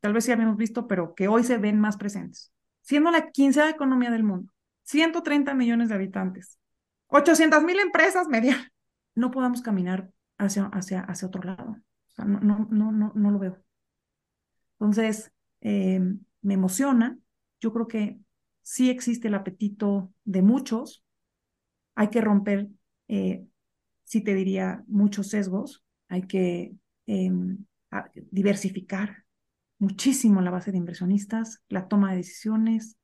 tal 0.00 0.12
vez 0.12 0.24
sí 0.24 0.32
habíamos 0.32 0.56
visto, 0.56 0.86
pero 0.86 1.14
que 1.14 1.28
hoy 1.28 1.42
se 1.42 1.58
ven 1.58 1.80
más 1.80 1.96
presentes, 1.96 2.52
siendo 2.80 3.10
la 3.10 3.30
quinceava 3.30 3.70
economía 3.70 4.10
del 4.10 4.22
mundo, 4.22 4.52
130 4.84 5.54
millones 5.54 5.88
de 5.88 5.96
habitantes, 5.96 6.58
800 7.08 7.64
mil 7.64 7.80
empresas 7.80 8.28
medianas, 8.28 8.68
no 9.14 9.30
podamos 9.30 9.62
caminar 9.62 10.10
hacia, 10.38 10.66
hacia, 10.66 11.00
hacia 11.00 11.28
otro 11.28 11.42
lado 11.42 11.76
no, 12.18 12.40
no, 12.40 12.68
no, 12.70 12.92
no, 12.92 13.12
no 13.14 13.30
lo 13.30 13.38
veo. 13.38 13.62
Entonces, 14.78 15.32
eh, 15.60 16.00
me 16.42 16.54
emociona. 16.54 17.18
Yo 17.60 17.72
creo 17.72 17.86
que 17.88 18.18
sí 18.62 18.90
existe 18.90 19.28
el 19.28 19.34
apetito 19.34 20.12
de 20.24 20.42
muchos. 20.42 21.04
Hay 21.94 22.08
que 22.08 22.20
romper, 22.20 22.68
eh, 23.08 23.46
sí 24.04 24.22
te 24.22 24.34
diría, 24.34 24.84
muchos 24.88 25.28
sesgos. 25.28 25.84
Hay 26.08 26.26
que 26.26 26.74
em, 27.06 27.64
diversificar 28.30 29.24
muchísimo 29.78 30.40
la 30.40 30.50
base 30.50 30.72
de 30.72 30.78
inversionistas, 30.78 31.62
la 31.68 31.88
toma 31.88 32.10
de 32.10 32.18
decisiones, 32.18 32.96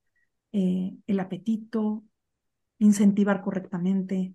eh, 0.52 0.96
el 1.06 1.20
apetito, 1.20 2.04
incentivar 2.78 3.40
correctamente, 3.40 4.34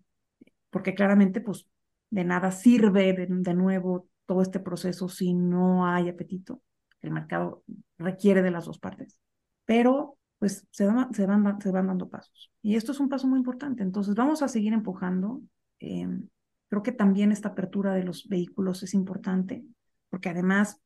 porque 0.70 0.96
claramente, 0.96 1.42
pues, 1.42 1.68
de 2.10 2.24
nada 2.24 2.52
sirve 2.52 3.14
de 3.14 3.54
nuevo 3.54 4.08
todo 4.26 4.42
este 4.42 4.60
proceso 4.60 5.10
si 5.10 5.34
no 5.34 5.86
hay 5.86 6.10
apetito. 6.10 6.62
El 7.02 7.12
mercado 7.12 7.64
requiere 7.98 8.42
de 8.42 8.52
las 8.52 8.66
dos 8.66 8.80
partes, 8.80 9.18
pero 9.66 10.18
pues 10.40 10.68
se 10.72 10.86
van, 10.86 11.14
se 11.14 11.26
van, 11.26 11.88
dando 11.88 12.10
pasos. 12.10 12.52
Y 12.62 12.76
esto 12.76 12.92
es 12.92 13.00
un 13.00 13.10
paso 13.10 13.28
muy 13.28 13.40
importante. 13.40 13.84
Entonces 13.84 14.16
vamos 14.16 14.42
a 14.42 14.48
seguir 14.48 14.74
empujando. 14.74 15.42
Em, 15.80 16.28
creo 16.68 16.84
que 16.84 16.92
también 16.92 17.32
esta 17.32 17.50
apertura 17.50 17.94
de 17.94 18.04
los 18.04 18.28
vehículos 18.28 18.84
es 18.84 18.94
importante 18.94 19.64
porque 20.10 20.30
además 20.30 20.80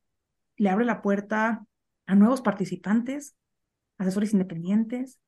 le 0.56 0.70
abre 0.70 0.86
la 0.86 1.02
puerta 1.02 1.66
a 2.06 2.14
nuevos 2.14 2.40
participantes, 2.40 3.36
asesores 3.98 4.32
independientes, 4.32 5.20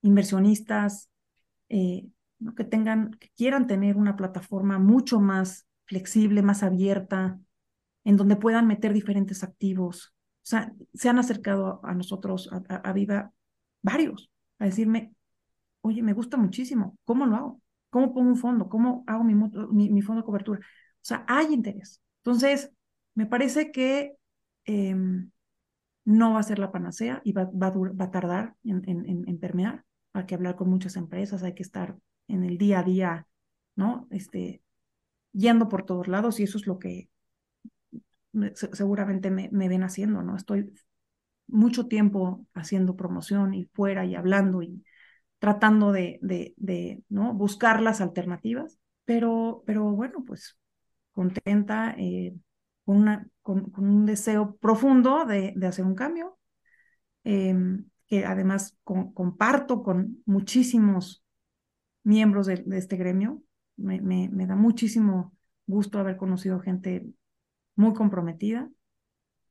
inversionistas, 0.00 1.10
eh, 1.68 2.06
que 2.56 2.64
tengan, 2.64 3.14
que 3.14 3.30
quieran 3.36 3.66
tener 3.66 3.96
una 3.96 4.14
plataforma 4.14 4.78
mucho 4.78 5.18
más 5.18 5.66
flexible, 5.84 6.42
más 6.42 6.62
abierta, 6.62 7.38
en 8.04 8.16
donde 8.16 8.36
puedan 8.36 8.66
meter 8.66 8.92
diferentes 8.92 9.42
activos. 9.42 10.14
O 10.42 10.46
sea, 10.46 10.72
se 10.94 11.08
han 11.08 11.18
acercado 11.18 11.80
a 11.84 11.94
nosotros, 11.94 12.50
a, 12.68 12.92
Viva, 12.92 13.32
varios, 13.82 14.30
a 14.58 14.64
decirme, 14.64 15.14
oye, 15.82 16.02
me 16.02 16.12
gusta 16.12 16.36
muchísimo, 16.36 16.98
¿cómo 17.04 17.26
lo 17.26 17.36
hago? 17.36 17.62
¿Cómo 17.90 18.14
pongo 18.14 18.30
un 18.30 18.36
fondo? 18.36 18.68
¿Cómo 18.68 19.04
hago 19.06 19.22
mi, 19.22 19.34
mi, 19.34 20.02
fondo 20.02 20.22
de 20.22 20.26
cobertura? 20.26 20.60
O 20.60 21.04
sea, 21.04 21.24
hay 21.28 21.52
interés. 21.52 22.00
Entonces, 22.24 22.72
me 23.14 23.26
parece 23.26 23.70
que 23.70 24.16
em, 24.64 25.30
no 26.04 26.32
va 26.32 26.40
a 26.40 26.42
ser 26.42 26.58
la 26.58 26.72
panacea 26.72 27.20
y 27.24 27.32
va, 27.32 27.44
va, 27.44 27.70
va 27.70 28.04
a 28.06 28.10
tardar 28.10 28.56
en, 28.64 28.82
en, 28.88 29.28
en, 29.28 29.38
permear. 29.38 29.84
Hay 30.14 30.26
que 30.26 30.34
hablar 30.34 30.56
con 30.56 30.68
muchas 30.70 30.96
empresas, 30.96 31.42
hay 31.42 31.54
que 31.54 31.62
estar 31.62 31.96
en 32.28 32.44
el 32.44 32.58
día 32.58 32.80
a 32.80 32.82
día, 32.82 33.26
¿no? 33.76 34.08
Este, 34.10 34.62
yendo 35.32 35.68
por 35.68 35.84
todos 35.84 36.08
lados 36.08 36.40
y 36.40 36.44
eso 36.44 36.58
es 36.58 36.66
lo 36.66 36.78
que 36.78 37.08
seguramente 38.54 39.30
me, 39.30 39.48
ven 39.50 39.82
haciendo, 39.82 40.22
¿no? 40.22 40.36
Estoy 40.36 40.72
mucho 41.46 41.86
tiempo 41.86 42.46
haciendo 42.54 42.96
promoción 42.96 43.54
y 43.54 43.66
fuera 43.66 44.04
y 44.06 44.14
hablando 44.14 44.62
y 44.62 44.84
tratando 45.38 45.92
de, 45.92 46.18
de, 46.22 47.02
¿no? 47.08 47.34
buscar 47.34 47.82
las 47.82 48.00
alternativas, 48.00 48.78
pero, 49.04 49.62
pero 49.66 49.90
bueno, 49.90 50.24
pues 50.24 50.56
contenta, 51.10 51.94
eh, 51.98 52.34
con, 52.84 52.96
una, 52.96 53.26
con, 53.42 53.72
un 53.76 54.06
deseo 54.06 54.56
profundo 54.56 55.24
de, 55.26 55.52
de 55.56 55.66
hacer 55.66 55.84
un 55.84 55.94
cambio, 55.94 56.38
em, 57.24 57.86
que 58.06 58.24
además 58.24 58.76
comparto 58.84 59.82
con 59.82 60.22
muchísimos 60.26 61.22
miembros 62.04 62.46
de, 62.46 62.62
este 62.72 62.96
gremio. 62.96 63.42
Me, 63.82 64.46
da 64.46 64.56
muchísimo 64.56 65.36
gusto 65.66 65.98
haber 65.98 66.16
conocido 66.16 66.60
gente 66.60 67.06
muy 67.74 67.94
comprometida, 67.94 68.70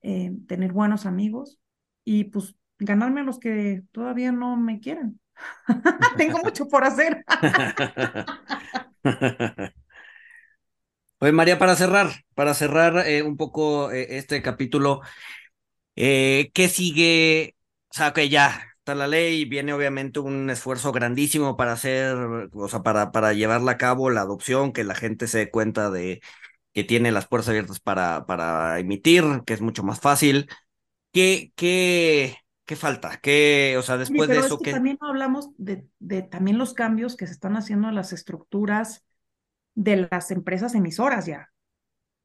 eh, 0.01 0.31
tener 0.47 0.71
buenos 0.71 1.05
amigos 1.05 1.59
y 2.03 2.25
pues 2.25 2.55
ganarme 2.79 3.21
a 3.21 3.23
los 3.23 3.39
que 3.39 3.83
todavía 3.91 4.31
no 4.31 4.57
me 4.57 4.79
quieren. 4.79 5.19
Tengo 6.17 6.39
mucho 6.39 6.67
por 6.67 6.83
hacer. 6.83 7.23
Oye, 11.19 11.31
María, 11.31 11.59
para 11.59 11.75
cerrar, 11.75 12.09
para 12.33 12.55
cerrar 12.55 13.07
eh, 13.07 13.21
un 13.21 13.37
poco 13.37 13.91
eh, 13.91 14.17
este 14.17 14.41
capítulo, 14.41 15.01
¿qué 15.95 16.69
sigue? 16.71 17.55
O 17.89 17.93
sea, 17.93 18.13
que 18.13 18.29
ya 18.29 18.70
está 18.81 18.95
la 18.95 19.07
ley, 19.07 19.45
viene 19.45 19.73
obviamente 19.73 20.19
un 20.19 20.49
esfuerzo 20.49 20.91
grandísimo 20.91 21.55
para 21.55 21.73
hacer, 21.73 22.15
o 22.53 22.67
sea, 22.67 22.81
para, 22.81 23.11
para 23.11 23.33
llevarla 23.33 23.73
a 23.73 23.77
cabo 23.77 24.09
la 24.09 24.21
adopción, 24.21 24.73
que 24.73 24.83
la 24.83 24.95
gente 24.95 25.27
se 25.27 25.37
dé 25.39 25.51
cuenta 25.51 25.91
de 25.91 26.21
que 26.73 26.83
tiene 26.83 27.11
las 27.11 27.27
puertas 27.27 27.49
abiertas 27.49 27.79
para, 27.79 28.25
para 28.25 28.79
emitir, 28.79 29.23
que 29.45 29.53
es 29.53 29.61
mucho 29.61 29.83
más 29.83 29.99
fácil. 29.99 30.49
¿Qué, 31.11 31.53
qué, 31.55 32.37
qué 32.65 32.75
falta? 32.75 33.19
¿Qué, 33.21 33.75
o 33.77 33.83
sea, 33.83 33.97
después 33.97 34.29
de 34.29 34.39
eso, 34.39 34.59
que 34.59 34.71
También 34.71 34.97
hablamos 35.01 35.49
de, 35.57 35.87
de 35.99 36.23
también 36.23 36.57
los 36.57 36.73
cambios 36.73 37.15
que 37.15 37.27
se 37.27 37.33
están 37.33 37.57
haciendo 37.57 37.89
en 37.89 37.95
las 37.95 38.13
estructuras 38.13 39.03
de 39.75 40.09
las 40.11 40.31
empresas 40.31 40.75
emisoras 40.75 41.25
ya, 41.25 41.49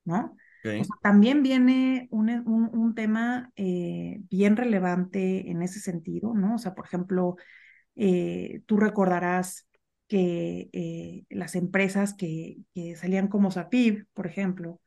¿no? 0.05 0.37
También 1.03 1.43
viene 1.43 2.09
un, 2.11 2.31
un, 2.47 2.95
tema 2.95 3.53
eh, 3.57 4.21
bien 4.31 4.57
relevante 4.57 5.51
en 5.51 5.63
ese 5.63 5.81
sentido, 5.81 6.35
¿no? 6.35 6.57
O 6.57 6.59
sea, 6.59 6.75
por 6.75 6.87
ejemplo, 6.87 7.37
eh, 7.95 8.63
tú 8.67 8.77
recordarás 8.77 9.69
que 10.09 10.69
eh, 10.73 11.25
las 11.31 11.55
empresas 11.55 12.15
que, 12.15 12.59
que, 12.75 12.97
salían 12.97 13.29
como 13.29 13.51
SAPIB, 13.51 14.07
por 14.15 14.27
ejemplo, 14.27 14.81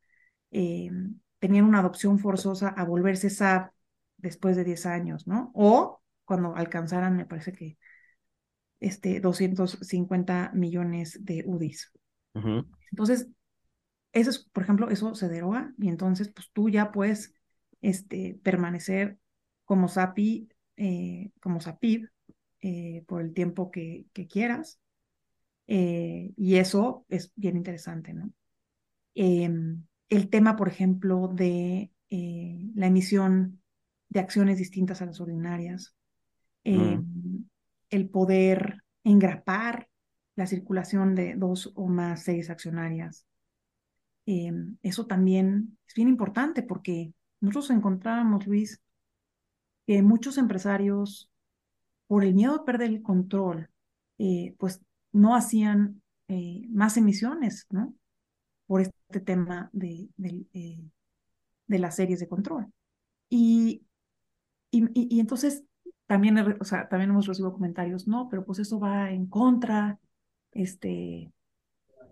tenían 0.49 1.65
una 1.65 1.79
adopción 1.79 2.19
forzosa 2.19 2.69
a 2.69 2.83
volverse 2.83 3.29
SAP 3.29 3.71
después 4.17 4.55
de 4.55 4.63
10 4.63 4.85
años, 4.85 5.27
¿no? 5.27 5.51
O 5.53 6.01
cuando 6.25 6.55
alcanzaran, 6.55 7.15
me 7.15 7.25
parece 7.25 7.53
que, 7.53 7.77
este, 8.79 9.19
250 9.19 10.51
millones 10.53 11.23
de 11.23 11.43
UDIs. 11.45 11.91
Entonces, 12.91 13.27
eso 14.11 14.29
es, 14.29 14.39
por 14.39 14.63
ejemplo, 14.63 14.89
eso 14.89 15.15
se 15.15 15.29
deroga 15.29 15.73
y 15.77 15.89
entonces, 15.89 16.29
pues 16.29 16.49
tú 16.51 16.69
ya 16.69 16.91
puedes 16.91 17.33
este, 17.81 18.39
permanecer 18.43 19.17
como 19.65 19.87
SAPI, 19.87 20.49
eh, 20.77 21.31
como 21.39 21.61
SAPIB 21.61 22.09
eh, 22.61 23.03
por 23.07 23.21
el 23.21 23.33
tiempo 23.33 23.71
que, 23.71 24.07
que 24.13 24.27
quieras. 24.27 24.79
Eh, 25.67 26.31
y 26.35 26.55
eso 26.55 27.05
es 27.09 27.31
bien 27.35 27.55
interesante, 27.55 28.13
¿no? 28.13 28.31
Em, 29.13 29.83
el 30.09 30.29
tema, 30.29 30.55
por 30.55 30.67
ejemplo, 30.67 31.27
de 31.27 31.91
la 32.09 32.87
emisión 32.87 33.61
de 34.07 34.19
acciones 34.19 34.57
distintas 34.57 35.03
a 35.03 35.05
las 35.05 35.21
ordinarias, 35.21 35.95
em, 36.63 37.45
el 37.91 38.09
poder 38.09 38.83
engrapar 39.03 39.87
la 40.35 40.47
circulación 40.47 41.13
de 41.13 41.35
dos 41.35 41.71
o 41.75 41.87
más 41.87 42.23
series 42.23 42.49
accionarias. 42.49 43.27
Em, 44.31 44.77
eso 44.83 45.07
también 45.07 45.75
es 45.87 45.95
bien 45.95 46.07
importante 46.07 46.61
porque 46.61 47.15
nosotros 47.39 47.71
encontrábamos, 47.71 48.45
Luis, 48.45 48.79
que 49.87 50.03
muchos 50.03 50.37
empresarios, 50.37 51.31
por 52.05 52.23
el 52.23 52.35
miedo 52.35 52.53
a 52.53 52.63
perder 52.63 52.89
el 52.89 53.01
control, 53.01 53.71
eh, 54.19 54.53
pues 54.59 54.81
no 55.11 55.35
hacían 55.35 56.03
eh, 56.27 56.61
más 56.69 56.95
emisiones, 56.97 57.65
¿no? 57.71 57.95
Por 58.67 58.81
este 58.81 59.19
tema 59.19 59.71
de, 59.73 60.09
eh, 60.53 60.83
de 61.65 61.79
las 61.79 61.95
series 61.95 62.19
de 62.19 62.27
control. 62.27 62.71
Y, 63.29 63.81
y, 64.69 65.19
entonces 65.19 65.63
también, 66.05 66.37
o 66.37 66.63
sea, 66.65 66.87
también 66.87 67.09
hemos 67.09 67.25
recibido 67.25 67.53
comentarios, 67.53 68.07
no, 68.07 68.29
pero 68.29 68.45
pues 68.45 68.59
eso 68.59 68.79
va 68.79 69.09
en 69.09 69.25
contra 69.25 69.99
este, 70.51 71.33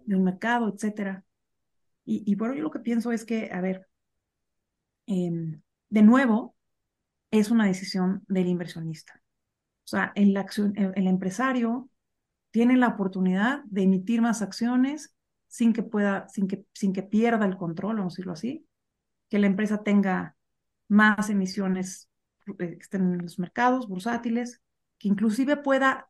de 0.05 0.17
mercado, 0.17 0.73
etcétera. 0.73 1.23
Y, 2.09 2.35
bueno, 2.35 2.53
yo 2.53 2.63
lo 2.63 2.71
que 2.71 2.79
pienso 2.79 3.11
es 3.11 3.25
que, 3.25 3.49
a 3.51 3.59
ver, 3.59 3.85
em, 5.07 5.61
de 5.89 6.01
nuevo, 6.01 6.55
es 7.31 7.51
una 7.51 7.65
decisión 7.65 8.23
del 8.29 8.47
inversionista. 8.47 9.21
O 9.83 9.87
sea, 9.87 10.13
el, 10.15 10.35
el, 10.95 11.07
empresario 11.07 11.89
tiene 12.51 12.77
la 12.77 12.87
oportunidad 12.87 13.61
de 13.65 13.83
emitir 13.83 14.21
más 14.21 14.41
acciones 14.41 15.15
sin 15.47 15.73
que 15.73 15.83
pueda, 15.83 16.29
sin 16.29 16.47
que, 16.47 16.65
sin 16.73 16.93
que 16.93 17.03
pierda 17.03 17.45
el 17.45 17.57
control, 17.57 17.97
vamos 17.97 18.13
a 18.13 18.15
decirlo 18.15 18.33
así, 18.33 18.65
que 19.29 19.39
la 19.39 19.47
empresa 19.47 19.83
tenga 19.83 20.37
más 20.87 21.29
emisiones 21.29 22.09
eh, 22.47 22.77
que 22.77 22.77
estén 22.79 23.13
en 23.13 23.21
los 23.21 23.37
mercados 23.37 23.89
bursátiles, 23.89 24.61
que 24.97 25.09
inclusive 25.09 25.57
pueda 25.57 26.09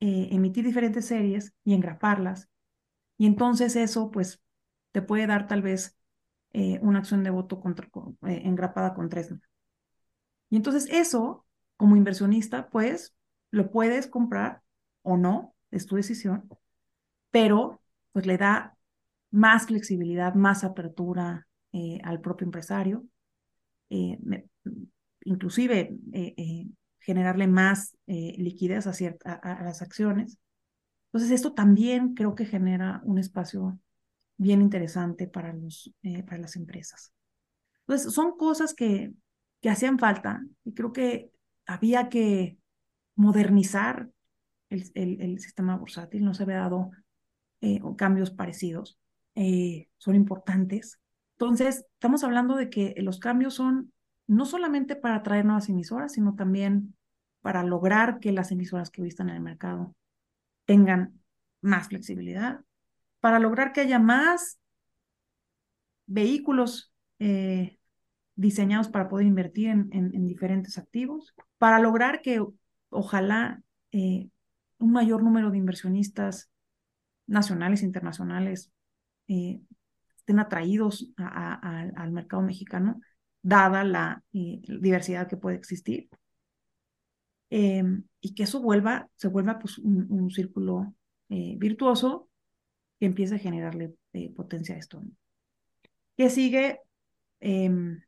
eh, 0.00 0.28
emitir 0.30 0.64
diferentes 0.64 1.06
series 1.06 1.54
y 1.64 1.72
engraparlas. 1.72 2.50
Y 3.16 3.26
entonces 3.26 3.76
eso, 3.76 4.10
pues, 4.10 4.42
te 4.92 5.02
puede 5.02 5.26
dar 5.26 5.46
tal 5.48 5.62
vez 5.62 5.96
eh, 6.52 6.78
una 6.82 7.00
acción 7.00 7.24
de 7.24 7.30
voto 7.30 7.60
contra, 7.60 7.88
eh, 8.26 8.42
engrapada 8.44 8.94
con 8.94 9.08
tres. 9.08 9.34
Y 10.50 10.56
entonces 10.56 10.86
eso, 10.90 11.46
como 11.76 11.96
inversionista, 11.96 12.68
pues, 12.70 13.14
lo 13.50 13.70
puedes 13.70 14.06
comprar 14.06 14.62
o 15.02 15.16
no, 15.16 15.54
es 15.70 15.86
tu 15.86 15.96
decisión, 15.96 16.48
pero 17.30 17.80
pues 18.12 18.26
le 18.26 18.36
da 18.36 18.76
más 19.30 19.66
flexibilidad, 19.66 20.34
más 20.34 20.64
apertura 20.64 21.46
al 22.04 22.20
propio 22.20 22.44
empresario, 22.44 23.06
inclusive 25.24 25.96
generarle 27.02 27.46
más 27.48 27.96
eh, 28.06 28.34
liquidez 28.38 28.86
a, 28.86 29.32
a, 29.34 29.64
las 29.64 29.82
acciones. 29.82 30.38
Entonces, 31.06 31.32
esto 31.32 31.52
también 31.52 32.14
creo 32.14 32.34
que 32.34 32.46
genera 32.46 33.02
un 33.04 33.18
espacio 33.18 33.78
bien 34.42 34.60
interesante 34.60 35.26
para, 35.28 35.52
los, 35.52 35.92
eh, 36.02 36.22
para 36.22 36.38
las 36.38 36.56
empresas. 36.56 37.12
Entonces, 37.80 38.12
son 38.12 38.36
cosas 38.36 38.74
que, 38.74 39.12
que 39.60 39.70
hacían 39.70 39.98
falta 39.98 40.42
y 40.64 40.74
creo 40.74 40.92
que 40.92 41.30
había 41.66 42.08
que 42.08 42.58
modernizar 43.14 44.10
el, 44.68 44.90
el, 44.94 45.38
sistema 45.38 45.76
bursátil. 45.76 46.24
No 46.24 46.34
se 46.34 46.42
había 46.44 46.58
dado 46.58 46.90
eh, 47.60 47.80
cambios 47.96 48.30
parecidos. 48.30 48.98
son 49.98 50.14
importantes. 50.14 50.98
Entonces, 51.38 51.84
estamos 51.94 52.24
hablando 52.24 52.56
de 52.56 52.70
que 52.70 52.94
los 52.98 53.18
cambios 53.18 53.54
son 53.54 53.92
no 54.26 54.46
solamente 54.46 54.96
para 54.96 55.16
atraer 55.16 55.44
nuevas 55.44 55.68
emisoras, 55.68 56.12
sino 56.12 56.34
también 56.34 56.94
para 57.40 57.64
lograr 57.64 58.20
que 58.20 58.32
las 58.32 58.50
emisoras 58.52 58.90
que 58.90 59.02
hoy 59.02 59.08
están 59.08 59.28
en 59.28 59.36
el 59.36 59.42
mercado 59.42 59.94
tengan 60.64 61.20
más 61.60 61.88
flexibilidad, 61.88 62.60
para 63.22 63.38
lograr 63.38 63.72
que 63.72 63.82
haya 63.82 64.00
más 64.00 64.58
vehículos 66.06 66.92
eh, 67.20 67.78
diseñados 68.34 68.88
para 68.88 69.08
poder 69.08 69.28
invertir 69.28 69.68
en, 69.68 70.26
diferentes 70.26 70.76
activos, 70.76 71.32
para 71.56 71.78
lograr 71.78 72.20
que 72.20 72.44
ojalá 72.88 73.62
eh, 73.92 74.28
un 74.78 74.90
mayor 74.90 75.22
número 75.22 75.52
de 75.52 75.58
inversionistas 75.58 76.50
nacionales 77.28 77.82
e 77.82 77.86
internacionales 77.86 78.72
eh, 79.28 79.60
estén 80.16 80.40
atraídos 80.40 81.08
al 81.16 82.10
mercado 82.10 82.42
mexicano 82.42 83.00
dada 83.40 83.84
la 83.84 84.24
diversidad 84.32 85.28
que 85.28 85.36
puede 85.36 85.58
existir. 85.58 86.08
Y 87.50 88.34
que 88.34 88.42
eso 88.42 88.60
vuelva, 88.60 89.08
se 89.14 89.28
vuelva 89.28 89.60
pues, 89.60 89.78
un, 89.78 90.28
círculo 90.32 90.92
virtuoso 91.28 92.31
que 93.02 93.06
empiece 93.06 93.34
a 93.34 93.38
generarle 93.38 93.96
eh, 94.12 94.32
potencia 94.32 94.76
a 94.76 94.78
esto. 94.78 95.02
¿Qué 96.16 96.30
sigue? 96.30 96.78
Em, 97.40 98.00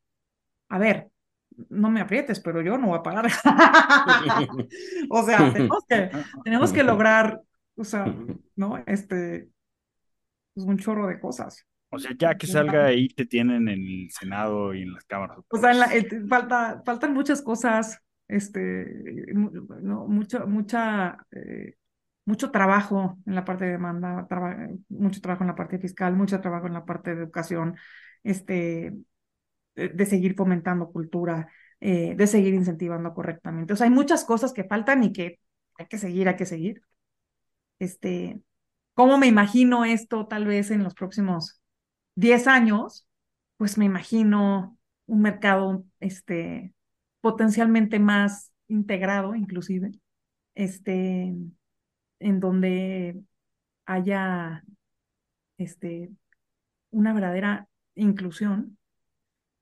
a 0.68 0.78
ver, 0.78 1.09
no 1.68 1.90
me 1.90 2.01
aprietes, 2.01 2.38
pero 2.38 2.62
yo 2.62 2.78
no 2.78 2.86
voy 2.86 2.99
a 2.99 3.03
parar. 3.03 3.26
o 5.11 5.22
sea, 5.24 5.53
tenemos 5.53 5.84
que, 5.88 6.11
tenemos 6.45 6.72
que 6.72 6.84
lograr, 6.84 7.40
o 7.74 7.82
sea, 7.82 8.07
¿no? 8.55 8.84
Este, 8.86 9.49
pues 10.55 10.64
un 10.64 10.78
chorro 10.78 11.09
de 11.09 11.18
cosas. 11.18 11.66
O 11.88 11.99
sea, 11.99 12.12
ya 12.16 12.36
que 12.36 12.47
salga 12.47 12.84
ahí 12.84 13.09
te 13.09 13.26
tienen 13.26 13.66
en 13.66 13.80
el 13.80 14.11
Senado 14.12 14.74
y 14.74 14.82
en 14.82 14.92
las 14.92 15.05
cámaras. 15.07 15.38
O 15.49 15.59
sea, 15.59 15.74
falta, 16.28 16.84
faltan 16.86 17.14
muchas 17.14 17.42
cosas, 17.42 18.01
este, 18.28 19.26
no, 19.34 20.07
mucho, 20.07 20.47
mucha, 20.47 21.18
eh, 21.32 21.74
mucho 22.24 22.50
trabajo 22.50 23.18
en 23.26 23.34
la 23.34 23.44
parte 23.44 23.64
de 23.66 23.72
demanda, 23.72 24.26
mucho 24.88 25.20
trabajo 25.20 25.44
en 25.44 25.48
la 25.48 25.54
parte 25.54 25.78
fiscal, 25.78 26.16
mucho 26.16 26.40
trabajo 26.40 26.66
en 26.66 26.74
la 26.74 26.84
parte 26.84 27.14
de 27.14 27.22
educación, 27.22 27.76
este, 28.22 28.94
de, 29.74 30.06
seguir 30.06 30.34
fomentando 30.34 30.90
cultura. 30.90 31.48
eh, 31.80 32.14
de 32.16 32.26
seguir 32.26 32.54
incentivando 32.54 33.12
correctamente. 33.14 33.74
O 33.74 33.76
sea, 33.76 33.86
hay 33.86 33.92
muchas 33.92 34.24
cosas 34.24 34.52
que 34.54 34.64
faltan 34.64 35.04
y 35.04 35.12
que 35.12 35.40
hay 35.76 35.86
que 35.86 35.98
seguir, 35.98 36.28
hay 36.28 36.36
que 36.36 36.46
seguir. 36.46 36.82
Este, 37.78 38.40
¿Cómo 38.94 39.18
me 39.18 39.26
imagino 39.26 39.84
esto 39.84 40.26
tal 40.26 40.46
vez 40.46 40.70
en 40.70 40.84
los 40.84 40.94
próximos 40.94 41.60
10 42.14 42.46
años? 42.46 43.06
Pues 43.56 43.76
me 43.78 43.84
imagino 43.84 44.78
un 45.06 45.22
mercado 45.22 45.84
este, 46.00 46.74
potencialmente 47.20 47.98
más 47.98 48.52
integrado, 48.68 49.34
inclusive, 49.34 49.92
este, 50.54 51.34
en 52.24 52.40
donde 52.40 53.22
haya 53.84 54.64
este, 55.58 56.10
una 56.90 57.12
verdadera 57.12 57.68
inclusión, 57.94 58.78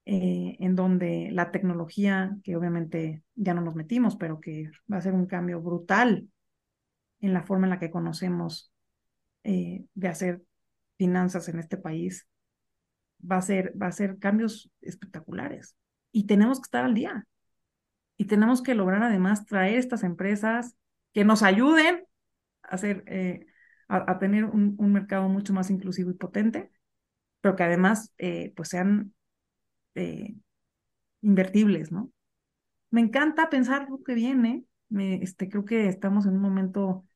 eh, 0.04 0.56
en 0.60 0.76
donde 0.76 1.30
la 1.32 1.50
tecnología, 1.50 2.36
que 2.44 2.54
obviamente 2.54 3.24
ya 3.34 3.52
no 3.52 3.62
nos 3.62 3.74
metimos, 3.74 4.14
pero 4.14 4.38
que 4.38 4.70
va 4.90 4.98
a 4.98 5.00
ser 5.00 5.12
un 5.12 5.26
cambio 5.26 5.60
brutal 5.60 6.28
en 7.18 7.34
la 7.34 7.42
forma 7.42 7.66
en 7.66 7.70
la 7.70 7.80
que 7.80 7.90
conocemos 7.90 8.72
eh, 9.42 9.84
de 9.94 10.08
hacer 10.08 10.42
finanzas 10.98 11.48
en 11.48 11.58
este 11.58 11.78
país, 11.78 12.28
va 13.28 13.38
a 13.38 13.42
ser, 13.42 13.74
va 13.80 13.88
a 13.88 13.92
ser 13.92 14.18
cambios 14.20 14.70
espectaculares. 14.82 15.74
Y 16.12 16.26
tenemos 16.26 16.60
que 16.60 16.66
estar 16.66 16.84
al 16.84 16.94
día. 16.94 17.26
Y 18.16 18.26
tenemos 18.26 18.62
que 18.62 18.76
lograr 18.76 19.02
además 19.02 19.46
traer 19.46 19.78
estas 19.78 20.04
empresas 20.04 20.76
que 21.12 21.24
nos 21.24 21.42
ayuden 21.42 22.04
hacer, 22.72 23.04
eh, 23.06 23.46
a, 23.88 24.18
tener 24.18 24.44
un, 24.44 24.74
un, 24.78 24.92
mercado 24.92 25.28
mucho 25.28 25.52
más 25.52 25.70
inclusivo 25.70 26.10
y 26.10 26.14
potente, 26.14 26.70
pero 27.40 27.54
que 27.54 27.62
además 27.62 28.12
eh, 28.18 28.52
pues 28.56 28.70
sean 28.70 29.14
eh, 29.94 30.34
invertibles, 31.20 31.92
¿no? 31.92 32.10
Me 32.90 33.00
encanta 33.00 33.50
pensar 33.50 33.88
lo 33.88 34.02
que 34.02 34.14
viene. 34.14 34.64
Me, 34.88 35.16
este, 35.22 35.48
creo 35.48 35.64
que 35.64 35.88
estamos 35.88 36.26
en 36.26 36.34
un 36.34 36.40
momento 36.40 37.06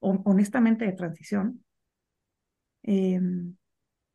honestamente 0.00 0.84
de 0.84 0.92
transición. 0.92 1.64
Em, 2.82 3.56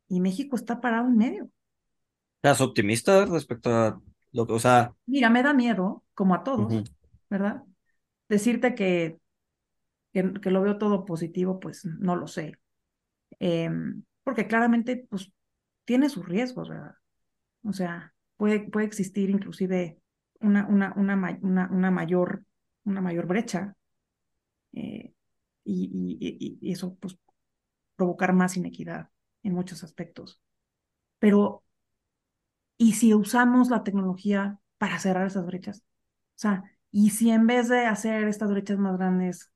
y 0.08 0.20
México 0.20 0.56
está 0.56 0.80
parado 0.80 1.08
en 1.08 1.16
medio. 1.16 1.50
¿Estás 2.36 2.60
optimista 2.60 3.24
respecto 3.26 3.70
a 3.70 4.00
lo 4.32 4.46
que, 4.46 4.52
o 4.52 4.58
sea... 4.58 4.94
Mira, 5.06 5.30
me 5.30 5.42
da 5.42 5.52
miedo, 5.52 6.04
como 6.14 6.34
a 6.34 6.42
todos, 6.42 6.82
¿verdad? 7.28 7.62
Decirte 8.28 8.74
que, 8.74 9.18
que, 10.12 10.50
lo 10.50 10.62
veo 10.62 10.78
todo 10.78 11.04
positivo, 11.04 11.58
pues 11.58 11.84
no 11.84 12.16
lo 12.16 12.26
sé. 12.26 12.58
Em, 13.38 14.04
porque 14.24 14.46
claramente, 14.46 15.06
pues, 15.08 15.32
tiene 15.84 16.08
sus 16.08 16.26
riesgos, 16.26 16.68
¿verdad? 16.68 16.94
O 17.64 17.72
sea, 17.72 18.14
puede, 18.36 18.60
puede 18.70 18.86
existir 18.86 19.30
inclusive 19.30 19.98
una, 20.40 20.66
una, 20.66 20.92
una, 20.96 21.38
una, 21.42 21.68
una 21.70 21.90
mayor, 21.90 22.44
una 22.84 23.00
mayor 23.00 23.26
brecha 23.26 23.76
eh, 24.72 25.14
y, 25.64 26.58
y, 26.60 26.72
eso 26.72 26.96
pues 26.96 27.16
provocar 27.96 28.32
más 28.32 28.56
inequidad 28.56 29.10
en 29.42 29.54
muchos 29.54 29.84
aspectos. 29.84 30.40
Pero, 31.18 31.62
¿y 32.76 32.94
si 32.94 33.14
usamos 33.14 33.70
la 33.70 33.84
tecnología 33.84 34.58
para 34.78 34.98
cerrar 34.98 35.26
esas 35.26 35.46
brechas? 35.46 35.78
O 35.80 36.38
sea, 36.42 36.64
¿y 36.90 37.10
si 37.10 37.30
en 37.30 37.46
vez 37.46 37.68
de 37.68 37.86
hacer 37.86 38.24
estas 38.26 38.50
brechas 38.50 38.78
más 38.78 38.96
grandes 38.96 39.51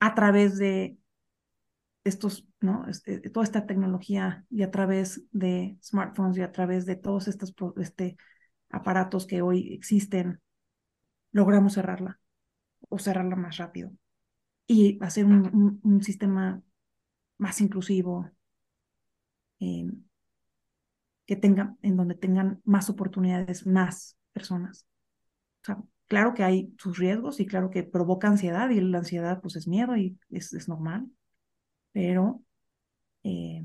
a 0.00 0.14
través 0.14 0.58
de 0.58 0.96
estos, 2.04 2.48
¿no? 2.60 2.86
Este, 2.88 3.20
toda 3.30 3.44
esta 3.44 3.66
tecnología 3.66 4.44
y 4.50 4.62
a 4.62 4.70
través 4.70 5.22
de 5.30 5.78
smartphones 5.82 6.38
y 6.38 6.42
a 6.42 6.52
través 6.52 6.86
de 6.86 6.96
todos 6.96 7.28
estos 7.28 7.54
este, 7.76 8.16
aparatos 8.70 9.26
que 9.26 9.42
hoy 9.42 9.74
existen, 9.74 10.40
logramos 11.32 11.74
cerrarla 11.74 12.18
o 12.88 12.98
cerrarla 12.98 13.36
más 13.36 13.58
rápido 13.58 13.92
y 14.66 14.98
hacer 15.02 15.26
un, 15.26 15.80
un, 15.82 16.02
sistema 16.02 16.62
más 17.38 17.60
inclusivo, 17.60 18.30
eh, 19.58 19.90
que 21.26 21.36
tenga, 21.36 21.76
en 21.82 21.96
donde 21.96 22.14
tengan 22.14 22.60
más 22.64 22.88
oportunidades 22.88 23.66
más 23.66 24.16
personas. 24.32 24.86
Claro 26.10 26.34
que 26.34 26.42
hay 26.42 26.74
sus 26.76 26.98
riesgos 26.98 27.38
y 27.38 27.46
claro 27.46 27.70
que 27.70 27.84
provoca 27.84 28.26
ansiedad 28.26 28.68
y 28.70 28.80
la 28.80 28.98
ansiedad 28.98 29.40
pues 29.40 29.54
es 29.54 29.68
miedo 29.68 29.96
y 29.96 30.18
es, 30.28 30.52
es 30.52 30.68
normal, 30.68 31.06
pero 31.92 32.42
eh, 33.22 33.62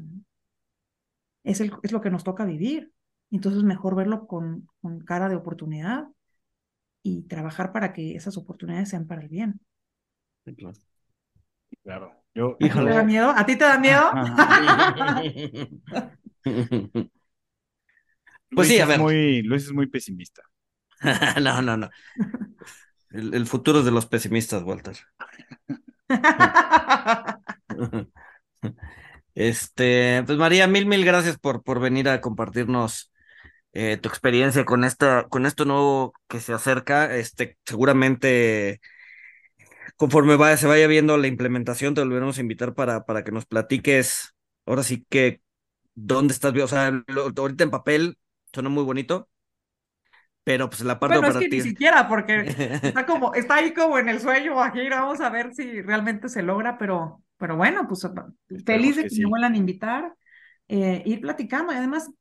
es, 1.44 1.60
el, 1.60 1.72
es 1.82 1.92
lo 1.92 2.02
que 2.02 2.12
nos 2.12 2.24
toca 2.24 2.46
vivir. 2.46 2.94
Entonces 3.32 3.64
mejor 3.64 3.96
verlo 3.96 4.28
con, 4.28 4.68
con 4.80 5.00
cara 5.00 5.28
de 5.28 5.36
oportunidad 5.36 6.08
y 7.02 7.24
trabajar 7.24 7.72
para 7.72 7.94
que 7.94 8.16
esas 8.16 8.38
oportunidades 8.38 8.90
sean 8.90 9.08
para 9.08 9.24
el 9.24 9.30
bien. 9.30 9.60
claro. 10.56 10.74
Claro. 11.82 12.14
Yo, 12.36 12.58
¿Te 12.60 12.68
da 12.68 13.04
miedo? 13.04 13.32
¿A 13.32 13.44
ti 13.44 13.58
te 13.58 13.64
da 13.64 13.80
miedo? 13.80 14.12
pues 18.52 18.68
sí, 18.68 18.78
a 18.80 18.86
ver. 18.86 19.00
Muy, 19.00 19.42
Luis 19.42 19.64
es 19.64 19.74
muy 19.74 19.88
pesimista. 19.88 20.44
no, 21.42 21.62
no, 21.62 21.78
no. 21.78 21.90
El, 23.12 23.34
el, 23.34 23.48
futuro 23.48 23.80
es 23.80 23.86
de 23.86 23.92
los 23.92 24.08
pesimistas, 24.08 24.64
Walter. 24.64 24.98
este, 29.36 30.24
pues 30.26 30.38
María, 30.38 30.68
mil, 30.68 30.86
mil 30.86 31.06
gracias 31.06 31.38
por, 31.38 31.64
por 31.64 31.80
venir 31.80 32.10
a 32.10 32.22
compartirnos 32.22 33.12
eh, 33.74 33.98
tu 33.98 34.10
experiencia 34.10 34.66
con 34.66 34.84
esta, 34.84 35.28
con 35.30 35.46
esto 35.46 35.66
nuevo 35.66 36.14
que 36.28 36.40
se 36.40 36.54
acerca. 36.54 37.16
Este, 37.16 37.58
seguramente 37.66 38.82
conforme 39.96 40.58
se 40.58 40.68
vaya 40.68 40.88
viendo 40.88 41.18
la 41.18 41.28
implementación, 41.28 41.94
te 41.94 42.02
volveremos 42.02 42.38
a 42.38 42.42
invitar 42.42 42.74
para, 42.74 43.06
para 43.06 43.24
que 43.24 43.32
nos 43.32 43.46
platiques, 43.46 44.34
ahora 44.66 44.84
sí 44.84 45.06
que, 45.10 45.42
¿dónde 45.94 46.34
estás? 46.34 46.54
O 46.56 46.68
sea, 46.68 46.92
ahorita 47.38 47.64
en 47.64 47.72
papel 47.72 48.18
suena 48.54 48.70
muy 48.70 48.84
bonito, 48.84 49.30
pero 50.46 50.70
pues 50.70 50.82
la 50.82 51.00
parte 51.00 51.18
bueno, 51.18 51.40
es 51.40 51.44
que 51.44 51.50
ni 51.50 51.62
siquiera, 51.62 52.08
porque 52.08 52.46
está 52.84 53.08
como, 53.08 53.34
está 53.34 53.56
ahí 53.56 53.74
como 53.74 53.98
en 53.98 54.10
el 54.10 54.20
sueño, 54.20 54.62
aquí 54.62 54.88
vamos 54.88 55.20
a 55.20 55.30
ver 55.32 55.56
si 55.56 55.82
realmente 55.82 56.30
se 56.30 56.44
logra, 56.44 56.78
pero, 56.78 57.24
pero 57.38 57.58
bueno, 57.58 57.88
pues 57.88 58.08
feliz 58.64 58.96
de 58.96 59.08
que, 59.08 59.22
me 59.22 59.26
vuelvan 59.26 59.56
a 59.56 59.58
invitar, 59.58 60.14
eh, 60.68 61.02
ir 61.04 61.20
platicando, 61.20 61.74
y 61.74 61.78
además 61.78 62.12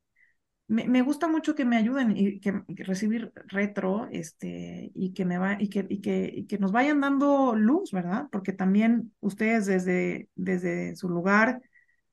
me, 0.67 1.03
gusta 1.03 1.27
mucho 1.27 1.53
que 1.53 1.65
me 1.65 1.77
ayuden 1.77 2.17
y 2.17 2.39
que, 2.39 2.63
recibir 2.67 3.31
retro, 3.45 4.07
este, 4.11 4.91
y 4.95 5.13
que 5.13 5.23
me 5.23 5.37
va, 5.37 5.57
y 5.59 5.69
que, 5.69 5.85
y 5.87 6.01
que, 6.01 6.45
que 6.49 6.57
nos 6.57 6.71
vayan 6.71 7.01
dando 7.01 7.55
luz, 7.55 7.91
¿verdad? 7.91 8.25
Porque 8.31 8.53
también 8.53 9.13
ustedes 9.19 9.67
desde, 9.67 10.29
desde 10.33 10.95
su 10.95 11.09
lugar, 11.09 11.61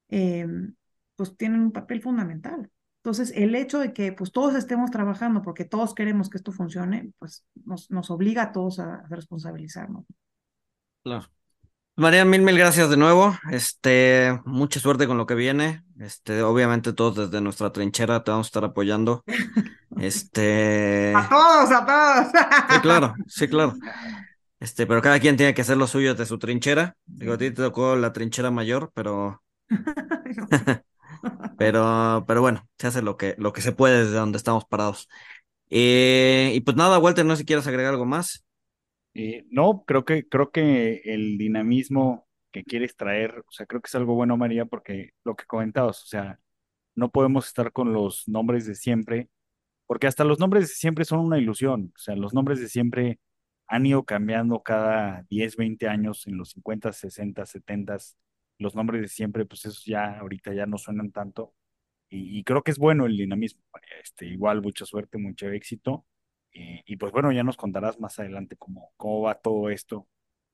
em, 0.08 0.74
pues 1.16 1.38
tienen 1.38 1.62
un 1.62 1.72
papel 1.72 2.02
fundamental. 2.02 2.70
Entonces, 3.04 3.32
el 3.34 3.56
hecho 3.56 3.80
de 3.80 3.92
que 3.92 4.12
pues 4.12 4.30
todos 4.30 4.54
estemos 4.54 4.92
trabajando 4.92 5.42
porque 5.42 5.64
todos 5.64 5.92
queremos 5.92 6.30
que 6.30 6.38
esto 6.38 6.52
funcione, 6.52 7.12
pues 7.18 7.44
nos, 7.64 7.90
nos 7.90 8.10
obliga 8.10 8.42
a 8.42 8.52
todos 8.52 8.78
a, 8.78 8.94
a 8.94 9.08
responsabilizarnos. 9.08 10.04
Claro. 11.02 11.26
María, 11.96 12.24
mil, 12.24 12.40
mil 12.40 12.56
gracias 12.56 12.88
de 12.88 12.96
nuevo. 12.96 13.36
Este, 13.50 14.40
mucha 14.46 14.80
suerte 14.80 15.06
con 15.06 15.18
lo 15.18 15.26
que 15.26 15.34
viene. 15.34 15.84
Este, 15.98 16.42
obviamente 16.42 16.92
todos 16.92 17.16
desde 17.16 17.42
nuestra 17.42 17.70
trinchera 17.70 18.24
te 18.24 18.30
vamos 18.30 18.46
a 18.46 18.48
estar 18.48 18.64
apoyando. 18.64 19.24
Este. 20.00 21.12
A 21.14 21.28
todos, 21.28 21.70
a 21.70 21.84
todos. 21.84 22.32
Sí, 22.70 22.80
claro, 22.80 23.14
sí, 23.26 23.48
claro. 23.48 23.74
Este, 24.58 24.86
pero 24.86 25.02
cada 25.02 25.18
quien 25.18 25.36
tiene 25.36 25.54
que 25.54 25.62
hacer 25.62 25.76
lo 25.76 25.88
suyo 25.88 26.14
de 26.14 26.24
su 26.24 26.38
trinchera. 26.38 26.96
Digo, 27.04 27.32
a 27.32 27.38
ti 27.38 27.50
te 27.50 27.62
tocó 27.62 27.96
la 27.96 28.12
trinchera 28.12 28.52
mayor, 28.52 28.92
pero. 28.94 29.42
pero, 31.62 32.24
pero 32.26 32.40
bueno, 32.40 32.68
se 32.76 32.88
hace 32.88 33.02
lo 33.02 33.16
que, 33.16 33.36
lo 33.38 33.52
que 33.52 33.60
se 33.60 33.70
puede 33.70 34.04
desde 34.04 34.16
donde 34.16 34.36
estamos 34.36 34.64
parados. 34.64 35.08
Eh, 35.70 36.50
y 36.54 36.60
pues 36.60 36.76
nada, 36.76 36.98
Walter, 36.98 37.24
no 37.24 37.36
sé 37.36 37.40
si 37.40 37.46
quieres 37.46 37.68
agregar 37.68 37.92
algo 37.92 38.04
más. 38.04 38.44
Eh, 39.14 39.46
no, 39.48 39.84
creo 39.86 40.04
que, 40.04 40.28
creo 40.28 40.50
que 40.50 41.02
el 41.04 41.38
dinamismo 41.38 42.26
que 42.50 42.64
quieres 42.64 42.96
traer, 42.96 43.44
o 43.46 43.52
sea, 43.52 43.66
creo 43.66 43.80
que 43.80 43.86
es 43.86 43.94
algo 43.94 44.14
bueno, 44.14 44.36
María, 44.36 44.64
porque 44.64 45.10
lo 45.22 45.36
que 45.36 45.44
comentabas, 45.44 46.02
o 46.02 46.06
sea, 46.06 46.40
no 46.96 47.10
podemos 47.10 47.46
estar 47.46 47.70
con 47.70 47.92
los 47.92 48.26
nombres 48.26 48.66
de 48.66 48.74
siempre, 48.74 49.28
porque 49.86 50.08
hasta 50.08 50.24
los 50.24 50.40
nombres 50.40 50.68
de 50.68 50.74
siempre 50.74 51.04
son 51.04 51.20
una 51.20 51.38
ilusión, 51.38 51.92
o 51.94 51.98
sea, 51.98 52.16
los 52.16 52.34
nombres 52.34 52.60
de 52.60 52.68
siempre 52.68 53.20
han 53.68 53.86
ido 53.86 54.04
cambiando 54.04 54.62
cada 54.62 55.24
10, 55.30 55.56
20 55.56 55.86
años, 55.88 56.26
en 56.26 56.38
los 56.38 56.50
50, 56.50 56.92
60, 56.92 57.46
70, 57.46 57.98
los 58.62 58.74
nombres 58.74 59.02
de 59.02 59.08
siempre, 59.08 59.44
pues 59.44 59.64
esos 59.64 59.84
ya 59.84 60.18
ahorita 60.18 60.52
ya 60.54 60.66
no 60.66 60.78
suenan 60.78 61.12
tanto, 61.12 61.54
y, 62.08 62.38
y 62.38 62.44
creo 62.44 62.62
que 62.62 62.70
es 62.70 62.78
bueno 62.78 63.06
el 63.06 63.16
dinamismo, 63.16 63.62
este, 64.02 64.26
igual 64.26 64.62
mucha 64.62 64.84
suerte, 64.86 65.18
mucho 65.18 65.48
éxito, 65.50 66.06
y, 66.54 66.96
pues 66.96 67.12
bueno, 67.12 67.32
ya 67.32 67.42
nos 67.42 67.56
contarás 67.56 67.98
más 67.98 68.18
adelante 68.18 68.56
cómo, 68.56 68.92
cómo 68.98 69.22
va 69.22 69.36
todo 69.36 69.70
esto 69.70 70.06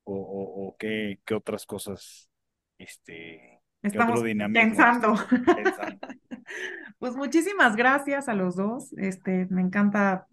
o, 0.05 0.15
o, 0.15 0.77
qué, 0.79 1.21
qué, 1.25 1.35
otras 1.35 1.67
cosas, 1.67 2.31
este, 2.79 3.61
Estamos 3.83 4.23
pensando. 4.23 5.15
pues 6.99 7.15
muchísimas 7.15 7.77
gracias 7.77 8.29
a 8.29 8.35
los 8.35 8.57
dos. 8.57 8.93
Este, 8.97 9.47
me 9.51 9.61
encanta 9.61 10.27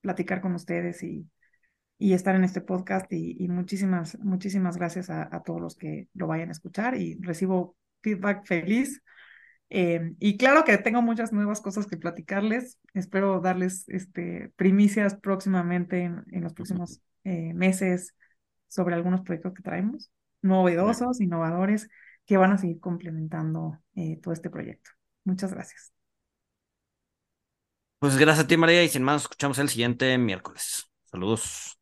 platicar 0.00 0.40
con 0.40 0.54
ustedes 0.54 1.02
y, 1.02 1.26
y 2.00 2.14
estar 2.14 2.34
en 2.34 2.44
este 2.44 2.62
podcast 2.62 3.12
y, 3.12 3.46
muchísimas, 3.48 4.18
muchísimas 4.20 4.78
gracias 4.78 5.10
a, 5.10 5.28
a, 5.30 5.42
todos 5.42 5.60
los 5.60 5.76
que 5.76 6.08
lo 6.14 6.26
vayan 6.26 6.48
a 6.48 6.52
escuchar 6.52 6.96
y 6.96 7.18
recibo 7.20 7.76
feedback 8.00 8.46
feliz. 8.46 9.02
Eh, 9.68 10.14
y 10.18 10.38
claro 10.38 10.64
que 10.64 10.78
tengo 10.78 11.02
muchas 11.02 11.30
nuevas 11.30 11.60
cosas 11.60 11.86
que 11.86 11.98
platicarles. 11.98 12.78
Espero 12.94 13.40
darles 13.40 13.86
este, 13.88 14.50
primicias 14.56 15.14
próximamente 15.14 16.00
en, 16.00 16.24
en 16.32 16.42
los 16.42 16.54
próximos 16.54 17.02
eh, 17.24 17.52
meses 17.52 18.14
sobre 18.66 18.94
algunos 18.94 19.20
proyectos 19.20 19.52
que 19.52 19.62
traemos, 19.62 20.10
novedosos, 20.40 21.20
innovadores, 21.20 21.90
que 22.24 22.38
van 22.38 22.52
a 22.52 22.58
seguir 22.58 22.80
complementando 22.80 23.78
eh, 23.94 24.18
todo 24.22 24.32
este 24.32 24.48
proyecto. 24.48 24.90
Muchas 25.24 25.52
gracias. 25.52 25.92
Pues 27.98 28.16
gracias 28.16 28.46
a 28.46 28.48
ti, 28.48 28.56
María, 28.56 28.82
y 28.82 28.88
sin 28.88 29.02
más, 29.02 29.22
escuchamos 29.22 29.58
el 29.58 29.68
siguiente 29.68 30.16
miércoles. 30.16 30.90
Saludos. 31.04 31.79